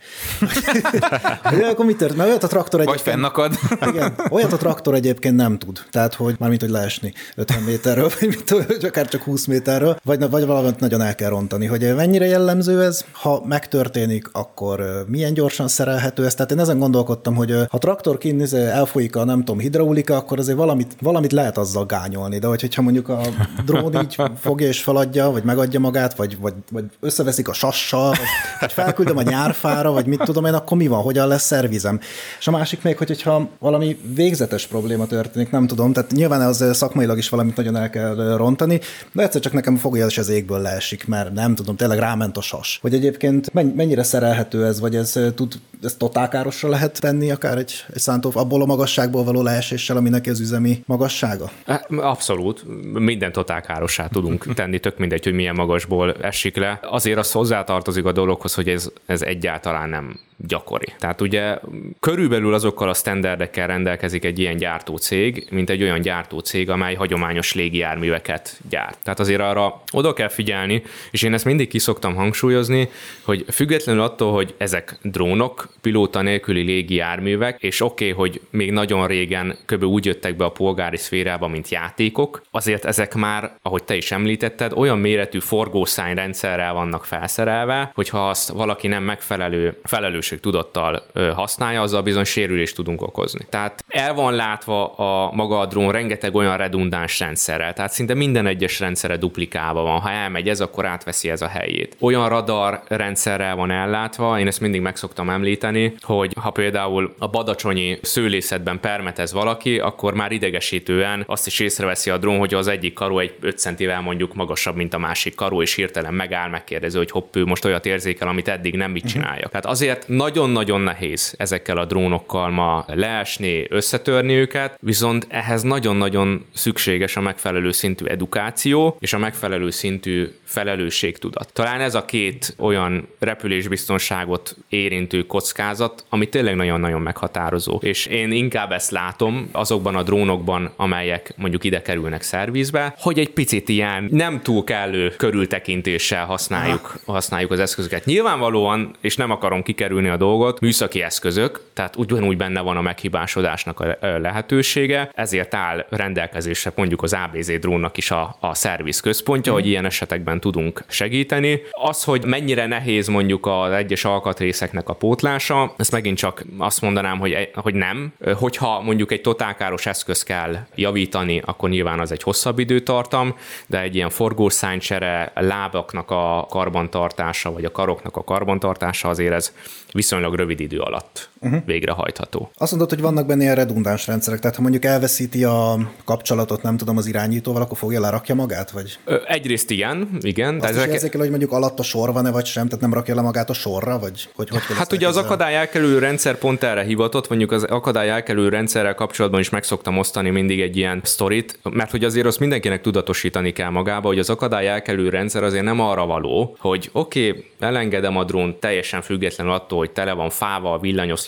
Akkor 1.84 1.96
mit 1.96 2.02
történt? 2.02 2.18
Mert 2.20 2.30
olyat 2.30 2.44
a 2.44 2.48
traktor 2.48 2.80
Vagy 2.80 2.90
egyébként... 2.90 3.16
fennakad. 3.16 3.54
Igen, 3.94 4.16
olyat 4.30 4.54
a 4.54 4.58
traktor 4.58 4.94
egyébként 4.94 5.36
nem 5.36 5.58
tud. 5.58 5.80
Tehát, 5.92 6.14
hogy 6.14 6.36
mármint, 6.40 6.62
hogy 6.62 6.70
leesni 6.70 7.14
50 7.36 7.62
méterről, 7.62 8.10
vagy 8.20 8.28
mit 8.28 8.50
hogy 8.50 8.86
akár 8.86 9.08
csak 9.08 9.22
20 9.22 9.46
méterről, 9.46 9.98
vagy, 10.04 10.30
vagy 10.30 10.46
valamit 10.46 10.80
nagyon 10.80 11.02
el 11.02 11.16
kell 11.16 11.30
rontani. 11.30 11.66
Hogy 11.66 11.96
mennyire 11.96 12.26
jellemző 12.26 12.84
ez, 12.84 13.06
ha 13.12 13.42
megtörténik, 13.46 14.30
akkor 14.32 15.06
milyen 15.08 15.34
gyorsan 15.34 15.68
szerelhető 15.68 16.26
ez. 16.26 16.36
Tehát 16.36 16.52
én 16.52 16.60
ezen 16.60 16.80
gondolkodtam, 16.80 17.36
hogy 17.36 17.56
ha 17.70 17.78
traktor 17.78 18.18
kint 18.18 18.42
izé, 18.42 18.66
elfolyik 18.66 19.16
a 19.16 19.24
nem 19.24 19.38
tudom, 19.40 19.60
hidraulika, 19.60 20.16
akkor 20.16 20.40
azért 20.40 20.58
valamit, 20.58 20.96
valamit 21.02 21.32
lehet 21.32 21.58
azzal 21.58 21.86
gányolni. 21.86 22.40
De 22.40 22.48
hogy- 22.48 22.62
hogyha 22.62 22.82
mondjuk 22.82 23.10
a 23.10 23.22
drón 23.66 24.02
így 24.02 24.16
fogja 24.40 24.68
és 24.68 24.82
feladja, 24.84 25.32
vagy 25.32 25.44
megadja 25.44 25.80
magát, 25.80 26.16
vagy, 26.16 26.38
vagy, 26.40 26.54
vagy 26.72 26.84
összeveszik 27.00 27.48
a 27.48 27.54
sassal, 27.54 28.10
vagy, 28.10 28.20
vagy 28.60 28.72
felküldöm 28.72 29.18
a 29.18 29.22
nyárfára, 29.22 29.92
vagy 29.92 30.06
mit 30.06 30.22
tudom 30.24 30.46
én, 30.46 30.54
akkor 30.54 30.78
mi 30.78 30.88
van, 30.88 31.02
hogyan 31.02 31.28
lesz 31.28 31.52
szervizem. 31.80 32.00
És 32.40 32.48
a 32.48 32.52
másik 32.52 32.82
még, 32.82 32.98
hogy, 32.98 33.08
hogyha 33.08 33.50
valami 33.60 33.98
végzetes 34.16 34.68
probléma 34.68 35.06
történik, 35.06 35.52
nem 35.52 35.68
tudom, 35.68 35.94
tehát 35.94 36.12
nyilván 36.12 36.42
az 36.42 36.66
szakmailag 36.74 37.18
is 37.18 37.30
valamit 37.30 37.56
nagyon 37.56 37.76
el 37.76 37.90
kell 37.90 38.36
rontani, 38.38 38.80
de 39.12 39.24
egyszer 39.24 39.42
csak 39.42 39.54
nekem 39.54 39.76
fogja 39.76 40.06
és 40.06 40.18
az 40.18 40.30
égből 40.30 40.62
leesik, 40.62 41.08
mert 41.08 41.34
nem 41.34 41.56
tudom, 41.56 41.76
tényleg 41.76 42.00
ráment 42.00 42.38
a 42.38 42.42
sas. 42.42 42.80
Hogy 42.82 42.94
egyébként 42.94 43.54
men- 43.54 43.74
mennyire 43.76 44.04
szerelhető 44.04 44.66
ez, 44.66 44.80
vagy 44.80 44.96
ez 44.96 45.20
tud, 45.36 45.54
ez 45.84 45.96
totálkárosra 45.96 46.70
lehet 46.70 47.00
tenni 47.00 47.32
akár 47.32 47.58
egy, 47.58 47.74
egy 47.94 48.00
szántó 48.00 48.32
abból 48.34 48.62
a 48.62 48.66
magasságból 48.66 49.24
való 49.24 49.42
leeséssel, 49.42 49.98
ami 49.98 50.10
neki 50.10 50.30
az 50.30 50.40
üzemi 50.40 50.84
magassága? 50.86 51.52
Abszolút. 51.90 52.66
Minden 52.94 53.32
totálkárossá 53.32 54.08
tudunk 54.08 54.46
tenni, 54.56 54.80
tök 54.80 54.98
mindegy, 54.98 55.24
hogy 55.24 55.34
milyen 55.34 55.56
magasból 55.56 56.14
esik 56.22 56.56
le. 56.56 56.80
Azért 56.82 57.18
az 57.18 57.32
hozzátartozik 57.32 58.06
a 58.06 58.12
dologhoz, 58.12 58.54
hogy 58.54 58.70
ez, 58.70 58.90
ez 59.06 59.22
egyáltalán 59.22 59.90
nem 59.90 60.20
gyakori. 60.48 60.94
Tehát 61.00 61.22
ugye 61.22 61.58
körülbelül 62.00 62.54
azokkal 62.54 62.90
a 62.90 62.94
standardekkel 62.94 63.68
rendelkezik 63.68 64.26
egy 64.26 64.40
ilyen 64.40 64.58
gyártócég, 64.58 65.48
mint 65.52 65.70
egy 65.70 65.82
olyan 65.82 66.02
gyártócég, 66.02 66.70
amely 66.70 66.96
hagyományos 66.96 67.54
légijárműveket 67.54 68.60
gyárt. 68.70 68.98
Tehát 69.04 69.20
azért 69.20 69.42
arra 69.42 69.82
oda 69.92 70.14
kell 70.14 70.28
figyelni, 70.28 70.84
és 71.12 71.22
én 71.22 71.34
ezt 71.34 71.46
mindig 71.46 71.68
kiszoktam 71.68 72.16
hangsúlyozni, 72.16 72.90
hogy 73.22 73.46
függetlenül 73.52 74.02
attól, 74.02 74.34
hogy 74.34 74.56
ezek 74.58 74.98
drónok, 75.02 75.70
pilóta 75.82 76.22
nélküli 76.22 76.62
légijárművek, 76.62 77.62
és 77.62 77.82
oké, 77.82 78.12
okay, 78.12 78.18
hogy 78.18 78.42
még 78.50 78.72
nagyon 78.72 79.08
régen 79.08 79.56
kb. 79.66 79.84
úgy 79.84 80.06
jöttek 80.06 80.36
be 80.36 80.46
a 80.46 80.50
polgári 80.50 80.98
szférába, 80.98 81.48
mint 81.48 81.70
játékok, 81.70 82.42
azért 82.52 82.86
ezek 82.86 83.14
már, 83.14 83.52
ahogy 83.62 83.84
te 83.84 83.96
is 83.96 84.12
említetted, 84.12 84.72
olyan 84.76 84.98
méretű 84.98 85.40
forgószányrendszerrel 85.40 86.74
vannak 86.74 87.06
felszerelve, 87.06 87.92
hogyha 87.96 88.30
azt 88.30 88.50
valaki 88.50 88.88
nem 88.88 89.04
megfelelő 89.04 89.80
felelősségtudattal 89.84 91.04
használja, 91.36 91.82
azzal 91.82 92.02
bizony 92.02 92.24
sérülést 92.24 92.76
tudunk 92.76 93.02
okozni. 93.02 93.46
Tehát 93.50 93.84
el 93.88 94.14
van 94.14 94.34
látva 94.34 94.94
a 94.94 95.32
maga 95.34 95.60
a 95.60 95.66
drón 95.66 95.92
rengeteg 95.92 96.36
olyan 96.36 96.58
redundáns 96.58 97.20
rendszerrel, 97.20 97.74
tehát 97.74 97.92
szinte 97.92 98.14
minden 98.14 98.48
egyes 98.48 98.80
rendszere 98.80 99.18
duplikálva 99.18 99.82
van. 99.82 100.00
Ha 100.00 100.10
elmegy 100.10 100.50
ez, 100.50 100.62
akkor 100.62 100.86
átveszi 100.86 101.30
ez 101.30 101.42
a 101.42 101.48
helyét. 101.48 101.96
Olyan 102.00 102.30
radar 102.30 102.82
rendszerrel 102.88 103.56
van 103.56 103.72
ellátva, 103.72 104.40
én 104.40 104.48
ezt 104.48 104.62
mindig 104.62 104.82
meg 104.82 104.96
szoktam 104.96 105.30
említeni, 105.30 105.63
hogy 106.02 106.34
ha 106.40 106.50
például 106.50 107.14
a 107.18 107.28
badacsonyi 107.28 107.98
szőlészetben 108.02 108.80
permetez 108.80 109.34
valaki, 109.34 109.80
akkor 109.80 110.14
már 110.14 110.32
idegesítően 110.32 111.24
azt 111.28 111.48
is 111.48 111.60
észreveszi 111.60 112.10
a 112.10 112.18
drón, 112.18 112.38
hogy 112.38 112.54
az 112.54 112.68
egyik 112.68 112.94
karó 112.94 113.20
egy 113.20 113.34
5 113.40 113.60
centivel 113.60 114.02
mondjuk 114.02 114.34
magasabb, 114.34 114.76
mint 114.76 114.94
a 114.94 114.98
másik 114.98 115.36
karó, 115.36 115.62
és 115.62 115.76
hirtelen 115.76 116.14
megáll, 116.14 116.50
megkérdezi, 116.50 116.98
hogy 116.98 117.12
hopp, 117.12 117.36
ő 117.36 117.46
most 117.46 117.66
olyat 117.66 117.86
érzékel, 117.86 118.28
amit 118.28 118.48
eddig 118.48 118.76
nem 118.76 118.92
mit 118.92 119.08
csinálja. 119.08 119.48
Tehát 119.48 119.66
azért 119.66 120.08
nagyon-nagyon 120.08 120.82
nehéz 120.82 121.34
ezekkel 121.38 121.78
a 121.78 121.86
drónokkal 121.86 122.50
ma 122.50 122.86
leesni, 122.88 123.66
összetörni 123.70 124.34
őket, 124.34 124.78
viszont 124.82 125.28
ehhez 125.30 125.62
nagyon-nagyon 125.62 126.46
szükséges 126.54 127.16
a 127.16 127.22
megfelelő 127.22 127.72
szintű 127.72 128.06
edukáció 128.06 128.98
és 129.00 129.14
a 129.14 129.18
megfelelő 129.18 129.70
szintű 129.70 130.30
felelősségtudat. 130.54 131.54
Talán 131.54 131.82
ez 131.82 131.96
a 131.96 132.06
két 132.06 132.56
olyan 132.58 133.08
repülésbiztonságot 133.20 134.56
érintő 134.70 135.26
kockázat, 135.26 136.06
ami 136.10 136.30
tényleg 136.30 136.56
nagyon-nagyon 136.56 137.02
meghatározó. 137.02 137.80
És 137.82 138.06
én 138.06 138.32
inkább 138.32 138.72
ezt 138.72 138.92
látom 138.92 139.50
azokban 139.52 139.96
a 139.96 140.04
drónokban, 140.04 140.72
amelyek 140.76 141.34
mondjuk 141.38 141.64
ide 141.64 141.82
kerülnek 141.82 142.22
szervizbe, 142.22 142.96
hogy 142.98 143.20
egy 143.20 143.30
picit 143.30 143.70
ilyen 143.70 144.08
nem 144.12 144.42
túl 144.42 144.64
kellő 144.64 145.10
körültekintéssel 145.18 146.26
használjuk, 146.26 146.96
használjuk 147.06 147.52
az 147.52 147.60
eszközöket. 147.60 148.06
Nyilvánvalóan, 148.06 148.96
és 149.02 149.16
nem 149.16 149.32
akarom 149.32 149.64
kikerülni 149.64 150.10
a 150.10 150.18
dolgot, 150.18 150.60
műszaki 150.60 151.02
eszközök, 151.02 151.62
tehát 151.74 151.96
ugyanúgy 151.96 152.38
benne 152.38 152.62
van 152.62 152.78
a 152.78 152.82
meghibásodásnak 152.82 153.80
a 153.80 153.98
lehetősége, 154.02 155.12
ezért 155.16 155.54
áll 155.54 155.86
rendelkezésre 155.90 156.72
mondjuk 156.76 157.04
az 157.04 157.14
ABZ 157.14 157.52
drónnak 157.60 157.98
is 157.98 158.12
a, 158.12 158.38
a 158.40 158.56
szerviz 158.56 159.00
központja, 159.00 159.52
mm. 159.52 159.56
hogy 159.56 159.68
ilyen 159.68 159.86
esetekben 159.86 160.40
tudunk 160.44 160.84
segíteni. 160.88 161.62
Az, 161.72 162.04
hogy 162.04 162.26
mennyire 162.26 162.66
nehéz 162.66 163.08
mondjuk 163.08 163.46
az 163.46 163.72
egyes 163.72 164.06
alkatrészeknek 164.06 164.90
a 164.90 164.94
pótlása, 164.94 165.74
ezt 165.78 165.92
megint 165.92 166.18
csak 166.18 166.44
azt 166.58 166.82
mondanám, 166.82 167.20
hogy, 167.20 167.50
hogy 167.54 167.74
nem. 167.74 168.14
Hogyha 168.34 168.82
mondjuk 168.82 169.12
egy 169.12 169.22
totálkáros 169.22 169.86
eszköz 169.86 170.24
kell 170.24 170.56
javítani, 170.76 171.42
akkor 171.46 171.70
nyilván 171.70 172.00
az 172.00 172.12
egy 172.12 172.24
hosszabb 172.24 172.60
időtartam, 172.60 173.36
de 173.68 173.82
egy 173.82 173.96
ilyen 173.96 174.10
forgószánycsere, 174.10 175.32
lábaknak 175.36 176.12
a 176.12 176.46
karbantartása, 176.50 177.52
vagy 177.52 177.66
a 177.66 177.72
karoknak 177.72 178.18
a 178.18 178.24
karbantartása 178.24 179.10
azért 179.10 179.34
ez 179.34 179.54
viszonylag 179.92 180.36
rövid 180.36 180.60
idő 180.60 180.80
alatt 180.80 181.30
uh-huh. 181.44 181.66
végrehajtható. 181.66 182.52
Azt 182.58 182.72
mondod, 182.72 182.90
hogy 182.90 183.02
vannak 183.02 183.26
benne 183.26 183.44
ilyen 183.44 183.56
redundáns 183.56 184.08
rendszerek, 184.08 184.40
tehát 184.40 184.56
ha 184.56 184.62
mondjuk 184.62 184.86
elveszíti 184.86 185.44
a 185.44 185.92
kapcsolatot, 186.06 186.62
nem 186.62 186.78
tudom, 186.78 186.98
az 186.98 187.06
irányítóval, 187.06 187.62
akkor 187.62 187.78
fogja 187.78 188.00
lerakja 188.00 188.36
magát, 188.36 188.72
vagy? 188.72 189.00
Ö, 189.06 189.18
egyrészt 189.28 189.72
igen, 189.72 190.18
igen. 190.22 190.54
Azt 190.54 190.74
de 190.74 190.80
ezek... 190.80 190.94
érzékel, 190.94 191.20
hogy 191.20 191.30
mondjuk 191.30 191.52
alatt 191.52 191.80
a 191.80 191.84
sor 191.84 192.14
van-e, 192.14 192.32
vagy 192.32 192.46
sem, 192.46 192.66
tehát 192.68 192.82
nem 192.82 192.94
rakja 192.94 193.16
le 193.16 193.22
magát 193.22 193.50
a 193.50 193.54
sorra, 193.54 194.00
vagy 194.00 194.30
hogy, 194.36 194.50
hogy 194.50 194.62
Hát 194.78 194.92
ugye 194.92 195.08
az 195.08 195.18
akadály 195.18 195.56
elkerülő 195.56 196.00
rendszer 196.00 196.38
pont 196.38 196.64
erre 196.64 196.84
hivatott, 196.84 197.30
mondjuk 197.30 197.52
az 197.52 197.64
akadály 197.64 198.10
elkerülő 198.10 198.50
rendszerrel 198.50 198.96
kapcsolatban 198.96 199.40
is 199.40 199.50
meg 199.50 199.64
szoktam 199.64 199.98
osztani 199.98 200.30
mindig 200.30 200.62
egy 200.62 200.78
ilyen 200.78 201.02
sztorit, 201.04 201.60
mert 201.70 201.92
hogy 201.92 202.04
azért 202.04 202.26
azt 202.26 202.40
mindenkinek 202.40 202.82
tudatosítani 202.82 203.52
kell 203.52 203.70
magába, 203.70 204.08
hogy 204.08 204.20
az 204.20 204.30
akadály 204.30 204.68
elkerülő 204.68 205.10
rendszer 205.10 205.44
azért 205.44 205.64
nem 205.64 205.80
arra 205.80 206.06
való, 206.06 206.56
hogy 206.60 206.90
oké, 206.92 207.30
okay, 207.30 207.46
elengedem 207.60 208.18
a 208.18 208.24
drón 208.24 208.60
teljesen 208.60 209.02
függetlenül 209.02 209.54
attól, 209.54 209.78
hogy 209.78 209.92
tele 209.92 210.14
van 210.14 210.30
fával, 210.30 210.80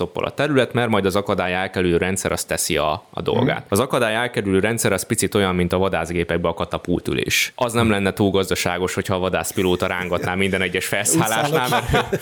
villanyoszloppal 0.06 0.26
a 0.26 0.30
terület, 0.30 0.74
mert 0.74 0.90
majd 0.90 1.06
az 1.06 1.16
akadály 1.16 1.54
elkerülő 1.54 1.98
rendszer 1.98 2.32
azt 2.32 2.48
teszi 2.48 2.78
a, 2.78 3.04
a 3.10 3.22
dolgát. 3.22 3.62
Mm. 3.62 3.68
Az 3.70 3.80
akadály 3.80 4.16
elkerülő 4.16 4.60
rendszer 4.60 4.92
az 4.92 5.06
picit 5.06 5.36
olyan, 5.36 5.56
mint 5.56 5.74
a 5.74 5.78
vadászgépekben 5.78 6.52
a 6.52 6.54
katapultülés. 6.54 7.52
Az 7.56 7.74
nem 7.74 7.90
lenne 7.90 8.14
túl 8.14 8.32
gazdaságos, 8.32 8.94
hogyha 8.94 9.16
a 9.16 9.20
vadászpilóta 9.20 9.88
rángatná 9.88 10.36
minden 10.36 10.62
egyes 10.62 10.86
felszállásnál, 10.86 11.70
mert, 11.70 12.22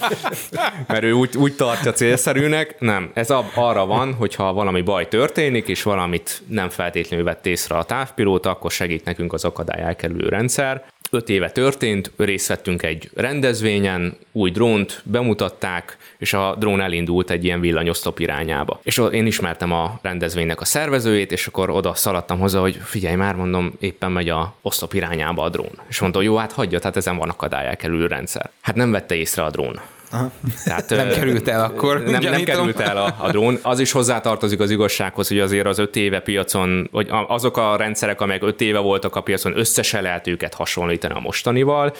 mert 0.88 1.03
ő 1.03 1.11
úgy, 1.11 1.38
úgy 1.38 1.55
tartja 1.55 1.91
célszerűnek. 1.91 2.79
Nem, 2.79 3.11
ez 3.13 3.29
ab, 3.29 3.45
arra 3.55 3.86
van, 3.86 4.13
hogyha 4.13 4.53
valami 4.53 4.81
baj 4.81 5.07
történik, 5.07 5.67
és 5.67 5.84
valamit 5.84 6.41
nem 6.47 6.69
feltétlenül 6.69 7.25
vett 7.25 7.45
észre 7.45 7.75
a 7.75 7.84
távpilóta, 7.84 8.49
akkor 8.49 8.71
segít 8.71 9.05
nekünk 9.05 9.34
az 9.34 9.45
akadály 9.45 9.81
elkerülő 9.81 10.29
rendszer. 10.29 10.84
Öt 11.11 11.29
éve 11.29 11.51
történt, 11.51 12.11
részt 12.17 12.47
vettünk 12.47 12.84
egy 12.84 13.09
rendezvényen, 13.15 14.17
új 14.31 14.51
drónt 14.51 15.01
bemutatták, 15.03 15.97
és 16.24 16.34
a 16.34 16.55
drón 16.59 16.82
elindult 16.82 17.30
egy 17.30 17.43
ilyen 17.43 17.59
villanyoszlop 17.59 18.19
irányába. 18.19 18.80
És 18.84 19.01
én 19.11 19.26
ismertem 19.26 19.71
a 19.71 19.99
rendezvénynek 20.01 20.61
a 20.61 20.65
szervezőjét, 20.65 21.32
és 21.32 21.47
akkor 21.47 21.69
oda 21.69 21.93
szaladtam 21.93 22.39
hozzá, 22.39 22.59
hogy 22.59 22.80
figyelj 22.84 23.15
már, 23.15 23.36
mondom, 23.36 23.74
éppen 23.80 24.11
megy 24.11 24.30
a 24.30 24.53
oszlop 24.61 24.93
irányába 24.93 25.43
a 25.43 25.49
drón. 25.49 25.82
És 25.88 25.99
mondta, 25.99 26.21
jó, 26.21 26.36
hát 26.36 26.51
hagyja, 26.51 26.80
tehát 26.80 26.97
ezen 26.97 27.17
van 27.17 27.30
akadály 27.30 27.67
elkerülő 27.67 28.07
rendszer. 28.07 28.49
Hát 28.61 28.76
nem 28.76 28.91
vette 28.91 29.15
észre 29.15 29.43
a 29.43 29.49
drón. 29.49 29.80
Aha. 30.14 30.32
Tehát, 30.66 30.89
nem 30.89 31.09
került 31.09 31.47
el 31.47 31.64
akkor. 31.64 32.03
Nem, 32.03 32.22
nem 32.22 32.43
került 32.43 32.80
el 32.80 32.97
a, 32.97 33.16
a 33.20 33.30
drón. 33.32 33.59
Az 33.61 33.80
is 33.80 33.91
hozzátartozik 33.91 34.59
az 34.59 34.70
igazsághoz, 34.70 35.28
hogy 35.28 35.39
azért 35.39 35.66
az 35.66 35.78
öt 35.78 35.95
éve 35.95 36.20
piacon, 36.20 36.89
vagy 36.91 37.07
azok 37.28 37.57
a 37.57 37.76
rendszerek, 37.76 38.22
amelyek 38.22 38.43
öt 38.43 38.61
éve 38.61 38.80
voltak 38.80 39.16
a 39.16 39.22
piacon, 39.22 39.57
össze 39.57 40.01
lehet 40.01 40.28
őket 40.28 40.53
hasonlítani 40.53 41.14
a 41.14 41.20
mostanival. 41.20 41.93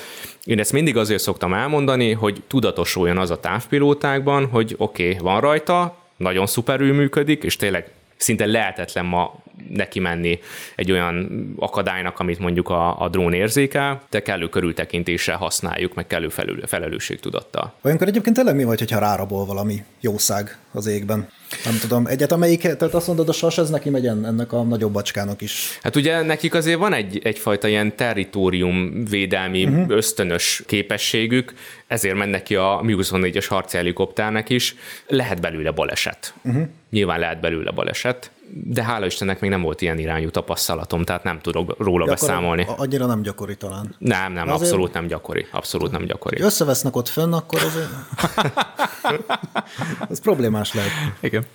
Én 0.44 0.60
ezt 0.60 0.72
mindig 0.72 0.98
azért 0.98 1.22
szoktam 1.22 1.54
elmondani, 1.54 2.12
hogy 2.12 2.44
tudatosuljon 2.48 3.18
az 3.18 3.32
a 3.32 3.40
távpilótákban, 3.40 4.46
hogy 4.46 4.76
oké, 4.78 5.08
okay, 5.10 5.18
van 5.22 5.42
rajta, 5.42 5.98
nagyon 6.18 6.46
szuperül 6.46 6.94
működik, 6.94 7.44
és 7.44 7.56
tényleg 7.56 7.92
szinte 8.18 8.46
lehetetlen 8.46 9.06
ma 9.06 9.43
neki 9.70 10.00
menni 10.00 10.40
egy 10.76 10.92
olyan 10.92 11.30
akadálynak, 11.60 12.20
amit 12.20 12.40
mondjuk 12.40 12.70
a, 12.70 13.02
a 13.02 13.10
drón 13.10 13.34
érzékel, 13.34 14.02
de 14.10 14.22
kellő 14.22 14.50
körültekintéssel 14.50 15.38
használjuk, 15.38 15.94
meg 15.94 16.08
kellő 16.08 16.30
felül, 16.30 16.68
felelősségtudattal. 16.68 17.74
Olyankor 17.82 18.08
egyébként 18.08 18.36
tényleg 18.36 18.56
mi 18.56 18.64
vagy, 18.64 18.80
hogyha 18.80 19.00
rárabol 19.00 19.46
valami 19.46 19.84
jószág 20.00 20.58
az 20.72 20.88
égben? 20.88 21.28
Nem 21.66 21.78
tudom, 21.82 22.08
egyet, 22.08 22.32
amelyik, 22.32 22.62
tehát 22.62 22.94
azt 22.94 23.08
mondod, 23.08 23.30
a 23.30 23.32
sas, 23.32 23.58
ez 23.58 23.70
neki 23.70 23.90
megy 23.90 24.08
ennek 24.08 24.54
a 24.54 24.64
nagyobb 24.64 24.92
bacskának 24.92 25.42
is. 25.42 25.80
Hát 25.82 25.96
ugye 25.96 26.22
nekik 26.22 26.54
azért 26.54 26.78
van 26.78 26.94
egy, 26.94 27.20
egyfajta 27.24 27.68
ilyen 27.68 27.96
territórium 27.96 29.06
védelmi 29.06 29.64
uh-huh. 29.66 29.86
ösztönös 29.90 30.64
képességük, 30.66 31.54
ezért 31.88 32.16
mennek 32.16 32.44
ki 32.44 32.56
a 32.56 32.80
Mi-24-es 32.84 33.46
harci 33.50 33.78
helikopternek 33.78 34.50
is. 34.50 34.76
Lehet 35.08 35.42
belőle 35.42 35.72
baleset. 35.72 36.34
Uh-huh. 36.42 36.64
Nyilván 36.90 37.20
lehet 37.20 37.40
belőle 37.40 37.72
baleset, 37.72 38.32
de 38.56 38.84
hála 38.84 39.06
Istennek 39.06 39.40
még 39.40 39.50
nem 39.50 39.62
volt 39.62 39.82
ilyen 39.82 40.00
irányú 40.00 40.30
tapasztalatom, 40.30 41.04
tehát 41.04 41.24
nem 41.24 41.40
tudok 41.40 41.76
róla 41.78 42.06
Gyakori, 42.06 42.28
beszámolni. 42.28 42.66
Annyira 42.78 43.06
nem 43.06 43.22
gyakori 43.22 43.56
talán. 43.56 43.96
Nem, 43.98 44.34
nem, 44.34 44.50
Azért 44.50 44.62
abszolút 44.62 44.94
nem 44.94 45.08
gyakori. 45.08 45.46
Abszolút 45.52 45.92
nem 45.92 46.06
gyakori. 46.06 46.42
Összevesznek 46.42 46.96
ott 46.96 47.08
fönn, 47.08 47.34
akkor 47.34 47.62
az, 47.62 47.80
az 50.10 50.20
problémás 50.28 50.74
lehet. 50.74 50.92
Igen. 51.20 51.46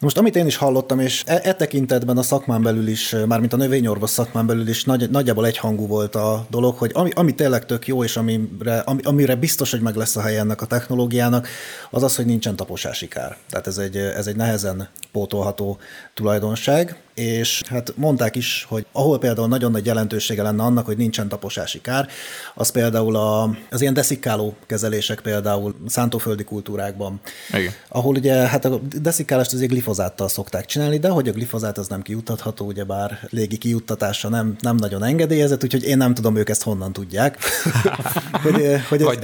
Most 0.00 0.18
amit 0.18 0.36
én 0.36 0.46
is 0.46 0.56
hallottam, 0.56 1.00
és 1.00 1.22
e, 1.26 1.40
e 1.42 1.54
tekintetben 1.54 2.16
a 2.16 2.22
szakmán 2.22 2.62
belül 2.62 2.88
is, 2.88 3.14
mármint 3.26 3.52
a 3.52 3.56
növényorvos 3.56 4.10
szakmán 4.10 4.46
belül 4.46 4.68
is 4.68 4.84
nagy, 4.84 5.10
nagyjából 5.10 5.46
egyhangú 5.46 5.86
volt 5.86 6.14
a 6.14 6.46
dolog, 6.50 6.76
hogy 6.76 6.90
ami, 6.94 7.10
ami 7.14 7.34
tényleg 7.34 7.66
tök 7.66 7.86
jó, 7.86 8.04
és 8.04 8.16
amire, 8.16 8.78
ami, 8.78 9.02
amire 9.02 9.34
biztos, 9.34 9.70
hogy 9.70 9.80
meg 9.80 9.96
lesz 9.96 10.16
a 10.16 10.20
helye 10.20 10.38
ennek 10.38 10.62
a 10.62 10.66
technológiának, 10.66 11.48
az 11.90 12.02
az, 12.02 12.16
hogy 12.16 12.26
nincsen 12.26 12.56
taposási 12.56 13.08
kár. 13.08 13.36
Tehát 13.50 13.66
ez 13.66 13.78
egy, 13.78 13.96
ez 13.96 14.26
egy 14.26 14.36
nehezen 14.36 14.88
pótolható 15.12 15.78
tulajdonság, 16.14 16.96
és 17.18 17.62
hát 17.68 17.92
mondták 17.96 18.36
is, 18.36 18.66
hogy 18.68 18.86
ahol 18.92 19.18
például 19.18 19.48
nagyon 19.48 19.70
nagy 19.70 19.86
jelentősége 19.86 20.42
lenne 20.42 20.62
annak, 20.62 20.86
hogy 20.86 20.96
nincsen 20.96 21.28
taposási 21.28 21.80
kár, 21.80 22.08
az 22.54 22.70
például 22.70 23.16
a, 23.16 23.56
az 23.70 23.80
ilyen 23.80 23.94
deszikáló 23.94 24.56
kezelések 24.66 25.20
például 25.20 25.74
szántóföldi 25.86 26.44
kultúrákban, 26.44 27.20
Igen. 27.52 27.72
ahol 27.88 28.14
ugye 28.14 28.34
hát 28.34 28.64
a 28.64 28.80
deszikálást 29.00 29.52
azért 29.52 29.70
glifozáttal 29.70 30.28
szokták 30.28 30.64
csinálni, 30.64 30.98
de 30.98 31.08
hogy 31.08 31.28
a 31.28 31.32
glifozát 31.32 31.78
az 31.78 31.88
nem 31.88 32.02
kijuttatható, 32.02 32.66
ugye 32.66 32.84
bár 32.84 33.18
légi 33.30 33.58
kijuttatása 33.58 34.28
nem, 34.28 34.56
nem 34.60 34.76
nagyon 34.76 35.04
engedélyezett, 35.04 35.64
úgyhogy 35.64 35.84
én 35.84 35.96
nem 35.96 36.14
tudom, 36.14 36.36
ők 36.36 36.48
ezt 36.48 36.62
honnan 36.62 36.92
tudják. 36.92 37.38
hogy, 38.42 38.80
hogy, 38.88 39.00
ez, 39.00 39.06
Vagy 39.06 39.18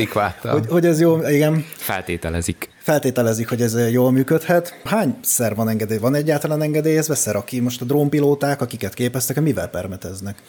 hogy, 0.52 0.66
hogy 0.66 0.86
ez 0.86 1.00
jó, 1.00 1.28
igen. 1.28 1.64
Feltételezik 1.76 2.72
feltételezik, 2.84 3.48
hogy 3.48 3.62
ez 3.62 3.90
jól 3.90 4.12
működhet. 4.12 4.80
Hány 4.84 5.16
szer 5.22 5.54
van 5.54 5.68
engedély? 5.68 5.98
Van 5.98 6.14
egyáltalán 6.14 6.62
engedélyezve 6.62 7.14
szer, 7.14 7.36
aki 7.36 7.60
most 7.60 7.82
a 7.84 7.86
drónpilóták, 7.86 8.60
akiket 8.60 8.94
képeztek, 8.94 9.40
mivel 9.40 9.68
permeteznek? 9.68 10.42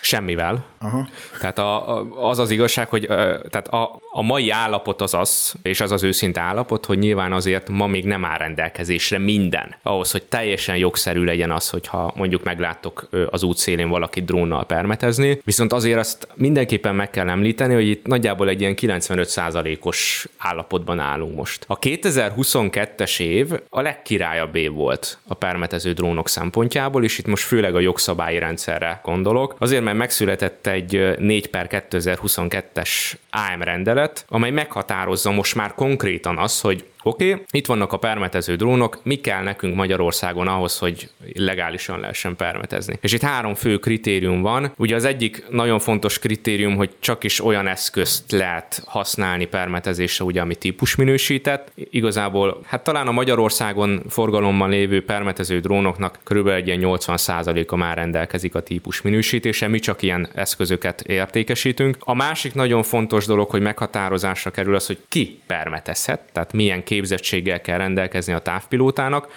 Semmivel. 0.00 0.64
Aha. 0.78 1.08
Tehát 1.40 1.58
a, 1.58 1.98
a, 1.98 2.28
az 2.28 2.38
az 2.38 2.50
igazság, 2.50 2.88
hogy 2.88 3.06
tehát 3.50 3.68
a, 3.68 4.00
a 4.10 4.22
mai 4.22 4.50
állapot 4.50 5.00
az 5.00 5.14
az, 5.14 5.54
és 5.62 5.80
az 5.80 5.92
az 5.92 6.02
őszinte 6.02 6.40
állapot, 6.40 6.86
hogy 6.86 6.98
nyilván 6.98 7.32
azért 7.32 7.68
ma 7.68 7.86
még 7.86 8.04
nem 8.04 8.24
áll 8.24 8.38
rendelkezésre 8.38 9.18
minden. 9.18 9.74
Ahhoz, 9.82 10.10
hogy 10.10 10.22
teljesen 10.22 10.76
jogszerű 10.76 11.24
legyen 11.24 11.50
az, 11.50 11.70
hogyha 11.70 12.12
mondjuk 12.16 12.44
megláttok 12.44 13.08
az 13.30 13.42
útszélén 13.42 13.88
valakit 13.88 14.24
drónnal 14.24 14.66
permetezni. 14.66 15.40
Viszont 15.44 15.72
azért 15.72 15.98
azt 15.98 16.28
mindenképpen 16.34 16.94
meg 16.94 17.10
kell 17.10 17.28
említeni, 17.28 17.74
hogy 17.74 17.88
itt 17.88 18.06
nagyjából 18.06 18.48
egy 18.48 18.60
ilyen 18.60 18.74
95%-os 18.76 20.28
állapotban 20.38 20.98
állunk 20.98 21.36
most. 21.36 21.64
A 21.66 21.78
2022-es 21.78 23.20
év 23.20 23.52
a 23.68 23.80
legkirályabb 23.80 24.54
év 24.54 24.72
volt 24.72 25.18
a 25.26 25.34
permetező 25.34 25.92
drónok 25.92 26.28
szempontjából, 26.28 26.79
és 27.02 27.18
itt 27.18 27.26
most 27.26 27.44
főleg 27.44 27.74
a 27.74 27.80
jogszabályi 27.80 28.38
rendszerre 28.38 29.00
gondolok. 29.02 29.54
Azért, 29.58 29.84
mert 29.84 29.96
megszületett 29.96 30.66
egy 30.66 31.16
4 31.18 31.46
per 31.50 31.66
2022-es 31.90 33.12
AM 33.30 33.62
rendelet, 33.62 34.24
amely 34.28 34.50
meghatározza 34.50 35.30
most 35.30 35.54
már 35.54 35.74
konkrétan 35.74 36.38
az, 36.38 36.60
hogy 36.60 36.84
Oké, 37.02 37.32
okay, 37.32 37.44
itt 37.50 37.66
vannak 37.66 37.92
a 37.92 37.96
permetező 37.96 38.56
drónok, 38.56 39.00
mi 39.02 39.14
kell 39.14 39.42
nekünk 39.42 39.74
Magyarországon 39.74 40.48
ahhoz, 40.48 40.78
hogy 40.78 41.08
legálisan 41.34 42.00
lehessen 42.00 42.36
permetezni. 42.36 42.98
És 43.00 43.12
itt 43.12 43.22
három 43.22 43.54
fő 43.54 43.78
kritérium 43.78 44.42
van. 44.42 44.72
Ugye 44.76 44.94
az 44.94 45.04
egyik 45.04 45.44
nagyon 45.50 45.78
fontos 45.78 46.18
kritérium, 46.18 46.76
hogy 46.76 46.90
csak 46.98 47.24
is 47.24 47.44
olyan 47.44 47.66
eszközt 47.66 48.32
lehet 48.32 48.82
használni 48.86 49.44
permetezésre, 49.44 50.24
ugye, 50.24 50.40
ami 50.40 50.54
típus 50.54 50.94
minősített. 50.94 51.72
Igazából, 51.74 52.60
hát 52.66 52.84
talán 52.84 53.06
a 53.06 53.12
Magyarországon 53.12 54.02
forgalomban 54.08 54.70
lévő 54.70 55.04
permetező 55.04 55.60
drónoknak 55.60 56.18
körülbelül 56.24 56.58
egy 56.58 56.66
ilyen 56.66 56.80
80%-a 56.82 57.76
már 57.76 57.96
rendelkezik 57.96 58.54
a 58.54 58.60
típus 58.60 59.02
minősítése, 59.02 59.68
mi 59.68 59.78
csak 59.78 60.02
ilyen 60.02 60.28
eszközöket 60.34 61.00
értékesítünk. 61.00 61.96
A 62.00 62.14
másik 62.14 62.54
nagyon 62.54 62.82
fontos 62.82 63.26
dolog, 63.26 63.50
hogy 63.50 63.60
meghatározásra 63.60 64.50
kerül 64.50 64.74
az, 64.74 64.86
hogy 64.86 64.98
ki 65.08 65.40
permetezhet, 65.46 66.20
tehát 66.32 66.52
milyen 66.52 66.84
képzettséggel 66.90 67.60
kell 67.60 67.78
rendelkezni 67.78 68.32
a 68.32 68.38
távpilótának, 68.38 69.28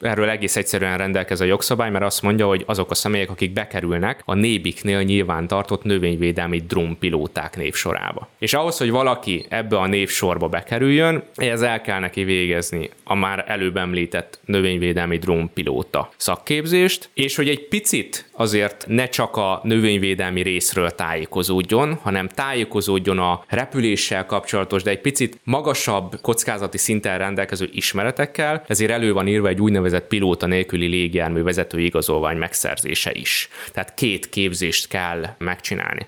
Erről 0.00 0.28
egész 0.28 0.56
egyszerűen 0.56 0.98
rendelkez 0.98 1.40
a 1.40 1.44
jogszabály, 1.44 1.90
mert 1.90 2.04
azt 2.04 2.22
mondja, 2.22 2.46
hogy 2.46 2.62
azok 2.66 2.90
a 2.90 2.94
személyek, 2.94 3.30
akik 3.30 3.52
bekerülnek 3.52 4.22
a 4.24 4.34
nébiknél 4.34 5.02
nyilván 5.02 5.46
tartott 5.46 5.82
növényvédelmi 5.82 6.60
drónpilóták 6.60 7.56
névsorába. 7.56 8.28
És 8.38 8.54
ahhoz, 8.54 8.78
hogy 8.78 8.90
valaki 8.90 9.46
ebbe 9.48 9.78
a 9.78 9.86
névsorba 9.86 10.48
bekerüljön, 10.48 11.22
ehhez 11.34 11.62
el 11.62 11.80
kell 11.80 12.00
neki 12.00 12.24
végezni 12.24 12.90
a 13.04 13.14
már 13.14 13.44
előbb 13.48 13.76
említett 13.76 14.40
növényvédelmi 14.44 15.18
drónpilóta 15.18 16.10
szakképzést, 16.16 17.08
és 17.14 17.36
hogy 17.36 17.48
egy 17.48 17.68
picit 17.68 18.25
azért 18.36 18.84
ne 18.88 19.08
csak 19.08 19.36
a 19.36 19.60
növényvédelmi 19.62 20.42
részről 20.42 20.90
tájékozódjon, 20.90 21.94
hanem 22.02 22.28
tájékozódjon 22.28 23.18
a 23.18 23.44
repüléssel 23.48 24.26
kapcsolatos, 24.26 24.82
de 24.82 24.90
egy 24.90 25.00
picit 25.00 25.38
magasabb 25.44 26.18
kockázati 26.22 26.78
szinten 26.78 27.18
rendelkező 27.18 27.68
ismeretekkel, 27.72 28.64
ezért 28.66 28.90
elő 28.90 29.12
van 29.12 29.28
írva 29.28 29.48
egy 29.48 29.60
úgynevezett 29.60 30.06
pilóta 30.06 30.46
nélküli 30.46 30.86
légijármű 30.86 31.42
vezető 31.42 31.80
igazolvány 31.80 32.36
megszerzése 32.36 33.10
is. 33.12 33.48
Tehát 33.72 33.94
két 33.94 34.28
képzést 34.28 34.88
kell 34.88 35.26
megcsinálni. 35.38 36.06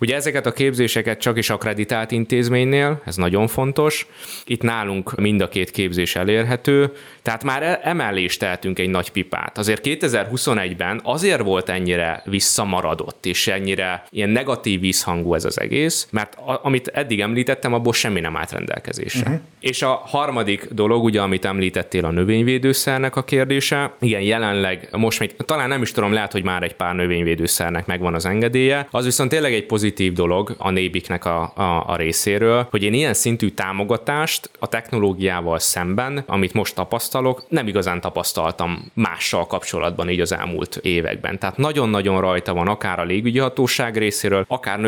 Ugye 0.00 0.14
ezeket 0.14 0.46
a 0.46 0.52
képzéseket 0.52 1.20
csak 1.20 1.38
is 1.38 1.50
akreditált 1.50 2.10
intézménynél, 2.10 3.02
ez 3.04 3.16
nagyon 3.16 3.46
fontos. 3.46 4.06
Itt 4.44 4.62
nálunk 4.62 5.14
mind 5.14 5.40
a 5.40 5.48
két 5.48 5.70
képzés 5.70 6.16
elérhető, 6.16 6.92
tehát 7.26 7.44
már 7.44 7.62
e- 7.62 7.80
emellé 7.82 8.22
is 8.22 8.36
tehetünk 8.36 8.78
egy 8.78 8.88
nagy 8.88 9.10
pipát. 9.10 9.58
Azért 9.58 9.80
2021-ben 9.84 11.00
azért 11.02 11.42
volt 11.42 11.68
ennyire 11.68 12.22
visszamaradott, 12.24 13.26
és 13.26 13.46
ennyire 13.46 14.04
ilyen 14.10 14.28
negatív 14.28 14.80
vízhangú 14.80 15.34
ez 15.34 15.44
az 15.44 15.60
egész, 15.60 16.08
mert 16.10 16.34
a, 16.34 16.60
amit 16.62 16.88
eddig 16.88 17.20
említettem, 17.20 17.74
abból 17.74 17.92
semmi 17.92 18.20
nem 18.20 18.36
állt 18.36 18.52
rendelkezésre. 18.52 19.20
Uh-huh. 19.20 19.40
És 19.60 19.82
a 19.82 20.02
harmadik 20.04 20.68
dolog, 20.70 21.04
ugye, 21.04 21.20
amit 21.20 21.44
említettél, 21.44 22.04
a 22.04 22.10
növényvédőszernek 22.10 23.16
a 23.16 23.24
kérdése. 23.24 23.94
Igen, 24.00 24.20
jelenleg 24.20 24.88
most 24.92 25.18
még 25.18 25.36
talán 25.36 25.68
nem 25.68 25.82
is 25.82 25.92
tudom, 25.92 26.12
lehet, 26.12 26.32
hogy 26.32 26.44
már 26.44 26.62
egy 26.62 26.74
pár 26.74 26.94
növényvédőszernek 26.94 27.86
megvan 27.86 28.14
az 28.14 28.26
engedélye. 28.26 28.88
Az 28.90 29.04
viszont 29.04 29.30
tényleg 29.30 29.54
egy 29.54 29.66
pozitív 29.66 30.12
dolog 30.12 30.54
a 30.58 30.70
Nébiknek 30.70 31.24
a, 31.24 31.52
a, 31.54 31.84
a 31.86 31.96
részéről, 31.96 32.66
hogy 32.70 32.82
én 32.82 32.92
ilyen 32.92 33.14
szintű 33.14 33.48
támogatást 33.48 34.50
a 34.58 34.66
technológiával 34.66 35.58
szemben, 35.58 36.24
amit 36.26 36.52
most 36.52 36.74
tapasztal, 36.74 37.15
tapasztalok, 37.16 37.44
nem 37.48 37.66
igazán 37.66 38.00
tapasztaltam 38.00 38.90
mással 38.94 39.46
kapcsolatban 39.46 40.10
így 40.10 40.20
az 40.20 40.32
elmúlt 40.32 40.78
években. 40.82 41.38
Tehát 41.38 41.56
nagyon-nagyon 41.56 42.20
rajta 42.20 42.54
van 42.54 42.68
akár 42.68 42.98
a 42.98 43.04
légügyi 43.04 43.38
hatóság 43.38 43.96
részéről, 43.96 44.44
akár 44.48 44.78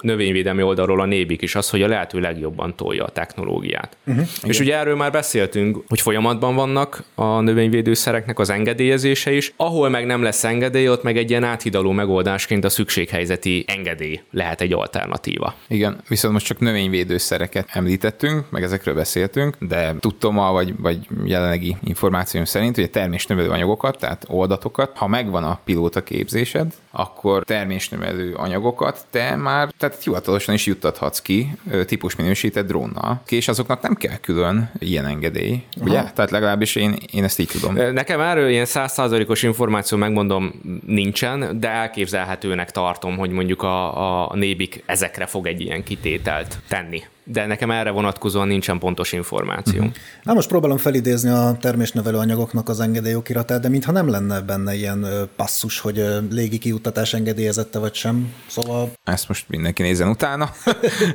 növényvédelmi 0.00 0.62
oldalról 0.62 1.00
a 1.00 1.04
nébik 1.04 1.42
is 1.42 1.54
az, 1.54 1.70
hogy 1.70 1.82
a 1.82 1.88
lehető 1.88 2.20
legjobban 2.20 2.76
tolja 2.76 3.04
a 3.04 3.08
technológiát. 3.08 3.96
Uh-huh, 4.06 4.26
És 4.42 4.60
igen. 4.60 4.62
ugye 4.62 4.76
erről 4.76 4.96
már 4.96 5.12
beszéltünk, 5.12 5.84
hogy 5.88 6.00
folyamatban 6.00 6.54
vannak 6.54 7.04
a 7.14 7.40
növényvédőszereknek 7.40 8.38
az 8.38 8.50
engedélyezése 8.50 9.32
is, 9.32 9.52
ahol 9.56 9.88
meg 9.88 10.06
nem 10.06 10.22
lesz 10.22 10.44
engedély, 10.44 10.88
ott 10.88 11.02
meg 11.02 11.16
egy 11.16 11.30
ilyen 11.30 11.44
áthidaló 11.44 11.90
megoldásként 11.90 12.64
a 12.64 12.68
szükséghelyzeti 12.68 13.64
engedély 13.66 14.20
lehet 14.30 14.60
egy 14.60 14.72
alternatíva. 14.72 15.54
Igen, 15.68 16.00
viszont 16.08 16.32
most 16.32 16.46
csak 16.46 16.58
növényvédőszereket 16.58 17.68
említettünk, 17.72 18.50
meg 18.50 18.62
ezekről 18.62 18.94
beszéltünk, 18.94 19.56
de 19.58 19.94
tudtom, 20.00 20.34
vagy, 20.34 20.74
vagy 20.78 20.98
jelenlegi 21.42 21.76
információm 21.84 22.44
szerint, 22.44 22.74
hogy 22.74 22.84
a 22.84 22.88
termésnövelő 22.88 23.48
anyagokat, 23.48 23.98
tehát 23.98 24.24
oldatokat, 24.28 24.96
ha 24.96 25.06
megvan 25.06 25.44
a 25.44 25.60
pilóta 25.64 26.02
képzésed, 26.02 26.74
akkor 26.90 27.44
termésnövelő 27.44 28.34
anyagokat 28.34 29.06
te 29.10 29.36
már 29.36 29.68
tehát 29.78 30.02
hivatalosan 30.02 30.54
is 30.54 30.66
juttathatsz 30.66 31.20
ki 31.20 31.54
típus 31.86 32.16
minősített 32.16 32.66
drónnal, 32.66 33.22
és 33.28 33.48
azoknak 33.48 33.80
nem 33.82 33.94
kell 33.94 34.16
külön 34.16 34.70
ilyen 34.78 35.06
engedély, 35.06 35.62
Aha. 35.76 35.88
ugye? 35.88 36.02
Tehát 36.02 36.30
legalábbis 36.30 36.74
én, 36.74 36.96
én 37.12 37.24
ezt 37.24 37.38
így 37.38 37.48
tudom. 37.60 37.74
Nekem 37.92 38.20
erről 38.20 38.48
ilyen 38.48 38.64
százszázalékos 38.64 39.42
információ 39.42 39.98
megmondom 39.98 40.60
nincsen, 40.86 41.60
de 41.60 41.68
elképzelhetőnek 41.68 42.70
tartom, 42.70 43.16
hogy 43.16 43.30
mondjuk 43.30 43.62
a, 43.62 44.30
a 44.30 44.36
nébik 44.36 44.82
ezekre 44.86 45.26
fog 45.26 45.46
egy 45.46 45.60
ilyen 45.60 45.82
kitételt 45.82 46.58
tenni. 46.68 47.02
De 47.24 47.46
nekem 47.46 47.70
erre 47.70 47.90
vonatkozóan 47.90 48.46
nincsen 48.46 48.78
pontos 48.78 49.12
információ. 49.12 49.78
Uh-huh. 49.78 49.94
Na 50.22 50.32
most 50.34 50.48
próbálom 50.48 50.76
felidézni 50.76 51.30
a 51.30 51.56
termésnövelő 51.60 52.16
anyagoknak 52.16 52.68
az 52.68 52.80
engedélyokiratát, 52.80 53.60
de 53.60 53.68
mintha 53.68 53.92
nem 53.92 54.08
lenne 54.08 54.40
benne 54.40 54.74
ilyen 54.74 55.06
passzus, 55.36 55.78
hogy 55.78 56.04
légi 56.30 56.58
kiuttatás 56.58 57.14
engedélyezette 57.14 57.78
vagy 57.78 57.94
sem. 57.94 58.34
Szóval 58.46 58.92
Ezt 59.04 59.28
most 59.28 59.48
mindenki 59.48 59.82
nézzen 59.82 60.08
utána, 60.08 60.50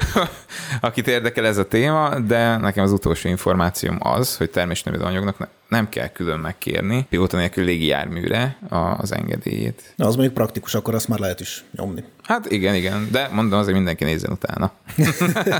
akit 0.81 1.07
érdekel 1.07 1.45
ez 1.45 1.57
a 1.57 1.67
téma, 1.67 2.19
de 2.19 2.57
nekem 2.57 2.83
az 2.83 2.91
utolsó 2.91 3.29
információm 3.29 3.97
az, 3.99 4.37
hogy 4.37 4.49
termésnövelő 4.49 5.03
anyagnak 5.03 5.37
ne- 5.39 5.47
nem 5.67 5.89
kell 5.89 6.07
külön 6.07 6.39
megkérni 6.39 7.05
pilóta 7.09 7.37
nélkül 7.37 7.63
légi 7.63 7.85
járműre 7.85 8.57
a- 8.69 8.75
az 8.75 9.11
engedélyét. 9.11 9.93
na, 9.95 10.05
az 10.07 10.13
mondjuk 10.13 10.35
praktikus, 10.35 10.75
akkor 10.75 10.95
azt 10.95 11.07
már 11.07 11.19
lehet 11.19 11.39
is 11.39 11.63
nyomni. 11.71 12.03
Hát 12.23 12.51
igen, 12.51 12.75
igen, 12.75 13.07
de 13.11 13.29
mondom 13.31 13.59
azért 13.59 13.75
mindenki 13.75 14.03
nézzen 14.03 14.31
utána. 14.31 14.71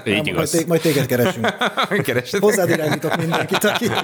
Így 0.06 0.14
majd, 0.14 0.28
igaz. 0.28 0.50
té- 0.50 0.68
majd 0.68 0.82
téged 0.82 1.06
keresünk. 1.06 1.48
Keressetek. 2.04 2.42
Hozzád 2.42 2.70
irányítok 2.70 3.16
mindenkit, 3.18 3.64
aki... 3.64 3.86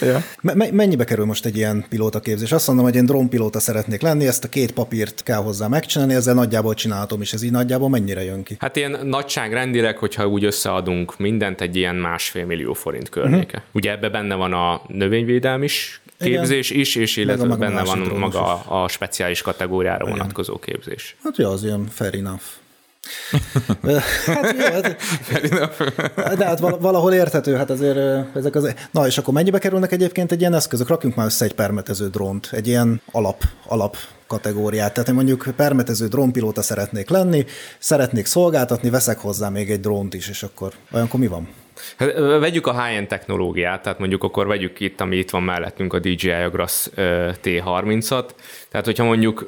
Ja. 0.00 0.22
Me- 0.40 0.70
mennyibe 0.72 1.04
kerül 1.04 1.24
most 1.24 1.44
egy 1.46 1.56
ilyen 1.56 1.84
pilótaképzés? 1.88 2.52
Azt 2.52 2.66
mondom, 2.66 2.84
hogy 2.84 2.94
én 2.94 3.06
drónpilóta 3.06 3.60
szeretnék 3.60 4.00
lenni, 4.02 4.26
ezt 4.26 4.44
a 4.44 4.48
két 4.48 4.72
papírt 4.72 5.22
kell 5.22 5.42
hozzá 5.42 5.66
megcsinálni, 5.66 6.14
ezzel 6.14 6.34
nagyjából 6.34 6.74
csinálhatom, 6.74 7.20
és 7.20 7.32
ez 7.32 7.42
így 7.42 7.50
nagyjából 7.50 7.88
mennyire 7.88 8.24
jön 8.24 8.42
ki? 8.42 8.56
Hát 8.58 8.76
ilyen 8.76 8.98
nagyságrendileg, 9.02 9.98
hogyha 9.98 10.26
úgy 10.26 10.44
összeadunk 10.44 11.18
mindent, 11.18 11.60
egy 11.60 11.76
ilyen 11.76 11.96
másfél 11.96 12.44
millió 12.46 12.72
forint 12.72 13.08
környéke. 13.08 13.56
Uh-huh. 13.56 13.72
Ugye 13.72 13.90
ebbe 13.90 14.08
benne 14.08 14.34
van 14.34 14.52
a 14.52 14.82
növényvédelm 14.86 15.62
is, 15.62 16.00
képzés 16.18 16.70
is, 16.70 16.96
és 16.96 17.16
illetve 17.16 17.46
meg 17.46 17.56
a 17.56 17.58
benne 17.58 17.84
van 17.84 17.98
maga 17.98 18.62
a, 18.64 18.82
a 18.82 18.88
speciális 18.88 19.42
kategóriára 19.42 20.06
vonatkozó 20.06 20.58
képzés. 20.58 21.16
Hát 21.22 21.36
jó, 21.36 21.50
az 21.50 21.64
ilyen 21.64 21.86
fair 21.90 22.14
enough. 22.14 22.42
hát, 24.26 24.54
jó, 25.50 25.56
hát, 26.16 26.36
de 26.36 26.44
hát 26.44 26.60
val- 26.60 26.80
valahol 26.80 27.12
érthető, 27.12 27.54
hát 27.54 27.70
azért 27.70 27.98
ezek 28.36 28.54
az... 28.54 28.74
Na, 28.90 29.06
és 29.06 29.18
akkor 29.18 29.34
mennyibe 29.34 29.58
kerülnek 29.58 29.92
egyébként 29.92 30.32
egy 30.32 30.40
ilyen 30.40 30.54
eszközök? 30.54 30.88
Rakjunk 30.88 31.14
már 31.14 31.26
össze 31.26 31.44
egy 31.44 31.54
permetező 31.54 32.08
drónt, 32.08 32.48
egy 32.52 32.66
ilyen 32.66 33.00
alap, 33.12 33.42
alap 33.66 33.96
kategóriát. 34.26 34.92
Tehát 34.92 35.08
én 35.08 35.14
mondjuk 35.14 35.46
permetező 35.56 36.06
drónpilóta 36.06 36.62
szeretnék 36.62 37.08
lenni, 37.08 37.44
szeretnék 37.78 38.26
szolgáltatni, 38.26 38.90
veszek 38.90 39.18
hozzá 39.18 39.48
még 39.48 39.70
egy 39.70 39.80
drónt 39.80 40.14
is, 40.14 40.28
és 40.28 40.42
akkor 40.42 40.72
olyankor 40.92 41.20
mi 41.20 41.26
van? 41.26 41.48
Hát, 41.96 42.12
Vegyük 42.18 42.66
a 42.66 42.84
high-end 42.84 43.06
technológiát, 43.06 43.82
tehát 43.82 43.98
mondjuk 43.98 44.22
akkor 44.22 44.46
vegyük 44.46 44.80
itt, 44.80 45.00
ami 45.00 45.16
itt 45.16 45.30
van 45.30 45.42
mellettünk, 45.42 45.92
a 45.92 45.98
DJI 45.98 46.30
Agras 46.30 46.88
ö, 46.94 47.30
T30-at. 47.42 48.28
Tehát, 48.68 48.86
hogyha 48.86 49.04
mondjuk 49.04 49.46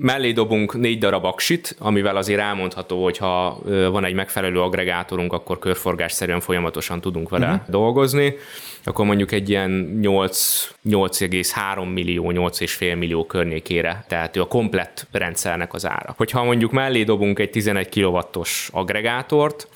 mellé 0.00 0.32
dobunk 0.32 0.74
négy 0.74 0.98
darab 0.98 1.24
aksit, 1.24 1.76
amivel 1.78 2.16
azért 2.16 2.40
elmondható, 2.40 3.02
hogy 3.02 3.16
ha 3.16 3.60
van 3.64 4.04
egy 4.04 4.14
megfelelő 4.14 4.60
agregátorunk, 4.60 5.32
akkor 5.32 5.58
körforgásszerűen 5.58 6.40
folyamatosan 6.40 7.00
tudunk 7.00 7.28
vele 7.28 7.46
uh-huh. 7.46 7.60
dolgozni, 7.68 8.36
akkor 8.84 9.04
mondjuk 9.04 9.32
egy 9.32 9.48
ilyen 9.48 9.70
8, 10.00 10.68
8,3 10.88 11.92
millió, 11.92 12.32
8,5 12.32 12.98
millió 12.98 13.26
környékére 13.26 14.04
tehető 14.08 14.40
a 14.40 14.46
komplett 14.46 15.06
rendszernek 15.10 15.74
az 15.74 15.86
ára. 15.86 16.14
Hogyha 16.16 16.44
mondjuk 16.44 16.70
mellé 16.70 17.02
dobunk 17.02 17.38
egy 17.38 17.50
11 17.50 17.88
kW-os 18.00 18.68
agregátort, 18.72 19.68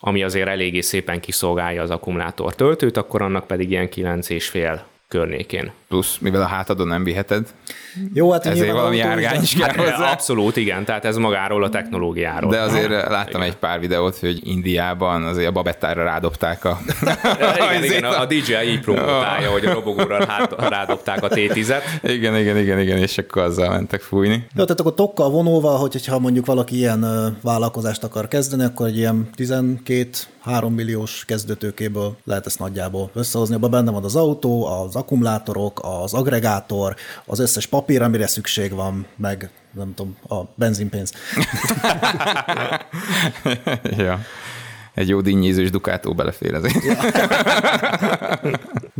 ami 0.00 0.22
azért 0.22 0.48
eléggé 0.48 0.80
szépen 0.80 1.20
kiszolgálja 1.20 1.82
az 1.82 1.90
akkumulátor 1.90 2.54
töltőt, 2.54 2.96
akkor 2.96 3.22
annak 3.22 3.46
pedig 3.46 3.70
ilyen 3.70 3.88
9,5 3.88 4.80
környékén. 5.10 5.72
Plusz, 5.88 6.16
mivel 6.20 6.42
a 6.42 6.46
hátadon 6.46 6.86
nem 6.86 7.04
viheted, 7.04 7.46
Jó, 8.14 8.32
hát 8.32 8.46
ezért 8.46 8.72
valami 8.72 8.96
járgány 8.96 9.42
is 9.42 9.54
kell 9.54 9.68
Hát, 9.68 9.76
hozzá. 9.76 10.10
abszolút, 10.12 10.56
igen, 10.56 10.84
tehát 10.84 11.04
ez 11.04 11.16
magáról 11.16 11.64
a 11.64 11.68
technológiáról. 11.68 12.50
De 12.50 12.60
azért 12.60 12.88
láttam 12.90 13.40
egy 13.40 13.56
pár 13.56 13.80
videót, 13.80 14.16
hogy 14.18 14.40
Indiában 14.48 15.24
azért 15.24 15.48
a 15.48 15.52
babettára 15.52 16.02
rádobták 16.04 16.64
a... 16.64 16.78
igen, 17.70 17.84
igen, 17.90 18.04
a, 18.04 18.20
a 18.20 18.26
DJI 18.26 18.54
így 18.66 18.80
promotálja, 18.80 19.50
hogy 19.50 19.64
a 19.64 19.72
robogóra 19.72 20.26
hát, 20.26 20.54
rádobták 20.68 21.22
a 21.22 21.28
T10-et. 21.28 21.82
igen, 22.02 22.36
igen, 22.36 22.56
igen, 22.58 22.78
igen, 22.80 22.98
és 22.98 23.18
akkor 23.18 23.42
azzal 23.42 23.68
mentek 23.68 24.00
fújni. 24.00 24.34
Jó, 24.34 24.62
tehát 24.62 24.80
akkor 24.80 24.94
tokkal 24.94 25.30
vonóval, 25.30 25.78
hogy- 25.78 25.92
hogyha 25.92 26.18
mondjuk 26.18 26.46
valaki 26.46 26.76
ilyen 26.76 27.04
vállalkozást 27.42 28.04
akar 28.04 28.28
kezdeni, 28.28 28.64
akkor 28.64 28.86
egy 28.86 28.96
ilyen 28.96 29.30
12-3 30.46 30.74
milliós 30.74 31.24
kezdőtőkéből 31.24 32.16
lehet 32.24 32.46
ezt 32.46 32.58
nagyjából 32.58 33.10
összehozni. 33.14 33.54
Abban 33.54 33.70
benne 33.70 33.90
van 33.90 34.04
az 34.04 34.16
autó, 34.16 34.66
az 34.66 34.96
akkumulátorok, 34.96 35.80
az 35.82 36.14
agregátor, 36.14 36.94
az 37.26 37.38
összes 37.38 37.66
papír, 37.66 38.02
amire 38.02 38.26
szükség 38.26 38.72
van, 38.72 39.06
meg 39.16 39.50
nem 39.74 39.94
tudom, 39.94 40.16
a 40.28 40.44
benzinpénz. 40.54 41.12
ja. 43.96 44.20
Egy 44.94 45.08
jó 45.08 45.20
dinnyézős 45.20 45.70
Ducato 45.70 46.14
belefér 46.14 46.54
azért. 46.54 46.76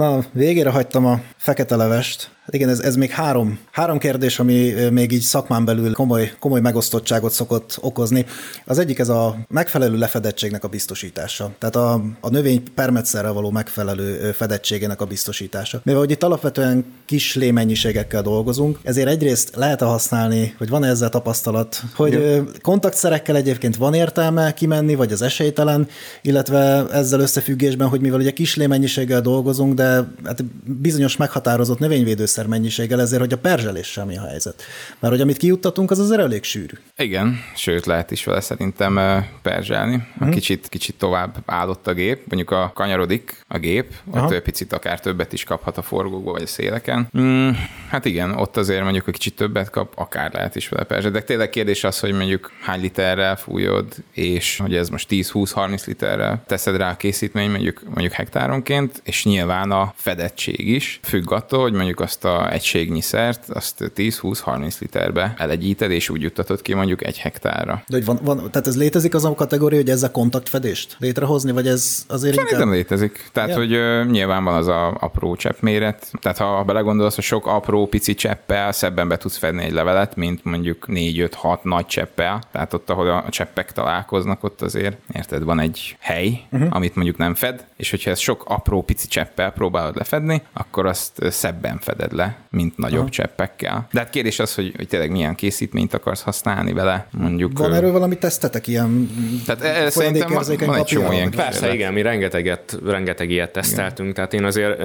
Na, 0.00 0.24
végére 0.32 0.70
hagytam 0.70 1.06
a 1.06 1.20
fekete 1.36 1.76
levest. 1.76 2.30
Igen, 2.52 2.68
ez, 2.68 2.80
ez 2.80 2.96
még 2.96 3.10
három, 3.10 3.58
három 3.70 3.98
kérdés, 3.98 4.38
ami 4.38 4.72
még 4.90 5.12
így 5.12 5.20
szakmán 5.20 5.64
belül 5.64 5.92
komoly, 5.92 6.32
komoly 6.38 6.60
megosztottságot 6.60 7.32
szokott 7.32 7.78
okozni. 7.80 8.26
Az 8.64 8.78
egyik 8.78 8.98
ez 8.98 9.08
a 9.08 9.36
megfelelő 9.48 9.98
lefedettségnek 9.98 10.64
a 10.64 10.68
biztosítása. 10.68 11.50
Tehát 11.58 11.76
a, 11.76 12.02
a 12.20 12.30
növény 12.30 12.62
permetszerrel 12.74 13.32
való 13.32 13.50
megfelelő 13.50 14.32
fedettségének 14.32 15.00
a 15.00 15.04
biztosítása. 15.04 15.80
Mivel 15.84 16.00
hogy 16.00 16.10
itt 16.10 16.22
alapvetően 16.22 16.84
kis 17.06 17.34
lémennyiségekkel 17.34 18.22
dolgozunk, 18.22 18.78
ezért 18.82 19.08
egyrészt 19.08 19.56
lehet-e 19.56 19.84
használni, 19.84 20.54
hogy 20.58 20.68
van 20.68 20.84
ezzel 20.84 21.08
tapasztalat, 21.08 21.82
hogy 21.94 22.14
ö, 22.14 22.40
kontaktszerekkel 22.62 23.36
egyébként 23.36 23.76
van 23.76 23.94
értelme 23.94 24.54
kimenni, 24.54 24.94
vagy 24.94 25.12
az 25.12 25.22
esélytelen, 25.22 25.88
illetve 26.22 26.86
ezzel 26.92 27.20
összefüggésben, 27.20 27.88
hogy 27.88 28.00
mivel 28.00 28.18
ugye 28.18 28.30
kis 28.30 28.56
lémennyiséggel 28.56 29.20
dolgozunk, 29.20 29.74
de 29.74 29.89
hát 30.24 30.44
bizonyos 30.64 31.16
meghatározott 31.16 31.78
növényvédőszer 31.78 32.46
mennyiséggel, 32.46 33.00
ezért, 33.00 33.20
hogy 33.20 33.32
a 33.32 33.38
perzseléssel 33.38 34.04
mi 34.04 34.16
a 34.16 34.26
helyzet. 34.26 34.62
Mert 34.98 35.12
hogy 35.12 35.22
amit 35.22 35.36
kijuttatunk, 35.36 35.90
az 35.90 35.98
azért 35.98 36.20
elég 36.20 36.42
sűrű. 36.42 36.74
Igen, 36.96 37.38
sőt 37.56 37.86
lehet 37.86 38.10
is 38.10 38.24
vele 38.24 38.40
szerintem 38.40 39.24
perzselni. 39.42 40.06
Mhm. 40.18 40.30
Kicsit, 40.30 40.68
kicsit 40.68 40.94
tovább 40.94 41.36
állott 41.46 41.86
a 41.86 41.92
gép, 41.92 42.18
mondjuk 42.26 42.50
a 42.50 42.72
kanyarodik 42.74 43.44
a 43.48 43.58
gép, 43.58 43.92
Aha. 44.10 44.26
ott 44.26 44.42
picit 44.42 44.72
akár 44.72 45.00
többet 45.00 45.32
is 45.32 45.44
kaphat 45.44 45.78
a 45.78 45.82
forgókba 45.82 46.30
vagy 46.30 46.42
a 46.42 46.46
széleken. 46.46 47.08
Mm, 47.18 47.50
hát 47.88 48.04
igen, 48.04 48.30
ott 48.30 48.56
azért 48.56 48.82
mondjuk, 48.82 49.04
hogy 49.04 49.14
kicsit 49.14 49.36
többet 49.36 49.70
kap, 49.70 49.92
akár 49.96 50.32
lehet 50.32 50.56
is 50.56 50.68
vele 50.68 50.84
perzselni. 50.84 51.18
De 51.18 51.24
tényleg 51.24 51.50
kérdés 51.50 51.84
az, 51.84 52.00
hogy 52.00 52.12
mondjuk 52.12 52.52
hány 52.60 52.80
literrel 52.80 53.36
fújod, 53.36 53.94
és 54.12 54.58
hogy 54.58 54.74
ez 54.74 54.88
most 54.88 55.08
10-20-30 55.10 55.86
literrel 55.86 56.42
teszed 56.46 56.76
rá 56.76 56.90
a 56.90 56.96
készítmény 56.96 57.50
mondjuk, 57.50 57.82
mondjuk 57.84 58.12
hektáronként, 58.12 59.00
és 59.04 59.24
nyilván 59.24 59.69
a 59.70 59.92
fedettség 59.96 60.68
is 60.68 61.00
függ 61.02 61.32
attól, 61.32 61.60
hogy 61.60 61.72
mondjuk 61.72 62.00
azt 62.00 62.24
a 62.24 62.52
egységnyi 62.52 63.00
szert, 63.00 63.48
azt 63.48 63.92
10-20-30 63.96 64.78
literbe 64.80 65.34
elegyíted, 65.38 65.90
és 65.90 66.08
úgy 66.08 66.22
juttatod 66.22 66.62
ki 66.62 66.74
mondjuk 66.74 67.04
egy 67.04 67.18
hektárra. 67.18 67.82
De 67.88 67.96
hogy 67.96 68.04
van, 68.04 68.18
van, 68.22 68.36
tehát 68.36 68.66
ez 68.66 68.76
létezik 68.76 69.14
az 69.14 69.24
a 69.24 69.34
kategória, 69.34 69.78
hogy 69.78 69.90
ezzel 69.90 70.10
kontaktfedést 70.10 70.96
létrehozni, 70.98 71.52
vagy 71.52 71.66
ez 71.66 72.04
azért 72.08 72.34
Szerintem 72.34 72.58
inkább... 72.58 72.74
létezik. 72.74 73.28
Tehát, 73.32 73.48
Ja. 73.48 73.56
hogy 73.56 73.72
ö, 73.72 74.04
nyilván 74.04 74.44
van 74.44 74.54
az 74.54 74.66
a 74.66 74.96
apró 75.00 75.36
cseppméret. 75.36 76.10
Tehát, 76.20 76.38
ha 76.38 76.64
belegondolsz, 76.64 77.14
hogy 77.14 77.24
sok 77.24 77.46
apró 77.46 77.86
pici 77.86 78.14
cseppel 78.14 78.72
szebben 78.72 79.08
be 79.08 79.16
tudsz 79.16 79.36
fedni 79.36 79.64
egy 79.64 79.72
levelet, 79.72 80.16
mint 80.16 80.44
mondjuk 80.44 80.84
4-5-6 80.88 81.62
nagy 81.62 81.86
cseppel. 81.86 82.42
Tehát 82.52 82.74
ott, 82.74 82.90
ahol 82.90 83.08
a 83.10 83.24
cseppek 83.30 83.72
találkoznak, 83.72 84.44
ott 84.44 84.62
azért, 84.62 84.96
érted, 85.12 85.42
van 85.42 85.60
egy 85.60 85.96
hely, 85.98 86.40
uh-huh. 86.50 86.68
amit 86.70 86.94
mondjuk 86.94 87.16
nem 87.16 87.34
fed, 87.34 87.64
és 87.76 87.90
hogyha 87.90 88.10
ezt 88.10 88.20
sok 88.20 88.44
apró 88.46 88.82
pici 88.82 89.06
cseppel 89.06 89.52
próbálod 89.60 89.96
lefedni, 89.96 90.42
akkor 90.52 90.86
azt 90.86 91.12
szebben 91.30 91.78
feded 91.78 92.12
le, 92.12 92.36
mint 92.50 92.76
nagyobb 92.76 92.96
uh-huh. 92.96 93.10
cseppekkel. 93.10 93.88
De 93.92 94.00
hát 94.00 94.10
kérdés 94.10 94.38
az, 94.38 94.54
hogy, 94.54 94.72
hogy 94.76 94.88
tényleg 94.88 95.10
milyen 95.10 95.34
készítményt 95.34 95.94
akarsz 95.94 96.22
használni 96.22 96.72
vele, 96.72 97.06
mondjuk... 97.10 97.58
Van 97.58 97.74
erről 97.74 97.92
valami 97.92 98.18
tesztetek 98.18 98.66
ilyen 98.66 99.10
Tehát, 99.46 99.62
e, 99.62 99.90
szerintem 99.90 100.32
van- 100.32 100.56
van 100.66 100.74
egy 100.74 100.84
csomó 100.84 101.12
ilyen 101.12 101.30
Persze, 101.30 101.74
igen, 101.74 101.92
mi 101.92 102.02
rengeteget, 102.02 102.78
rengeteg 102.84 103.30
ilyet 103.30 103.52
teszteltünk, 103.52 104.14
tehát 104.14 104.34
én 104.34 104.44
azért 104.44 104.82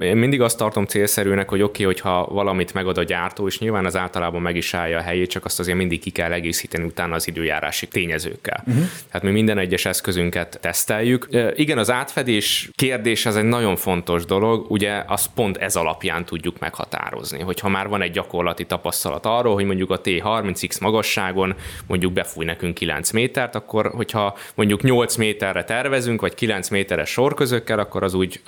én 0.00 0.16
mindig 0.16 0.40
azt 0.40 0.56
tartom 0.56 0.84
célszerűnek, 0.84 1.48
hogy 1.48 1.62
oké, 1.62 1.82
okay, 1.82 1.94
hogyha 1.94 2.26
valamit 2.30 2.74
megad 2.74 2.98
a 2.98 3.02
gyártó, 3.02 3.46
és 3.46 3.58
nyilván 3.58 3.84
az 3.84 3.96
általában 3.96 4.42
meg 4.42 4.56
is 4.56 4.74
állja 4.74 4.98
a 4.98 5.02
helyét, 5.02 5.30
csak 5.30 5.44
azt 5.44 5.58
azért 5.60 5.76
mindig 5.76 6.00
ki 6.00 6.10
kell 6.10 6.32
egészíteni 6.32 6.84
utána 6.84 7.14
az 7.14 7.28
időjárási 7.28 7.86
tényezőkkel. 7.86 8.64
Uh-huh. 8.66 8.84
Tehát 9.06 9.22
mi 9.22 9.30
minden 9.30 9.58
egyes 9.58 9.84
eszközünket 9.84 10.58
teszteljük. 10.60 11.28
Igen, 11.54 11.78
az 11.78 11.90
átfedés 11.90 12.70
kérdés 12.74 13.26
az 13.26 13.36
egy 13.36 13.44
nagyon 13.44 13.76
fontos 13.76 14.17
dolog, 14.24 14.70
ugye 14.70 15.04
azt 15.06 15.30
pont 15.34 15.56
ez 15.56 15.76
alapján 15.76 16.24
tudjuk 16.24 16.58
meghatározni, 16.58 17.40
hogyha 17.40 17.68
már 17.68 17.88
van 17.88 18.02
egy 18.02 18.10
gyakorlati 18.10 18.64
tapasztalat 18.64 19.26
arról, 19.26 19.54
hogy 19.54 19.64
mondjuk 19.64 19.90
a 19.90 20.00
T30X 20.00 20.80
magasságon 20.80 21.54
mondjuk 21.86 22.12
befúj 22.12 22.44
nekünk 22.44 22.74
9 22.74 23.10
métert, 23.10 23.54
akkor 23.54 23.90
hogyha 23.94 24.36
mondjuk 24.54 24.82
8 24.82 25.16
méterre 25.16 25.64
tervezünk, 25.64 26.20
vagy 26.20 26.34
9 26.34 26.68
méteres 26.68 27.10
sorközökkel, 27.10 27.78
akkor 27.78 28.02
az 28.02 28.14
úgy, 28.14 28.40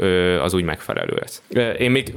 az 0.43 0.55
úgy 0.55 0.65
megfelelő 0.65 1.15
lesz. 1.21 1.43
Én 1.79 1.91
még, 1.91 2.15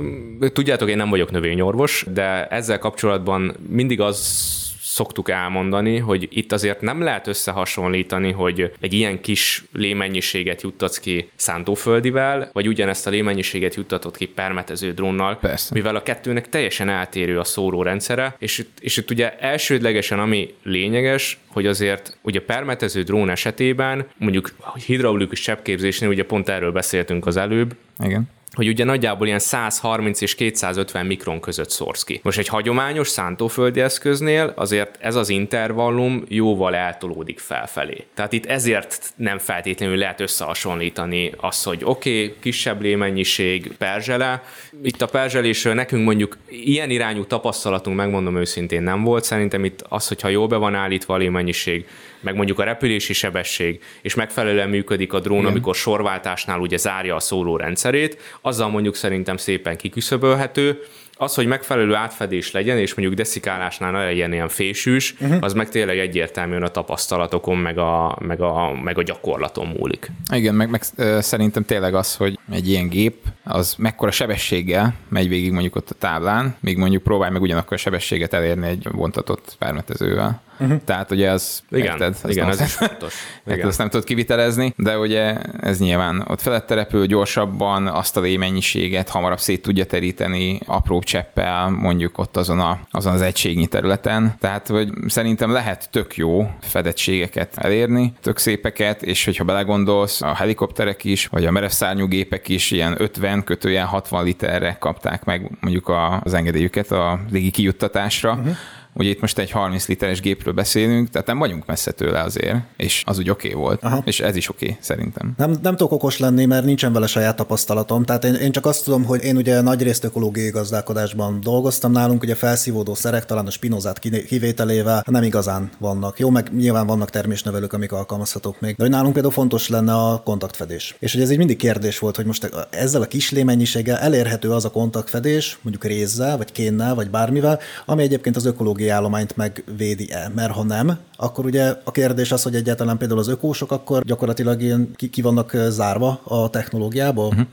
tudjátok, 0.54 0.90
én 0.90 0.98
nem 0.98 1.10
vagyok 1.10 1.32
növényorvos, 1.32 2.06
de 2.14 2.48
ezzel 2.48 2.80
kapcsolatban 2.80 3.56
mindig 3.70 4.02
az 4.02 4.63
szoktuk 4.94 5.30
elmondani, 5.30 5.98
hogy 5.98 6.28
itt 6.32 6.52
azért 6.52 6.82
nem 6.82 7.02
lehet 7.02 7.28
összehasonlítani, 7.28 8.32
hogy 8.32 8.72
egy 8.80 8.94
ilyen 8.94 9.22
kis 9.22 9.64
lémennyiséget 9.72 10.62
juttatsz 10.62 11.00
ki 11.00 11.30
szántóföldivel, 11.36 12.50
vagy 12.54 12.68
ugyanezt 12.68 13.08
a 13.08 13.10
lémennyiséget 13.10 13.76
juttatod 13.76 14.18
ki 14.18 14.26
permetező 14.26 14.92
drónnal, 14.92 15.38
Persze. 15.38 15.74
mivel 15.74 15.96
a 15.96 16.04
kettőnek 16.04 16.50
teljesen 16.50 16.90
eltérő 16.90 17.40
a 17.40 17.44
szórórendszere, 17.44 18.36
és 18.40 18.58
itt, 18.58 18.78
és 18.80 18.98
itt 18.98 19.12
ugye 19.12 19.38
elsődlegesen 19.38 20.20
ami 20.20 20.54
lényeges, 20.64 21.40
hogy 21.48 21.68
azért 21.68 22.18
ugye 22.22 22.42
permetező 22.42 23.04
drón 23.04 23.30
esetében, 23.30 24.08
mondjuk 24.18 24.56
hidraulikus 24.86 25.40
cseppképzésnél, 25.40 26.10
ugye 26.10 26.26
pont 26.26 26.50
erről 26.50 26.72
beszéltünk 26.72 27.26
az 27.26 27.38
előbb, 27.38 27.76
Igen. 28.04 28.30
Hogy 28.54 28.68
ugye 28.68 28.84
nagyjából 28.84 29.28
ilyen 29.28 29.40
130 29.40 30.22
és 30.22 30.36
250 30.36 31.06
mikron 31.06 31.40
között 31.40 31.70
szórsz 31.70 32.04
ki. 32.04 32.20
Most 32.24 32.38
egy 32.38 32.48
hagyományos 32.48 33.08
szántóföldi 33.08 33.80
eszköznél 33.80 34.54
azért 34.56 34.98
ez 35.00 35.16
az 35.16 35.30
intervallum 35.30 36.24
jóval 36.28 36.76
eltolódik 36.76 37.40
felfelé. 37.40 38.06
Tehát 38.14 38.34
itt 38.34 38.46
ezért 38.46 39.14
nem 39.16 39.38
feltétlenül 39.38 39.98
lehet 39.98 40.20
összehasonlítani 40.20 41.32
azt, 41.38 41.66
hogy 41.66 41.82
oké, 41.84 42.24
okay, 42.24 42.36
kisebb 42.40 42.82
lémennyiség, 42.82 43.72
perzsele. 43.78 44.44
Itt 44.84 45.02
a 45.02 45.08
perzselésről 45.08 45.74
nekünk 45.74 46.06
mondjuk 46.06 46.38
ilyen 46.50 46.90
irányú 46.90 47.26
tapasztalatunk, 47.26 47.98
megmondom 47.98 48.38
őszintén, 48.38 48.84
nem 48.84 49.04
volt. 49.04 49.24
Szerintem 49.24 49.66
itt 49.66 49.86
az, 49.90 50.08
hogyha 50.08 50.28
jól 50.28 50.48
be 50.48 50.56
van 50.56 50.76
állítva 50.76 51.14
a 51.14 51.18
lémennyiség, 51.18 51.86
meg 52.24 52.36
mondjuk 52.36 52.60
a 52.60 52.64
repülési 52.64 53.14
sebesség, 53.14 53.82
és 54.02 54.16
megfelelően 54.16 54.70
működik 54.70 55.14
a 55.14 55.20
drón, 55.20 55.40
Igen. 55.40 55.52
amikor 55.52 55.76
sorváltásnál 55.76 56.60
ugye 56.60 56.78
zárja 56.78 57.16
a 57.16 57.20
szóló 57.20 57.58
rendszerét, 57.58 58.18
azzal 58.42 58.70
mondjuk 58.70 58.96
szerintem 58.96 59.38
szépen 59.38 59.78
kiküszöbölhető. 59.78 60.80
Az, 61.16 61.36
hogy 61.36 61.46
megfelelő 61.46 61.94
átfedés 61.94 62.52
legyen, 62.52 62.78
és 62.78 62.94
mondjuk 62.94 63.18
deszikálásnál 63.18 63.92
ne 63.92 64.04
legyen 64.04 64.34
ilyen 64.34 64.50
fésűs, 64.50 65.16
uh-huh. 65.20 65.38
az 65.42 65.54
meg 65.54 65.70
tényleg 65.70 66.00
egyértelműen 66.00 66.64
a 66.64 66.68
tapasztalatokon, 66.68 67.58
meg 67.58 67.78
a, 67.78 68.18
meg 68.22 68.42
a, 68.42 68.74
meg 68.84 68.98
a 68.98 69.04
gyakorlaton 69.04 69.68
múlik. 69.68 70.12
Igen, 70.34 70.56
meg, 70.56 70.70
meg 70.70 70.82
szerintem 71.22 71.66
tényleg 71.66 71.96
az, 71.96 72.16
hogy 72.16 72.40
egy 72.52 72.70
ilyen 72.70 72.88
gép, 72.88 73.16
az 73.44 73.76
mekkora 73.78 74.12
sebességgel 74.12 74.94
megy 75.10 75.28
végig 75.28 75.52
mondjuk 75.52 75.76
ott 75.76 75.90
a 75.90 75.96
táblán, 75.96 76.56
még 76.60 76.78
mondjuk 76.78 77.04
próbálj 77.04 77.32
meg 77.32 77.42
ugyanakkor 77.42 77.74
a 77.74 77.80
sebességet 77.80 78.34
elérni 78.34 78.68
egy 78.68 78.88
vontatott 78.92 79.56
permetezővel. 79.60 80.42
Uh-huh. 80.60 80.82
Tehát 80.86 81.12
ugye 81.12 81.32
az... 81.32 81.64
Igen, 81.70 81.86
érted, 81.86 82.10
azt 82.10 82.30
igen 82.30 82.50
ez 82.50 82.62
is 82.62 82.74
fontos. 82.74 83.14
Igen. 83.46 83.58
Igen. 83.58 83.68
Ezt 83.68 83.78
nem 83.78 83.90
tudod 83.90 84.06
kivitelezni, 84.06 84.74
de 84.78 84.98
ugye 84.98 85.36
ez 85.60 85.80
nyilván 85.80 86.26
ott 86.28 86.42
felette 86.42 86.76
repül 86.76 87.06
gyorsabban, 87.06 87.88
azt 87.88 88.18
a 88.18 88.22
lémennyiséget 88.22 89.10
hamarabb 89.10 89.40
szét 89.40 89.62
tudja 89.62 89.86
teríteni 89.86 90.60
apróbb 90.66 91.04
cseppel, 91.04 91.70
mondjuk 91.70 92.18
ott 92.18 92.38
azon, 92.38 92.60
a, 92.60 92.80
azon 92.92 93.14
az 93.14 93.22
egységnyi 93.22 93.68
területen. 93.68 94.36
Tehát 94.40 94.68
hogy 94.68 94.90
szerintem 95.08 95.52
lehet 95.52 95.90
tök 95.92 96.16
jó 96.16 96.50
fedettségeket 96.62 97.58
elérni, 97.58 98.14
tök 98.22 98.38
szépeket, 98.38 99.04
és 99.04 99.26
hogyha 99.26 99.44
belegondolsz, 99.44 100.22
a 100.22 100.36
helikopterek 100.36 101.04
is, 101.04 101.28
vagy 101.28 101.46
a 101.46 101.52
merevszárnyú 101.52 102.08
gépek 102.08 102.50
is 102.50 102.72
ilyen 102.72 102.96
50 102.98 103.44
kötőjel 103.44 103.86
60 103.86 104.24
literre 104.24 104.78
kapták 104.80 105.24
meg 105.24 105.52
mondjuk 105.60 105.92
az 106.24 106.34
engedélyüket 106.34 106.92
a 106.92 107.20
légi 107.32 107.52
kijuttatásra. 107.52 108.32
Uh-huh. 108.32 108.56
Ugye 108.94 109.10
itt 109.10 109.22
most 109.22 109.38
egy 109.38 109.52
30 109.52 109.88
literes 109.88 110.22
gépről 110.22 110.54
beszélünk, 110.54 111.10
tehát 111.10 111.28
nem 111.28 111.38
vagyunk 111.38 111.66
messze 111.66 111.92
tőle 111.92 112.22
azért, 112.22 112.58
és 112.78 113.04
az 113.06 113.18
úgy 113.18 113.30
oké 113.30 113.48
okay 113.48 113.62
volt, 113.62 113.84
Aha. 113.84 114.02
és 114.06 114.20
ez 114.20 114.36
is 114.36 114.50
oké 114.50 114.66
okay, 114.66 114.78
szerintem. 114.82 115.34
Nem, 115.38 115.56
nem 115.62 115.76
tudok 115.76 115.92
okos 115.92 116.20
lenni, 116.20 116.46
mert 116.46 116.66
nincsen 116.66 116.94
vele 116.94 117.08
saját 117.08 117.36
tapasztalatom. 117.36 118.04
Tehát 118.04 118.24
én, 118.24 118.34
én 118.34 118.52
csak 118.52 118.66
azt 118.66 118.84
tudom, 118.84 119.04
hogy 119.06 119.24
én 119.24 119.36
ugye 119.36 119.62
nagyrészt 119.62 120.04
ökológiai 120.04 120.50
gazdálkodásban 120.50 121.40
dolgoztam 121.42 121.92
nálunk, 121.92 122.24
ugye 122.24 122.36
felszívódó 122.36 122.94
szerek, 122.94 123.26
talán 123.26 123.46
a 123.46 123.52
spinozát 123.52 124.00
kivételével 124.00 125.04
nem 125.08 125.24
igazán 125.24 125.70
vannak. 125.80 126.20
Jó, 126.20 126.30
meg 126.30 126.50
nyilván 126.56 126.88
vannak 126.88 127.10
termésnövelők, 127.10 127.74
amik 127.74 127.92
alkalmazhatók 127.92 128.60
még. 128.60 128.76
De 128.76 128.84
hogy 128.84 128.92
nálunk 128.92 129.14
például 129.14 129.34
fontos 129.34 129.70
lenne 129.70 129.94
a 129.94 130.22
kontaktfedés. 130.24 130.96
És 131.00 131.14
hogy 131.14 131.22
ez 131.22 131.30
egy 131.30 131.38
mindig 131.38 131.58
kérdés 131.58 132.00
volt, 132.00 132.16
hogy 132.16 132.26
most 132.26 132.52
ezzel 132.70 133.02
a 133.02 133.06
kis 133.06 133.32
lémennyiséggel 133.32 133.98
elérhető 133.98 134.52
az 134.52 134.66
a 134.66 134.72
kontaktfedés, 134.72 135.58
mondjuk 135.62 135.84
rézzel, 135.86 136.38
vagy 136.38 136.52
kénnel, 136.52 136.96
vagy 136.96 137.10
bármivel, 137.10 137.60
ami 137.86 138.04
egyébként 138.04 138.36
az 138.36 138.46
ökológiai 138.46 138.83
állományt 138.90 139.36
megvédi-e. 139.36 140.32
Mert 140.36 140.52
ha 140.52 140.64
nem, 140.64 140.98
akkor 141.16 141.46
ugye 141.46 141.74
a 141.84 141.92
kérdés 141.92 142.32
az, 142.32 142.44
hogy 142.44 142.56
egyáltalán 142.56 142.98
például 142.98 143.20
az 143.20 143.28
ökósok 143.28 143.72
akkor 143.72 144.04
gyakorlatilag 144.04 144.62
ilyen 144.62 144.92
ki, 144.96 145.10
ki 145.10 145.22
vannak 145.22 145.58
zárva 145.70 146.22
a 146.24 146.50
technológiából. 146.50 147.28
Uh-huh. 147.28 147.46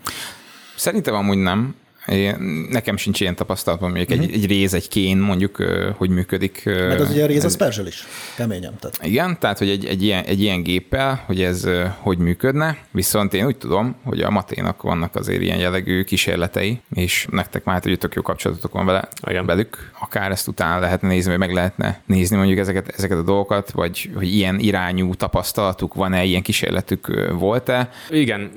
Szerintem 0.76 1.14
amúgy 1.14 1.39
nem. 1.39 1.74
Én, 2.11 2.37
nekem 2.71 2.97
sincs 2.97 3.21
ilyen 3.21 3.35
tapasztalatom, 3.35 3.91
mondjuk 3.91 4.11
uh-huh. 4.11 4.35
egy, 4.35 4.43
egy 4.43 4.47
réz, 4.47 4.75
egy 4.75 4.89
kén 4.89 5.19
mondjuk, 5.19 5.57
hogy 5.97 6.11
működik. 6.11 6.63
Meg 6.65 7.01
az 7.01 7.11
ugye 7.11 7.23
a 7.23 7.27
réz, 7.27 7.45
az 7.45 7.57
perzsel 7.57 7.87
is. 7.87 8.07
Keményem. 8.37 8.73
Tehát. 8.79 8.99
Igen, 9.03 9.39
tehát 9.39 9.59
hogy 9.59 9.69
egy, 9.69 9.85
egy, 9.85 10.03
ilyen, 10.03 10.25
egy 10.25 10.41
ilyen 10.41 10.63
géppel, 10.63 11.23
hogy 11.27 11.43
ez 11.43 11.69
hogy 11.99 12.19
működne, 12.19 12.77
viszont 12.91 13.35
én 13.35 13.47
úgy 13.47 13.57
tudom, 13.57 13.97
hogy 14.05 14.21
a 14.21 14.31
Maténak 14.31 14.83
vannak 14.83 15.15
azért 15.15 15.43
ilyen 15.43 15.59
jellegű 15.59 16.03
kísérletei, 16.03 16.81
és 16.95 17.27
nektek 17.31 17.65
már 17.65 17.75
hát, 17.75 17.85
hogy 17.85 17.99
tök 17.99 18.15
jó 18.15 18.23
kapcsolatotok 18.23 18.73
van 18.73 18.87
vele, 18.87 19.09
Igen. 19.29 19.47
velük, 19.47 19.91
akár 20.01 20.31
ezt 20.31 20.49
utána 20.49 20.81
lehetne 20.81 21.09
nézni, 21.09 21.31
vagy 21.31 21.39
meg 21.39 21.53
lehetne 21.53 22.01
nézni 22.07 22.37
mondjuk 22.37 22.59
ezeket, 22.59 22.89
ezeket 22.97 23.19
a 23.19 23.23
dolgokat, 23.23 23.71
vagy 23.71 24.11
hogy 24.15 24.35
ilyen 24.35 24.59
irányú 24.59 25.15
tapasztalatuk 25.15 25.95
van-e, 25.95 26.25
ilyen 26.25 26.43
kísérletük 26.43 27.31
volt-e. 27.33 27.91
Igen, 28.11 28.51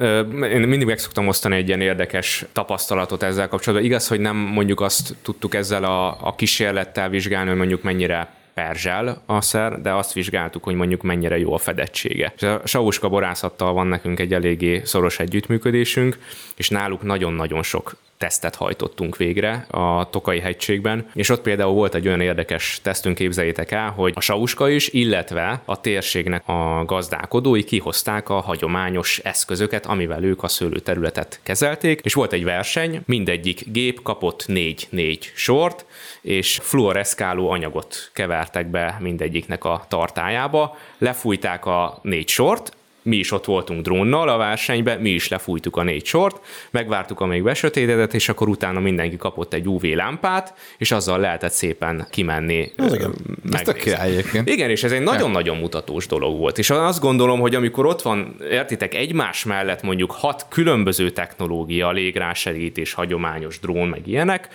én 0.44 0.62
mindig 0.62 0.88
meg 0.88 1.00
szoktam 1.00 1.28
osztani 1.28 1.56
egy 1.56 1.68
ilyen 1.68 1.82
érdekes 1.82 2.46
tapasztalatot 2.52 3.24
ezzel 3.24 3.43
kapcsolatban. 3.48 3.90
Igaz, 3.90 4.08
hogy 4.08 4.20
nem 4.20 4.36
mondjuk 4.36 4.82
azt 4.82 5.16
tudtuk 5.22 5.56
ezzel 5.56 5.84
a, 5.84 6.28
a 6.28 6.36
kísérlettel 6.36 7.10
vizsgálni, 7.10 7.50
hogy 7.50 7.58
mondjuk 7.58 7.84
mennyire 7.84 8.34
perzsel 8.54 9.22
a 9.26 9.42
szer, 9.42 9.82
de 9.82 9.94
azt 9.94 10.14
vizsgáltuk, 10.14 10.64
hogy 10.64 10.76
mondjuk 10.76 11.02
mennyire 11.02 11.40
jó 11.40 11.54
a 11.54 11.58
fedettsége. 11.58 12.34
És 12.36 12.44
a 12.44 12.62
Sauska 12.66 13.10
borászattal 13.10 13.74
van 13.74 13.88
nekünk 13.88 14.20
egy 14.20 14.34
eléggé 14.34 14.82
szoros 14.86 15.20
együttműködésünk, 15.20 16.20
és 16.56 16.70
náluk 16.70 17.02
nagyon-nagyon 17.02 17.64
sok 17.64 17.96
tesztet 18.24 18.56
hajtottunk 18.56 19.18
végre 19.18 19.66
a 19.70 20.10
Tokai 20.10 20.40
hegységben, 20.40 21.10
és 21.14 21.30
ott 21.30 21.42
például 21.42 21.74
volt 21.74 21.96
egy 21.96 22.08
olyan 22.08 22.22
érdekes 22.22 22.80
tesztünk, 22.82 23.16
képzeljétek 23.18 23.72
el, 23.72 23.90
hogy 23.90 24.14
a 24.16 24.22
Sauska 24.22 24.70
is, 24.70 24.90
illetve 24.90 25.62
a 25.66 25.82
térségnek 25.82 26.48
a 26.48 26.84
gazdálkodói 26.86 27.64
kihozták 27.64 28.30
a 28.30 28.40
hagyományos 28.40 29.20
eszközöket, 29.20 29.86
amivel 29.86 30.24
ők 30.24 30.44
a 30.44 30.48
szőlőterületet 30.48 31.40
kezelték, 31.44 32.00
és 32.04 32.14
volt 32.14 32.34
egy 32.34 32.44
verseny, 32.44 33.02
mindegyik 33.06 33.72
gép 33.72 34.02
kapott 34.02 34.48
négy-négy 34.48 35.32
sort, 35.36 35.86
és 36.22 36.60
fluoreszkáló 36.62 37.50
anyagot 37.50 38.10
kevertek 38.14 38.68
be 38.68 38.98
mindegyiknek 39.00 39.64
a 39.64 39.86
tartájába, 39.88 40.78
lefújták 40.98 41.66
a 41.66 42.00
négy 42.02 42.28
sort, 42.28 42.72
mi 43.04 43.16
is 43.16 43.32
ott 43.32 43.46
voltunk 43.46 43.82
drónnal 43.82 44.30
a 44.30 44.38
versenyben, 44.38 45.00
mi 45.00 45.10
is 45.10 45.28
lefújtuk 45.28 45.78
a 45.78 45.84
négy 45.84 46.06
sort, 46.06 46.46
megvártuk, 46.72 47.20
amíg 47.20 47.44
besötétedett, 47.44 48.14
és 48.14 48.30
akkor 48.30 48.48
utána 48.48 48.80
mindenki 48.80 49.18
kapott 49.18 49.54
egy 49.54 49.68
UV 49.68 49.84
lámpát, 49.84 50.54
és 50.78 50.92
azzal 50.92 51.20
lehetett 51.20 51.52
szépen 51.52 52.08
kimenni. 52.10 52.72
Az 52.78 52.94
igen. 52.94 53.14
Ez 53.52 53.62
tök 53.62 53.78
király 53.78 54.12
egyébként. 54.12 54.50
igen, 54.50 54.70
és 54.70 54.84
ez 54.84 54.92
egy 54.92 55.02
nagyon-nagyon 55.02 55.58
mutatós 55.58 56.08
dolog 56.08 56.38
volt. 56.38 56.58
És 56.58 56.70
azt 56.70 57.00
gondolom, 57.00 57.40
hogy 57.40 57.56
amikor 57.56 57.86
ott 57.86 58.02
van, 58.02 58.36
értitek, 58.52 58.94
egymás 58.94 59.44
mellett 59.44 59.82
mondjuk 59.82 60.12
hat 60.12 60.46
különböző 60.50 61.10
technológia, 61.10 61.92
légrásegítés, 61.92 62.94
hagyományos 62.94 63.60
drón, 63.60 63.88
meg 63.88 64.08
ilyenek, 64.08 64.48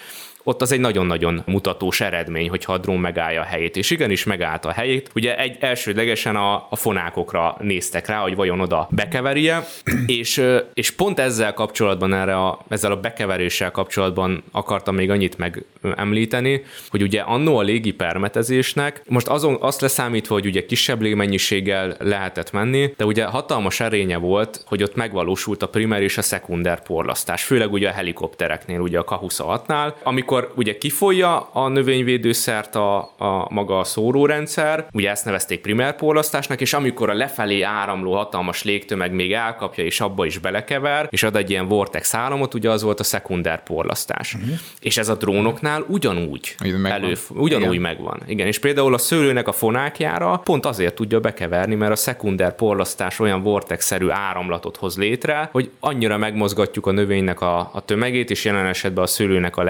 ott 0.43 0.63
az 0.63 0.73
egy 0.73 0.81
nagyon-nagyon 0.81 1.43
mutatós 1.47 2.01
eredmény, 2.01 2.49
hogyha 2.49 2.73
a 2.73 2.79
drón 2.79 2.99
megállja 3.01 3.41
a 3.41 3.45
helyét. 3.45 3.77
És 3.77 3.91
igenis 3.91 4.25
megállt 4.25 4.65
a 4.65 4.73
helyét. 4.73 5.11
Ugye 5.15 5.39
egy 5.39 5.57
elsődlegesen 5.61 6.37
a, 6.37 6.67
a 6.71 6.77
fonákokra 6.77 7.57
néztek 7.61 8.07
rá, 8.07 8.19
hogy 8.19 8.35
vajon 8.35 8.61
oda 8.61 8.89
bekeverje, 8.91 9.67
és, 10.07 10.43
és 10.75 10.91
pont 10.91 11.19
ezzel 11.19 11.55
kapcsolatban, 11.55 12.15
erre 12.15 12.37
a, 12.37 12.59
ezzel 12.69 12.93
a 12.93 13.01
bekeveréssel 13.01 13.71
kapcsolatban 13.71 14.43
akartam 14.53 14.95
még 14.95 15.11
annyit 15.11 15.37
megemlíteni, 15.39 16.63
hogy 16.91 17.03
ugye 17.03 17.21
annó 17.21 17.59
a 17.59 17.63
légi 17.63 17.93
permetezésnek, 17.93 19.03
most 19.09 19.29
azon 19.29 19.57
azt 19.61 19.81
leszámítva, 19.81 20.35
hogy 20.35 20.47
ugye 20.47 20.67
kisebb 20.67 21.01
légmennyiséggel 21.01 21.97
lehetett 21.99 22.53
menni, 22.53 22.95
de 22.97 23.05
ugye 23.05 23.25
hatalmas 23.25 23.81
erénye 23.81 24.17
volt, 24.17 24.63
hogy 24.67 24.83
ott 24.83 24.95
megvalósult 24.95 25.63
a 25.63 25.69
primer 25.69 26.03
és 26.03 26.19
a 26.19 26.23
szekunder 26.23 26.83
porlasztás, 26.83 27.45
főleg 27.45 27.73
ugye 27.73 27.89
a 27.89 27.93
helikoptereknél, 27.93 28.81
ugye 28.81 28.99
a 28.99 29.05
K-26-nál, 29.05 29.93
amikor 30.29 30.53
ugye 30.57 30.79
kifolyja 30.79 31.41
a 31.53 31.69
növényvédőszert 31.69 32.75
a, 32.75 32.99
a 32.99 33.47
maga 33.51 33.79
a 33.79 33.85
szórórendszer, 33.85 34.87
ugye 34.93 35.11
ezt 35.11 35.25
nevezték 35.25 35.61
primer 35.61 35.97
porlasztásnak, 35.97 36.61
és 36.61 36.73
amikor 36.73 37.11
a 37.11 37.15
lefelé 37.15 37.63
áramló 37.63 38.15
hatalmas 38.15 38.63
légtömeg 38.63 39.13
még 39.13 39.33
elkapja, 39.33 39.85
és 39.85 40.01
abba 40.01 40.25
is 40.25 40.39
belekever, 40.39 41.07
és 41.11 41.23
ad 41.23 41.37
egy 41.37 41.51
ilyen 41.51 41.69
vortex 41.69 42.15
államot, 42.15 42.55
ugye 42.55 42.71
az 42.71 42.83
volt 42.83 43.01
a 43.01 43.05
szekunder 43.05 43.63
porlasztás. 43.63 44.35
Uh-huh. 44.35 44.51
És 44.81 44.97
ez 44.97 45.09
a 45.09 45.15
drónoknál 45.15 45.85
ugyanúgy, 45.87 46.55
Megvan. 46.63 46.87
elő, 46.87 47.17
ugyanúgy 47.31 47.69
Igen. 47.69 47.81
megvan. 47.81 48.23
Igen, 48.27 48.47
és 48.47 48.59
például 48.59 48.95
a 48.95 48.99
szőlőnek 48.99 49.49
a 49.49 49.53
fonákjára 49.53 50.41
pont 50.45 50.67
azért 50.67 50.95
tudja 50.95 51.21
bekeverni, 51.21 51.75
mert 51.75 51.93
a 51.93 51.97
szekunder 51.97 52.55
porlasztás 52.55 53.21
olyan 53.21 53.43
vortex-szerű 53.43 54.09
áramlatot 54.09 54.77
hoz 54.77 54.97
létre, 54.97 55.49
hogy 55.53 55.71
annyira 55.81 56.17
megmozgatjuk 56.17 56.87
a 56.87 56.91
növénynek 56.91 57.41
a, 57.41 57.71
a 57.73 57.85
tömegét, 57.85 58.31
és 58.31 58.45
jelen 58.45 58.67
esetben 58.67 59.05
a 59.05 59.07
szőlőnek 59.07 59.57
a 59.57 59.63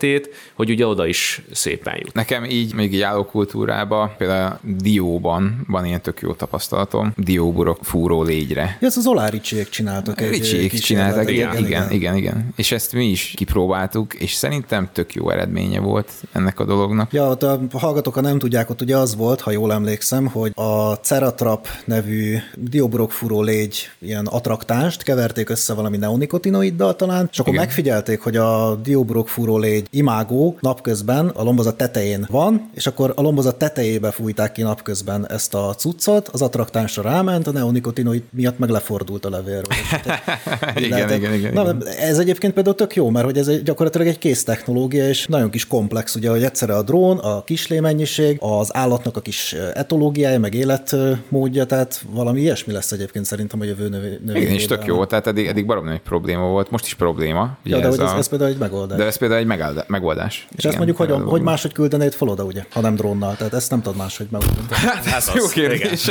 levélzetét, 0.00 0.34
hogy 0.54 0.70
ugye 0.70 0.86
oda 0.86 1.06
is 1.06 1.42
szépen 1.52 1.94
jut. 1.98 2.14
Nekem 2.14 2.44
így 2.44 2.74
még 2.74 2.94
így 2.94 3.00
állókultúrába, 3.00 4.14
például 4.18 4.58
dióban 4.62 5.64
van 5.68 5.84
ilyen 5.84 6.00
tök 6.00 6.20
jó 6.20 6.32
tapasztalatom, 6.32 7.12
dióburok 7.16 7.78
fúró 7.82 8.22
légyre. 8.22 8.76
Ja, 8.80 8.86
ezt 8.86 8.96
az 8.96 9.06
Oláricsiek 9.06 9.68
csináltak 9.68 10.20
egy 10.20 10.30
Ricsiék 10.30 10.72
csináltak, 10.72 11.30
igen, 11.30 11.56
igen, 11.56 11.64
igen, 11.64 11.90
igen, 11.90 12.16
igen. 12.16 12.48
És 12.56 12.72
ezt 12.72 12.92
mi 12.92 13.06
is 13.06 13.32
kipróbáltuk, 13.36 14.14
és 14.14 14.32
szerintem 14.32 14.88
tök 14.92 15.14
jó 15.14 15.30
eredménye 15.30 15.80
volt 15.80 16.10
ennek 16.32 16.60
a 16.60 16.64
dolognak. 16.64 17.12
Ja, 17.12 17.28
ott 17.28 17.42
a 17.42 17.60
hallgatók, 17.72 18.14
ha 18.14 18.20
nem 18.20 18.38
tudják, 18.38 18.70
ott 18.70 18.80
ugye 18.80 18.96
az 18.96 19.16
volt, 19.16 19.40
ha 19.40 19.50
jól 19.50 19.72
emlékszem, 19.72 20.26
hogy 20.26 20.52
a 20.54 20.92
Ceratrap 20.92 21.68
nevű 21.84 22.36
diobrokfúró 22.54 23.42
légy 23.42 23.90
ilyen 23.98 24.26
attraktást 24.26 25.02
keverték 25.02 25.48
össze 25.48 25.74
valami 25.74 25.96
neonikotinoiddal 25.96 26.96
talán, 26.96 27.28
és 27.32 27.38
akkor 27.38 27.52
Igen. 27.52 27.64
megfigyelték, 27.64 28.20
hogy 28.20 28.36
a 28.36 28.74
diobrokfúró 28.74 29.58
légy 29.58 29.86
imágó 29.90 30.56
napközben 30.60 31.28
a 31.28 31.42
lombozat 31.42 31.76
tetején 31.76 32.26
van, 32.30 32.70
és 32.74 32.86
akkor 32.86 33.12
a 33.16 33.22
lombozat 33.22 33.56
tetejébe 33.58 34.10
fújták 34.10 34.52
ki 34.52 34.62
napközben 34.62 35.30
ezt 35.30 35.54
a 35.54 35.74
cuccot, 35.74 36.28
az 36.28 36.42
attraktánsra 36.42 37.02
ráment, 37.02 37.46
a 37.46 37.50
neonikotinoid 37.50 38.22
miatt 38.30 38.58
meg 38.58 38.68
lefordult 38.68 39.24
a 39.24 39.30
levélről. 39.30 39.62
Hát 39.90 40.78
Igen, 40.78 40.88
lehetett- 40.90 41.16
igen, 41.18 41.34
igen, 41.34 41.52
Na, 41.52 41.62
igen. 41.62 41.82
ez 42.00 42.18
egyébként 42.18 42.52
például 42.54 42.74
tök 42.74 42.94
jó, 42.94 43.08
mert 43.10 43.24
hogy 43.24 43.38
ez 43.38 43.48
egy, 43.48 43.62
gyakorlatilag 43.62 44.06
egy 44.06 44.18
kész 44.18 44.44
technológia, 44.44 45.08
és 45.08 45.26
nagyon 45.26 45.50
kis 45.50 45.66
komplex, 45.66 46.14
ugye, 46.14 46.30
hogy 46.30 46.42
egyszerre 46.42 46.76
a 46.76 46.82
drón, 46.82 47.18
a 47.18 47.44
kislémennyiség, 47.44 48.36
az 48.40 48.74
állatnak 48.76 49.16
a 49.16 49.20
kis 49.20 49.52
etológiája, 49.74 50.38
meg 50.38 50.54
életmódja, 50.54 51.64
tehát 51.64 52.02
valami 52.10 52.40
ilyesmi 52.40 52.72
lesz 52.72 52.92
egyébként 52.92 53.24
szerintem 53.24 53.60
a 53.60 53.64
jövő 53.64 53.88
növé- 53.88 54.24
növény. 54.24 54.42
Igen, 54.42 54.54
és 54.54 54.66
tök 54.66 54.84
jó, 54.84 55.04
tehát 55.04 55.26
eddig, 55.26 55.46
eddig 55.46 55.66
barom 55.66 55.84
nagy 55.84 56.00
probléma 56.00 56.46
volt, 56.46 56.70
most 56.70 56.84
is 56.84 56.94
probléma. 56.94 57.58
Ja, 57.64 57.78
de 57.78 57.86
hogy 57.88 58.00
ez, 58.00 58.12
a- 58.12 58.16
ez 58.18 58.28
például 58.28 58.50
egy 58.50 58.58
megoldás. 58.58 58.98
de 58.98 59.04
ez 59.04 59.16
például 59.16 59.40
egy 59.40 59.46
megállda- 59.46 59.79
megoldás. 59.86 60.46
és 60.56 60.64
ezt 60.64 60.76
mondjuk, 60.76 60.96
hogy, 60.96 61.14
hogy 61.24 61.42
máshogy 61.42 61.72
küldenéd 61.72 62.12
fel 62.12 62.28
oda, 62.28 62.44
ugye, 62.44 62.64
ha 62.72 62.80
nem 62.80 62.94
drónnal, 62.94 63.36
tehát 63.36 63.54
ezt 63.54 63.70
nem 63.70 63.82
tudod 63.82 63.98
máshogy 63.98 64.26
megoldani. 64.30 64.66
Ez 65.14 65.30
Jó 65.34 65.46
kérdés. 65.46 66.10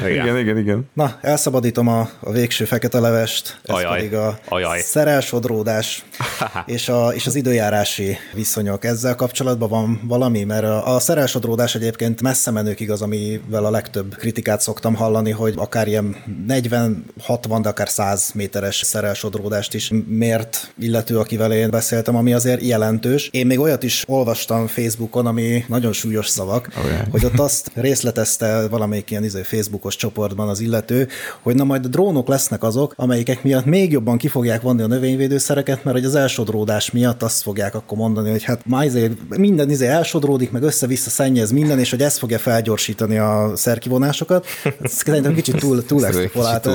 Igen. 0.00 0.24
igen, 0.24 0.38
igen, 0.38 0.58
igen. 0.58 0.88
Na, 0.92 1.18
elszabadítom 1.20 1.88
a, 1.88 2.10
a 2.20 2.32
végső 2.32 2.64
fekete 2.64 2.98
levest, 3.00 3.60
ez 3.64 3.74
Ajaj, 3.74 3.96
pedig 3.96 4.14
a 4.14 4.38
ajaj. 4.48 4.80
szerelsodródás 4.80 6.04
és, 6.66 6.88
a, 6.88 7.08
és 7.14 7.26
az 7.26 7.34
időjárási 7.34 8.16
viszonyok. 8.34 8.84
Ezzel 8.84 9.14
kapcsolatban 9.14 9.68
van 9.68 10.00
valami, 10.04 10.44
mert 10.44 10.64
a, 10.64 10.94
a 10.94 10.98
szerelsodródás 10.98 11.74
egyébként 11.74 12.22
messze 12.22 12.50
menőkig 12.50 12.90
az, 12.90 13.02
amivel 13.02 13.64
a 13.64 13.70
legtöbb 13.70 14.14
kritikát 14.14 14.60
szoktam 14.60 14.94
hallani, 14.94 15.30
hogy 15.30 15.54
akár 15.56 15.88
ilyen 15.88 16.16
40-60, 16.48 17.58
de 17.62 17.68
akár 17.68 17.88
100 17.88 18.30
méteres 18.34 18.76
szerelsodródást 18.84 19.74
is 19.74 19.90
mért 20.06 20.72
illető, 20.78 21.18
akivel 21.18 21.52
én 21.52 21.70
beszéltem, 21.70 22.16
ami 22.16 22.32
azért 22.32 22.62
jelentős. 22.62 23.28
Én 23.32 23.46
még 23.46 23.58
olyat 23.58 23.82
is 23.82 24.04
olvastam 24.06 24.66
Facebookon, 24.66 25.26
ami 25.26 25.64
nagyon 25.68 25.92
súlyos 25.92 26.28
szavak, 26.28 26.68
Olyan. 26.84 27.06
hogy 27.10 27.24
ott 27.24 27.38
azt 27.38 27.70
részletezte 27.74 28.68
valamelyik 28.68 29.10
ilyen 29.10 29.24
izé, 29.24 29.42
Facebookos 29.68 29.96
csoportban 29.96 30.48
az 30.48 30.60
illető, 30.60 31.08
hogy 31.42 31.54
na 31.54 31.64
majd 31.64 31.84
a 31.84 31.88
drónok 31.88 32.28
lesznek 32.28 32.62
azok, 32.62 32.92
amelyikek 32.96 33.42
miatt 33.42 33.64
még 33.64 33.92
jobban 33.92 34.18
ki 34.18 34.28
fogják 34.28 34.62
vonni 34.62 34.82
a 34.82 34.86
növényvédőszereket, 34.86 35.84
mert 35.84 35.96
hogy 35.96 36.06
az 36.06 36.14
elsodródás 36.14 36.90
miatt 36.90 37.22
azt 37.22 37.42
fogják 37.42 37.74
akkor 37.74 37.98
mondani, 37.98 38.30
hogy 38.30 38.42
hát 38.42 38.66
már 38.66 38.84
izé, 38.84 39.10
minden 39.28 39.70
izé 39.70 39.86
elsodródik, 39.86 40.50
meg 40.50 40.62
össze-vissza 40.62 41.10
szennyez 41.10 41.50
minden, 41.50 41.78
és 41.78 41.90
hogy 41.90 42.02
ez 42.02 42.18
fogja 42.18 42.38
felgyorsítani 42.38 43.18
a 43.18 43.52
szerkivonásokat. 43.54 44.46
Ez 44.80 44.92
Szerintem 44.92 45.34
kicsit 45.34 45.56
túl, 45.56 45.84
túl 45.84 46.06
extrapolált 46.06 46.66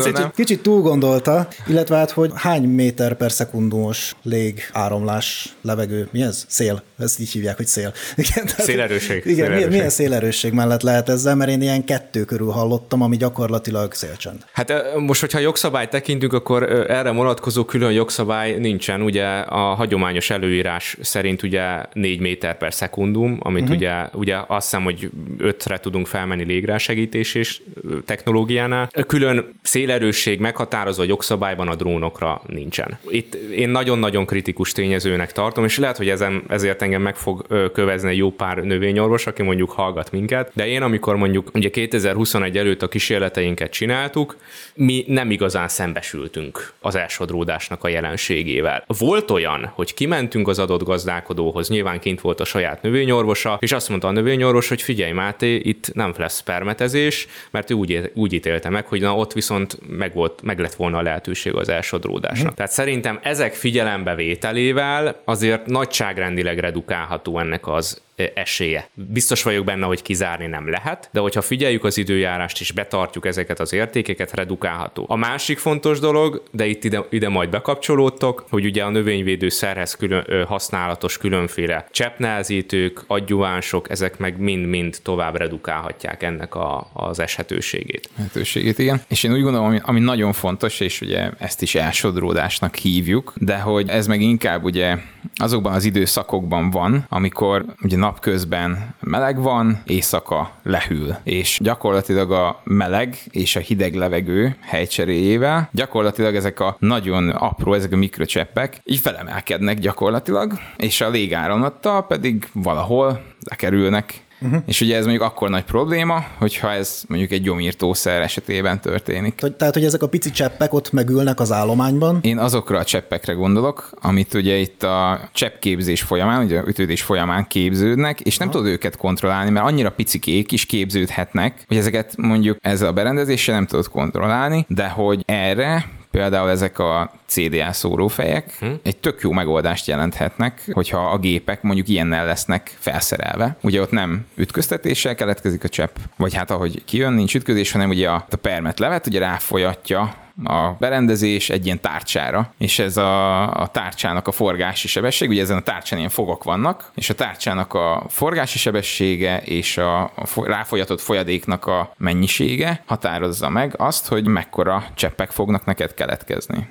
kicsit 0.00 0.30
kicsit, 0.34 0.62
túl 0.62 0.80
gondolta, 0.80 1.48
illetve 1.66 1.96
hát, 1.96 2.10
hogy 2.10 2.30
hány 2.34 2.62
méter 2.62 3.14
per 3.14 3.32
szekundumos 3.32 4.14
lég 4.22 4.60
áramlás, 4.72 5.56
levegő, 5.62 6.08
mi 6.12 6.22
ez? 6.22 6.44
Szél. 6.48 6.82
Ezt 6.98 7.20
így 7.20 7.30
hívják, 7.30 7.56
hogy 7.56 7.66
szél. 7.66 7.92
Igen, 8.16 8.46
tehát- 8.46 8.62
Szélerősség, 8.64 9.22
Igen, 9.24 9.34
milyen, 9.34 9.46
szélerősség. 9.46 9.70
milyen 9.70 9.90
szélerősség 9.90 10.52
mellett 10.52 10.82
lehet 10.82 11.08
ezzel, 11.08 11.34
mert 11.44 11.56
én 11.56 11.62
ilyen 11.62 11.84
kettő 11.84 12.24
körül 12.24 12.50
hallottam, 12.50 13.02
ami 13.02 13.16
gyakorlatilag 13.16 13.92
szélcsend. 13.92 14.44
Hát 14.52 14.72
most, 14.96 15.20
hogyha 15.20 15.38
jogszabályt 15.38 15.90
tekintünk, 15.90 16.32
akkor 16.32 16.62
erre 16.88 17.10
vonatkozó 17.10 17.64
külön 17.64 17.92
jogszabály 17.92 18.58
nincsen. 18.58 19.02
Ugye 19.02 19.26
a 19.38 19.58
hagyományos 19.58 20.30
előírás 20.30 20.96
szerint 21.00 21.42
ugye 21.42 21.62
4 21.92 22.20
méter 22.20 22.56
per 22.56 22.74
szekundum, 22.74 23.38
amit 23.42 23.62
uh-huh. 23.62 23.76
ugye, 23.76 24.08
ugye 24.12 24.36
azt 24.46 24.70
hiszem, 24.70 24.82
hogy 24.84 25.10
5-re 25.38 25.78
tudunk 25.78 26.06
felmenni 26.06 26.44
légrásegítés 26.44 27.34
és 27.34 27.60
technológiánál. 28.04 28.88
Külön 29.06 29.54
szélerősség 29.62 30.40
meghatározó 30.40 31.02
a 31.02 31.06
jogszabályban 31.06 31.68
a 31.68 31.74
drónokra 31.74 32.42
nincsen. 32.46 32.98
Itt 33.08 33.34
én 33.34 33.68
nagyon-nagyon 33.68 34.26
kritikus 34.26 34.72
tényezőnek 34.72 35.32
tartom, 35.32 35.64
és 35.64 35.78
lehet, 35.78 35.96
hogy 35.96 36.08
ezen, 36.08 36.42
ezért 36.48 36.82
engem 36.82 37.02
meg 37.02 37.16
fog 37.16 37.46
kövezni 37.72 38.16
jó 38.16 38.30
pár 38.30 38.56
növényorvos, 38.56 39.26
aki 39.26 39.42
mondjuk 39.42 39.70
hallgat 39.70 40.12
minket, 40.12 40.50
de 40.54 40.66
én 40.66 40.82
amikor 40.82 41.16
mondjuk 41.16 41.33
ugye 41.52 41.70
2021 41.70 42.58
előtt 42.58 42.82
a 42.82 42.88
kísérleteinket 42.88 43.70
csináltuk, 43.70 44.36
mi 44.74 45.04
nem 45.06 45.30
igazán 45.30 45.68
szembesültünk 45.68 46.72
az 46.80 46.94
elsodródásnak 46.94 47.84
a 47.84 47.88
jelenségével. 47.88 48.84
Volt 48.86 49.30
olyan, 49.30 49.70
hogy 49.74 49.94
kimentünk 49.94 50.48
az 50.48 50.58
adott 50.58 50.82
gazdálkodóhoz, 50.82 51.68
nyilván 51.68 52.00
kint 52.00 52.20
volt 52.20 52.40
a 52.40 52.44
saját 52.44 52.82
növényorvosa, 52.82 53.56
és 53.60 53.72
azt 53.72 53.88
mondta 53.88 54.08
a 54.08 54.12
növényorvos, 54.12 54.68
hogy 54.68 54.82
figyelj 54.82 55.12
Máté, 55.12 55.56
itt 55.56 55.94
nem 55.94 56.14
lesz 56.16 56.40
permetezés, 56.40 57.26
mert 57.50 57.70
ő 57.70 57.74
úgy, 57.74 58.10
úgy 58.14 58.32
ítélte 58.32 58.68
meg, 58.68 58.86
hogy 58.86 59.00
na 59.00 59.16
ott 59.16 59.32
viszont 59.32 59.78
meg, 59.88 60.14
volt, 60.14 60.42
meg 60.42 60.58
lett 60.58 60.74
volna 60.74 60.98
a 60.98 61.02
lehetőség 61.02 61.54
az 61.54 61.68
elsodródásnak. 61.68 62.46
Mhm. 62.46 62.54
Tehát 62.54 62.72
szerintem 62.72 63.18
ezek 63.22 63.54
figyelembevételével 63.54 65.20
azért 65.24 65.66
nagyságrendileg 65.66 66.58
redukálható 66.58 67.38
ennek 67.38 67.66
az 67.66 68.02
esélye. 68.34 68.88
Biztos 68.94 69.42
vagyok 69.42 69.64
benne, 69.64 69.86
hogy 69.86 70.02
kizárni 70.02 70.46
nem 70.46 70.70
lehet, 70.70 71.08
de 71.12 71.20
hogyha 71.20 71.42
figyeljük 71.42 71.84
az 71.84 71.98
időjárást 71.98 72.60
és 72.60 72.72
betartjuk 72.72 73.26
ezeket 73.26 73.60
az 73.60 73.72
értékeket, 73.72 74.32
redukálható. 74.34 75.04
A 75.08 75.16
másik 75.16 75.58
fontos 75.58 75.98
dolog, 75.98 76.42
de 76.50 76.66
itt 76.66 76.84
ide, 76.84 77.04
ide 77.10 77.28
majd 77.28 77.50
bekapcsolódtok, 77.50 78.46
hogy 78.50 78.64
ugye 78.64 78.82
a 78.84 78.90
növényvédőszerhez 78.90 79.94
külön, 79.94 80.46
használatos 80.46 81.18
különféle 81.18 81.86
cseppnehezítők, 81.90 83.04
adjuvánsok, 83.06 83.90
ezek 83.90 84.18
meg 84.18 84.38
mind-mind 84.38 84.98
tovább 85.02 85.36
redukálhatják 85.36 86.22
ennek 86.22 86.54
a, 86.54 86.90
az 86.92 87.18
eshetőségét. 87.18 88.08
lehetőségét, 88.16 88.78
igen. 88.78 89.02
És 89.08 89.22
én 89.22 89.32
úgy 89.32 89.42
gondolom, 89.42 89.66
ami, 89.66 89.78
ami 89.82 90.00
nagyon 90.00 90.32
fontos, 90.32 90.80
és 90.80 91.00
ugye 91.00 91.30
ezt 91.38 91.62
is 91.62 91.74
elsodródásnak 91.74 92.74
hívjuk, 92.74 93.32
de 93.36 93.58
hogy 93.58 93.88
ez 93.88 94.06
meg 94.06 94.20
inkább 94.20 94.64
ugye 94.64 94.96
azokban 95.34 95.72
az 95.72 95.84
időszakokban 95.84 96.70
van, 96.70 97.06
amikor 97.08 97.64
ugye 97.82 97.96
napközben 98.04 98.94
meleg 99.00 99.40
van, 99.40 99.82
éjszaka 99.84 100.50
lehűl. 100.62 101.16
És 101.22 101.58
gyakorlatilag 101.62 102.32
a 102.32 102.60
meleg 102.64 103.16
és 103.30 103.56
a 103.56 103.60
hideg 103.60 103.94
levegő 103.94 104.56
helycseréjével 104.60 105.68
gyakorlatilag 105.72 106.34
ezek 106.34 106.60
a 106.60 106.76
nagyon 106.78 107.28
apró, 107.28 107.74
ezek 107.74 107.92
a 107.92 107.96
mikrocseppek 107.96 108.80
így 108.84 108.98
felemelkednek 108.98 109.78
gyakorlatilag, 109.78 110.52
és 110.76 111.00
a 111.00 111.10
légáramlattal 111.10 112.06
pedig 112.06 112.48
valahol 112.52 113.22
lekerülnek 113.50 114.23
Uh-huh. 114.40 114.62
És 114.66 114.80
ugye 114.80 114.96
ez 114.96 115.02
mondjuk 115.02 115.24
akkor 115.24 115.50
nagy 115.50 115.64
probléma, 115.64 116.24
hogyha 116.38 116.72
ez 116.72 117.02
mondjuk 117.08 117.30
egy 117.30 117.42
gyomírtószer 117.42 118.22
esetében 118.22 118.80
történik. 118.80 119.34
Tehát, 119.34 119.74
hogy 119.74 119.84
ezek 119.84 120.02
a 120.02 120.08
pici 120.08 120.30
cseppek 120.30 120.72
ott 120.72 120.92
megülnek 120.92 121.40
az 121.40 121.52
állományban, 121.52 122.18
Én 122.22 122.38
azokra 122.38 122.78
a 122.78 122.84
cseppekre 122.84 123.32
gondolok, 123.32 123.90
amit 124.00 124.34
ugye 124.34 124.56
itt 124.56 124.82
a 124.82 125.28
cseppképzés 125.32 126.02
folyamán, 126.02 126.44
ugye 126.44 126.58
a 126.58 126.64
ütődés 126.66 127.02
folyamán 127.02 127.46
képződnek, 127.46 128.20
és 128.20 128.36
nem 128.36 128.50
tudod 128.50 128.66
őket 128.66 128.96
kontrollálni, 128.96 129.50
mert 129.50 129.66
annyira 129.66 129.90
picikék 129.90 130.52
is 130.52 130.66
képződhetnek, 130.66 131.64
hogy 131.68 131.76
ezeket 131.76 132.16
mondjuk 132.16 132.56
ezzel 132.60 132.88
a 132.88 132.92
berendezéssel 132.92 133.54
nem 133.54 133.66
tudod 133.66 133.88
kontrollálni, 133.88 134.66
de 134.68 134.88
hogy 134.88 135.22
erre 135.26 135.84
például 136.10 136.50
ezek 136.50 136.78
a 136.78 137.12
CDA 137.34 137.72
szórófejek 137.72 138.56
hm? 138.58 138.72
egy 138.82 138.96
tök 138.96 139.20
jó 139.20 139.32
megoldást 139.32 139.86
jelenthetnek, 139.86 140.68
hogyha 140.72 141.10
a 141.10 141.18
gépek 141.18 141.62
mondjuk 141.62 141.88
ilyennel 141.88 142.26
lesznek 142.26 142.76
felszerelve. 142.78 143.56
Ugye 143.62 143.80
ott 143.80 143.90
nem 143.90 144.26
ütköztetéssel 144.34 145.14
keletkezik 145.14 145.64
a 145.64 145.68
csepp, 145.68 145.96
vagy 146.16 146.34
hát 146.34 146.50
ahogy 146.50 146.84
kijön, 146.84 147.12
nincs 147.12 147.34
ütközés, 147.34 147.72
hanem 147.72 147.88
ugye 147.88 148.10
a, 148.10 148.26
a 148.30 148.36
permet 148.36 148.78
levet, 148.78 149.06
ugye 149.06 149.18
ráfolyatja 149.18 150.14
a 150.44 150.70
berendezés 150.78 151.50
egy 151.50 151.64
ilyen 151.64 151.80
tárcsára, 151.80 152.52
és 152.58 152.78
ez 152.78 152.96
a, 152.96 153.50
a 153.52 153.66
tárcsának 153.66 154.28
a 154.28 154.32
forgási 154.32 154.88
sebesség, 154.88 155.28
ugye 155.28 155.42
ezen 155.42 155.56
a 155.56 155.60
tárcsán 155.62 155.98
ilyen 155.98 156.10
fogok 156.10 156.44
vannak, 156.44 156.90
és 156.94 157.10
a 157.10 157.14
tárcsának 157.14 157.74
a 157.74 158.06
forgási 158.08 158.58
sebessége 158.58 159.38
és 159.38 159.76
a, 159.76 160.02
a 160.02 160.44
ráfolyatott 160.44 161.00
folyadéknak 161.00 161.66
a 161.66 161.94
mennyisége 161.96 162.82
határozza 162.86 163.48
meg 163.48 163.74
azt, 163.76 164.08
hogy 164.08 164.26
mekkora 164.26 164.84
cseppek 164.94 165.30
fognak 165.30 165.64
neked 165.64 165.94
keletkezni. 165.94 166.68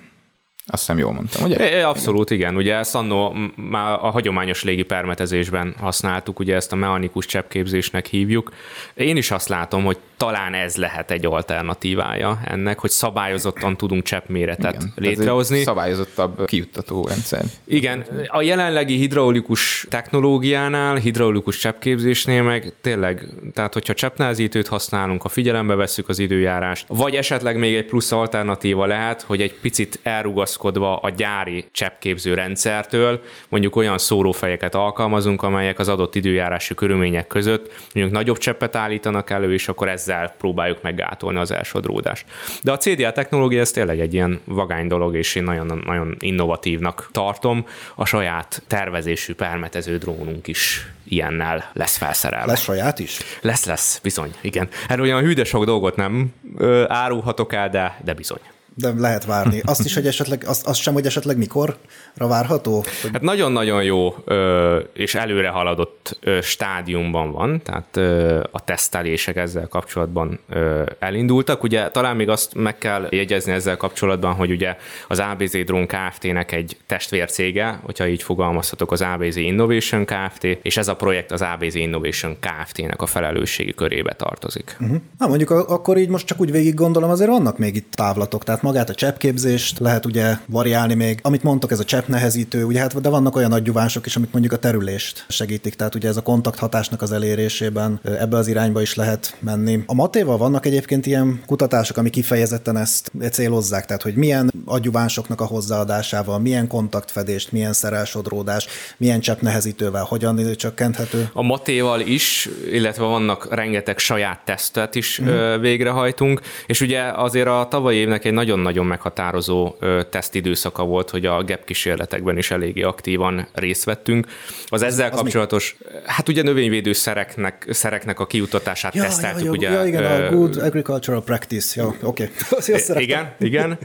Azt 0.65 0.81
hiszem 0.81 0.97
jól 0.97 1.13
mondtam, 1.13 1.43
ugye? 1.43 1.77
É, 1.77 1.81
abszolút, 1.81 2.29
igen. 2.29 2.55
Ugye 2.55 2.75
ezt 2.75 2.95
annó 2.95 3.35
már 3.55 3.91
a 3.91 4.09
hagyományos 4.09 4.63
légi 4.63 4.83
permetezésben 4.83 5.75
használtuk, 5.79 6.39
ugye 6.39 6.55
ezt 6.55 6.71
a 6.71 6.75
mechanikus 6.75 7.25
cseppképzésnek 7.25 8.05
hívjuk. 8.05 8.53
Én 8.93 9.17
is 9.17 9.31
azt 9.31 9.47
látom, 9.47 9.83
hogy 9.83 9.97
talán 10.23 10.53
ez 10.53 10.75
lehet 10.75 11.11
egy 11.11 11.25
alternatívája 11.25 12.39
ennek, 12.45 12.79
hogy 12.79 12.89
szabályozottan 12.89 13.77
tudunk 13.77 14.03
cseppméretet 14.03 14.73
Igen, 14.73 14.93
létrehozni. 14.95 15.63
Szabályozottabb 15.63 16.45
kijuttató 16.45 17.05
rendszer. 17.07 17.43
Igen, 17.65 18.05
a 18.27 18.41
jelenlegi 18.41 18.95
hidraulikus 18.95 19.85
technológiánál, 19.89 20.95
hidraulikus 20.95 21.57
cseppképzésnél 21.57 22.43
meg 22.43 22.73
tényleg, 22.81 23.27
tehát 23.53 23.73
hogyha 23.73 23.93
cseppnázítőt 23.93 24.67
használunk, 24.67 25.21
ha 25.21 25.29
figyelembe 25.29 25.75
vesszük 25.75 26.09
az 26.09 26.19
időjárást, 26.19 26.85
vagy 26.87 27.15
esetleg 27.15 27.57
még 27.57 27.75
egy 27.75 27.85
plusz 27.85 28.11
alternatíva 28.11 28.85
lehet, 28.85 29.21
hogy 29.21 29.41
egy 29.41 29.53
picit 29.61 29.99
elrugaszkodva 30.03 30.97
a 30.97 31.09
gyári 31.09 31.65
cseppképző 31.71 32.33
rendszertől, 32.33 33.21
mondjuk 33.49 33.75
olyan 33.75 33.97
szórófejeket 33.97 34.75
alkalmazunk, 34.75 35.43
amelyek 35.43 35.79
az 35.79 35.87
adott 35.87 36.15
időjárási 36.15 36.73
körülmények 36.73 37.27
között 37.27 37.71
mondjuk 37.93 38.15
nagyobb 38.15 38.37
cseppet 38.37 38.75
állítanak 38.75 39.29
elő, 39.29 39.53
és 39.53 39.67
akkor 39.67 39.89
ezzel 39.89 40.12
ezzel 40.13 40.35
próbáljuk 40.37 40.81
meggátolni 40.81 41.39
az 41.39 41.51
elsodródást. 41.51 42.25
De 42.61 42.71
a 42.71 42.77
CDA 42.77 43.11
technológia 43.11 43.59
ez 43.59 43.71
tényleg 43.71 43.99
egy 43.99 44.13
ilyen 44.13 44.39
vagány 44.45 44.87
dolog, 44.87 45.15
és 45.15 45.35
én 45.35 45.43
nagyon, 45.43 45.81
nagyon 45.85 46.15
innovatívnak 46.19 47.09
tartom. 47.11 47.65
A 47.95 48.05
saját 48.05 48.63
tervezésű 48.67 49.33
permetező 49.33 49.97
drónunk 49.97 50.47
is 50.47 50.87
ilyennel 51.03 51.69
lesz 51.73 51.97
felszerelve. 51.97 52.51
Lesz 52.51 52.61
saját 52.61 52.99
is? 52.99 53.17
Lesz, 53.41 53.65
lesz, 53.65 53.99
bizony, 53.99 54.31
igen. 54.41 54.69
Erről 54.87 55.05
olyan 55.05 55.21
hűde 55.21 55.43
sok 55.43 55.65
dolgot 55.65 55.95
nem 55.95 56.33
ö, 56.57 56.83
árulhatok 56.87 57.53
el, 57.53 57.69
de, 57.69 57.99
de 58.03 58.13
bizony. 58.13 58.41
De 58.75 58.93
lehet 58.97 59.25
várni. 59.25 59.61
Azt 59.73 59.85
is, 59.85 59.93
hogy 59.93 60.07
esetleg, 60.07 60.43
azt, 60.47 60.67
azt 60.67 60.81
sem, 60.81 60.93
hogy 60.93 61.05
esetleg 61.05 61.37
mikorra 61.37 61.77
várható? 62.15 62.83
Hogy... 63.01 63.11
Hát 63.11 63.21
nagyon-nagyon 63.21 63.83
jó 63.83 64.15
ö, 64.25 64.79
és 64.93 65.15
előre 65.15 65.49
haladott 65.49 66.17
ö, 66.21 66.41
stádiumban 66.41 67.31
van, 67.31 67.61
tehát 67.61 67.97
ö, 67.97 68.43
a 68.51 68.63
tesztelések 68.63 69.35
ezzel 69.35 69.67
kapcsolatban 69.67 70.39
ö, 70.49 70.83
elindultak. 70.99 71.63
Ugye 71.63 71.89
talán 71.89 72.15
még 72.15 72.29
azt 72.29 72.53
meg 72.55 72.77
kell 72.77 73.07
jegyezni 73.09 73.51
ezzel 73.51 73.77
kapcsolatban, 73.77 74.33
hogy 74.33 74.51
ugye 74.51 74.75
az 75.07 75.19
ABZ 75.19 75.51
Drone 75.51 75.85
Kft-nek 75.85 76.51
egy 76.51 76.77
testvércége, 76.87 77.79
hogyha 77.83 78.07
így 78.07 78.23
fogalmazhatok, 78.23 78.91
az 78.91 79.01
ABZ 79.01 79.35
Innovation 79.35 80.05
Kft, 80.05 80.43
és 80.43 80.77
ez 80.77 80.87
a 80.87 80.95
projekt 80.95 81.31
az 81.31 81.41
ABZ 81.41 81.75
Innovation 81.75 82.37
Kft-nek 82.39 83.01
a 83.01 83.05
felelősségi 83.05 83.73
körébe 83.73 84.13
tartozik. 84.13 84.77
Uh-huh. 84.79 84.97
Na 85.17 85.27
mondjuk 85.27 85.49
akkor 85.49 85.97
így 85.97 86.09
most 86.09 86.25
csak 86.25 86.39
úgy 86.41 86.51
végig 86.51 86.73
gondolom, 86.73 87.09
azért 87.09 87.29
vannak 87.29 87.57
még 87.57 87.75
itt 87.75 87.91
távlatok, 87.91 88.43
tehát 88.43 88.61
magát 88.63 88.89
a 88.89 88.95
cseppképzést 88.95 89.79
lehet 89.79 90.05
ugye 90.05 90.37
variálni 90.45 90.93
még. 90.93 91.19
Amit 91.21 91.43
mondtok, 91.43 91.71
ez 91.71 91.79
a 91.79 91.83
csepp 91.83 92.07
nehezítő, 92.07 92.63
ugye 92.63 92.79
hát 92.79 93.01
de 93.01 93.09
vannak 93.09 93.35
olyan 93.35 93.51
adjuvások 93.51 94.05
is, 94.05 94.15
amik 94.15 94.31
mondjuk 94.31 94.53
a 94.53 94.57
terülést 94.57 95.25
segítik, 95.27 95.75
tehát 95.75 95.95
ugye 95.95 96.07
ez 96.07 96.17
a 96.17 96.21
kontakthatásnak 96.21 97.01
az 97.01 97.11
elérésében 97.11 97.99
ebbe 98.03 98.37
az 98.37 98.47
irányba 98.47 98.81
is 98.81 98.95
lehet 98.95 99.35
menni. 99.39 99.83
A 99.85 99.93
matéval 99.93 100.37
vannak 100.37 100.65
egyébként 100.65 101.05
ilyen 101.05 101.41
kutatások, 101.45 101.97
ami 101.97 102.09
kifejezetten 102.09 102.77
ezt 102.77 103.11
célozzák, 103.31 103.85
tehát 103.85 104.01
hogy 104.01 104.15
milyen 104.15 104.51
adjuvásoknak 104.65 105.41
a 105.41 105.45
hozzáadásával, 105.45 106.39
milyen 106.39 106.67
kontaktfedést, 106.67 107.51
milyen 107.51 107.73
szerelsodródás, 107.73 108.67
milyen 108.97 109.19
csepp 109.19 109.41
nehezítővel, 109.41 110.03
hogyan 110.03 110.55
csökkenthető. 110.55 111.29
A 111.33 111.41
matéval 111.41 111.99
is, 111.99 112.49
illetve 112.71 113.03
vannak 113.03 113.53
rengeteg 113.53 113.97
saját 113.97 114.39
tesztet 114.45 114.95
is 114.95 115.21
mm. 115.21 115.59
végrehajtunk, 115.59 116.41
és 116.65 116.81
ugye 116.81 117.01
azért 117.01 117.47
a 117.47 117.67
tavalyi 117.69 117.97
évnek 117.97 118.25
egy 118.25 118.33
nagyon 118.33 118.52
nagyon 118.59 118.85
meghatározó 118.85 119.75
tesztidőszaka 120.09 120.83
volt, 120.83 121.09
hogy 121.09 121.25
a 121.25 121.43
GEP 121.43 121.65
kísérletekben 121.65 122.37
is 122.37 122.51
eléggé 122.51 122.81
aktívan 122.81 123.47
részt 123.53 123.83
vettünk. 123.83 124.27
Az 124.67 124.81
ezzel 124.81 125.09
az 125.11 125.17
kapcsolatos, 125.17 125.75
mi? 125.79 125.97
hát 126.05 126.29
ugye 126.29 126.41
növényvédő 126.41 126.93
szereknek, 126.93 127.65
szereknek 127.69 128.19
a 128.19 128.25
kiutatását 128.25 128.95
ja, 128.95 129.01
teszteltük. 129.01 129.45
Ja, 129.45 129.51
ugye, 129.51 129.69
ja, 129.69 129.85
igen, 129.85 130.03
a 130.03 130.29
Good 130.29 130.57
Agricultural 130.57 131.23
Practice, 131.23 131.81
jó, 131.81 131.95
oké. 132.01 132.29
Okay. 132.63 133.03
igen, 133.03 133.33
igen. 133.39 133.77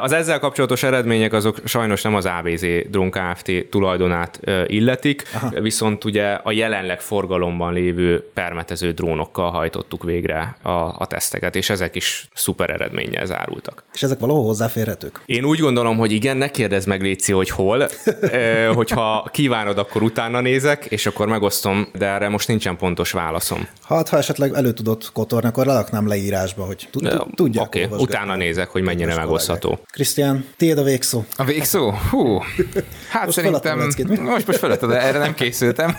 Az 0.00 0.12
ezzel 0.12 0.38
kapcsolatos 0.38 0.82
eredmények 0.82 1.32
azok 1.32 1.58
sajnos 1.64 2.02
nem 2.02 2.14
az 2.14 2.26
ABZ 2.26 2.66
Drone 2.90 3.10
Kft. 3.10 3.52
tulajdonát 3.70 4.40
illetik, 4.66 5.22
Aha. 5.34 5.60
viszont 5.60 6.04
ugye 6.04 6.32
a 6.32 6.52
jelenleg 6.52 7.00
forgalomban 7.00 7.72
lévő 7.72 8.30
permetező 8.34 8.92
drónokkal 8.92 9.50
hajtottuk 9.50 10.04
végre 10.04 10.56
a, 10.62 10.70
a 10.70 11.06
teszteket, 11.08 11.56
és 11.56 11.70
ezek 11.70 11.94
is 11.94 12.28
szuper 12.34 12.70
eredménnyel 12.70 13.26
zárultak. 13.26 13.84
És 13.94 14.02
ezek 14.08 14.20
valahol 14.20 14.44
hozzáférhetők? 14.44 15.20
Én 15.26 15.44
úgy 15.44 15.58
gondolom, 15.58 15.96
hogy 15.96 16.12
igen, 16.12 16.36
ne 16.36 16.50
kérdezz 16.50 16.84
meg, 16.84 17.02
Léci, 17.02 17.32
hogy 17.32 17.50
hol. 17.50 17.88
hogyha 18.74 19.28
kívánod, 19.32 19.78
akkor 19.78 20.02
utána 20.02 20.40
nézek, 20.40 20.84
és 20.84 21.06
akkor 21.06 21.26
megosztom, 21.26 21.88
de 21.98 22.06
erre 22.06 22.28
most 22.28 22.48
nincsen 22.48 22.76
pontos 22.76 23.10
válaszom. 23.10 23.68
Hát, 23.82 24.08
ha 24.08 24.16
esetleg 24.16 24.52
elő 24.54 24.72
tudod 24.72 25.02
kotorni, 25.12 25.48
akkor 25.48 25.66
leraknám 25.66 26.08
leírásba, 26.08 26.64
hogy 26.64 26.88
tudják. 27.34 27.64
Oké, 27.64 27.84
okay, 27.84 27.98
utána 27.98 28.36
nézek, 28.36 28.68
hogy 28.68 28.82
mennyire 28.82 29.14
megosztható. 29.14 29.78
Krisztián, 29.90 30.44
tiéd 30.56 30.78
a 30.78 30.82
végszó. 30.82 31.24
A 31.36 31.44
végszó? 31.44 31.90
Hú, 32.10 32.38
hát 33.12 33.24
most 33.24 33.36
szerintem... 33.36 33.78
Most, 34.20 34.46
most 34.46 34.58
feletted, 34.58 34.88
de 34.88 35.00
erre 35.00 35.18
nem 35.18 35.34
készültem. 35.34 35.96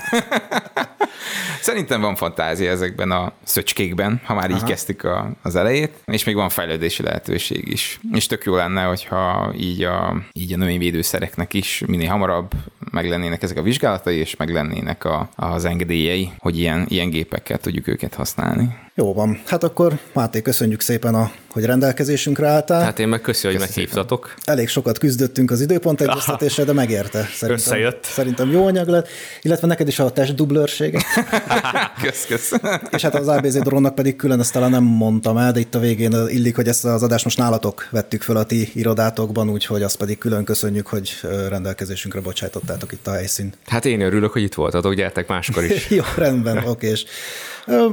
Szerintem 1.61 2.01
van 2.01 2.15
fantázia 2.15 2.71
ezekben 2.71 3.11
a 3.11 3.33
szöcskékben, 3.43 4.21
ha 4.23 4.33
már 4.33 4.49
Aha. 4.49 4.59
így 4.59 4.63
kezdtük 4.63 5.03
a, 5.03 5.31
az 5.43 5.55
elejét, 5.55 5.91
és 6.05 6.23
még 6.23 6.35
van 6.35 6.49
fejlődési 6.49 7.03
lehetőség 7.03 7.67
is. 7.67 7.98
És 8.13 8.27
tök 8.27 8.43
jó 8.43 8.55
lenne, 8.55 8.83
hogyha 8.83 9.53
így 9.57 9.83
a, 9.83 10.21
így 10.33 10.53
a 10.53 10.57
növényvédőszereknek 10.57 11.53
is 11.53 11.83
minél 11.87 12.09
hamarabb 12.09 12.51
meg 12.91 13.09
lennének 13.09 13.43
ezek 13.43 13.57
a 13.57 13.61
vizsgálatai, 13.61 14.15
és 14.15 14.35
meg 14.35 14.49
lennének 14.49 15.03
a, 15.03 15.29
az 15.35 15.65
engedélyei, 15.65 16.31
hogy 16.37 16.57
ilyen, 16.57 16.85
ilyen 16.87 17.09
gépekkel 17.09 17.57
tudjuk 17.57 17.87
őket 17.87 18.13
használni. 18.13 18.77
Jó 18.99 19.13
van. 19.13 19.41
Hát 19.45 19.63
akkor 19.63 19.99
Máté, 20.13 20.41
köszönjük 20.41 20.81
szépen, 20.81 21.15
a, 21.15 21.31
hogy 21.49 21.65
rendelkezésünkre 21.65 22.47
álltál. 22.47 22.81
Hát 22.81 22.99
én 22.99 23.07
meg 23.07 23.21
köszi, 23.21 23.47
hogy 23.47 23.59
meghívtatok. 23.59 24.33
Elég 24.43 24.67
sokat 24.67 24.97
küzdöttünk 24.97 25.51
az 25.51 25.61
időpont 25.61 26.01
egyeztetésre, 26.01 26.63
de 26.63 26.73
megérte. 26.73 27.29
Szerintem, 27.33 27.73
Összejött. 27.73 28.03
Szerintem 28.03 28.51
jó 28.51 28.65
anyag 28.65 28.87
lett, 28.87 29.07
illetve 29.41 29.67
neked 29.67 29.87
is 29.87 29.99
a 29.99 30.11
testdublőrsége. 30.11 31.03
kösz, 32.03 32.25
kösz. 32.25 32.51
És 32.91 33.01
hát 33.01 33.15
az 33.15 33.27
ABZ 33.27 33.59
drónnak 33.59 33.95
pedig 33.95 34.15
külön 34.15 34.39
ezt 34.39 34.53
talán 34.53 34.69
nem 34.69 34.83
mondtam 34.83 35.37
el, 35.37 35.51
de 35.51 35.59
itt 35.59 35.75
a 35.75 35.79
végén 35.79 36.15
illik, 36.27 36.55
hogy 36.55 36.67
ezt 36.67 36.85
az 36.85 37.03
adást 37.03 37.23
most 37.23 37.37
nálatok 37.37 37.87
vettük 37.91 38.21
föl 38.21 38.37
a 38.37 38.43
ti 38.43 38.71
irodátokban, 38.73 39.49
úgyhogy 39.49 39.83
azt 39.83 39.97
pedig 39.97 40.17
külön 40.17 40.43
köszönjük, 40.43 40.87
hogy 40.87 41.11
rendelkezésünkre 41.49 42.21
bocsátottátok 42.21 42.91
itt 42.91 43.07
a 43.07 43.11
helyszínt. 43.11 43.57
Hát 43.65 43.85
én 43.85 44.01
örülök, 44.01 44.31
hogy 44.31 44.43
itt 44.43 44.53
voltatok, 44.53 44.93
gyertek 44.93 45.27
máskor 45.27 45.63
is. 45.63 45.89
jó, 45.99 46.03
rendben, 46.15 46.63
oké. 46.67 46.87
És 46.87 47.05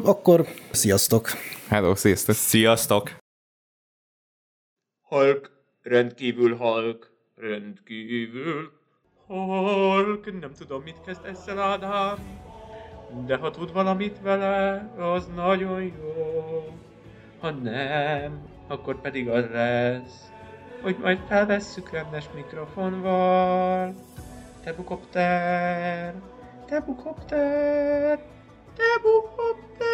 akkor 0.04 0.46
sziasztok! 0.70 1.28
Hello, 1.68 1.94
sziasztok! 1.94 2.34
Sziasztok! 2.34 3.10
Halk, 5.02 5.50
rendkívül 5.82 6.56
halk, 6.56 7.10
rendkívül 7.36 8.72
halk. 9.26 10.40
Nem 10.40 10.52
tudom, 10.58 10.82
mit 10.82 11.00
kezd 11.06 11.24
ezzel 11.24 11.58
Ádám, 11.58 12.18
de 13.26 13.36
ha 13.36 13.50
tud 13.50 13.72
valamit 13.72 14.20
vele, 14.20 14.90
az 14.98 15.26
nagyon 15.34 15.82
jó. 15.82 16.78
Ha 17.40 17.50
nem, 17.50 18.48
akkor 18.66 19.00
pedig 19.00 19.28
az 19.28 19.44
lesz, 19.50 20.30
hogy 20.82 20.96
majd 21.00 21.18
felvesszük 21.28 21.90
rendes 21.90 22.24
mikrofonval. 22.34 23.94
Te 24.64 24.72
bukopter, 24.72 26.14
te 26.66 26.80
bukopter, 26.80 28.35
Double 28.76 29.30
hop 29.36 29.56
there. 29.78 29.86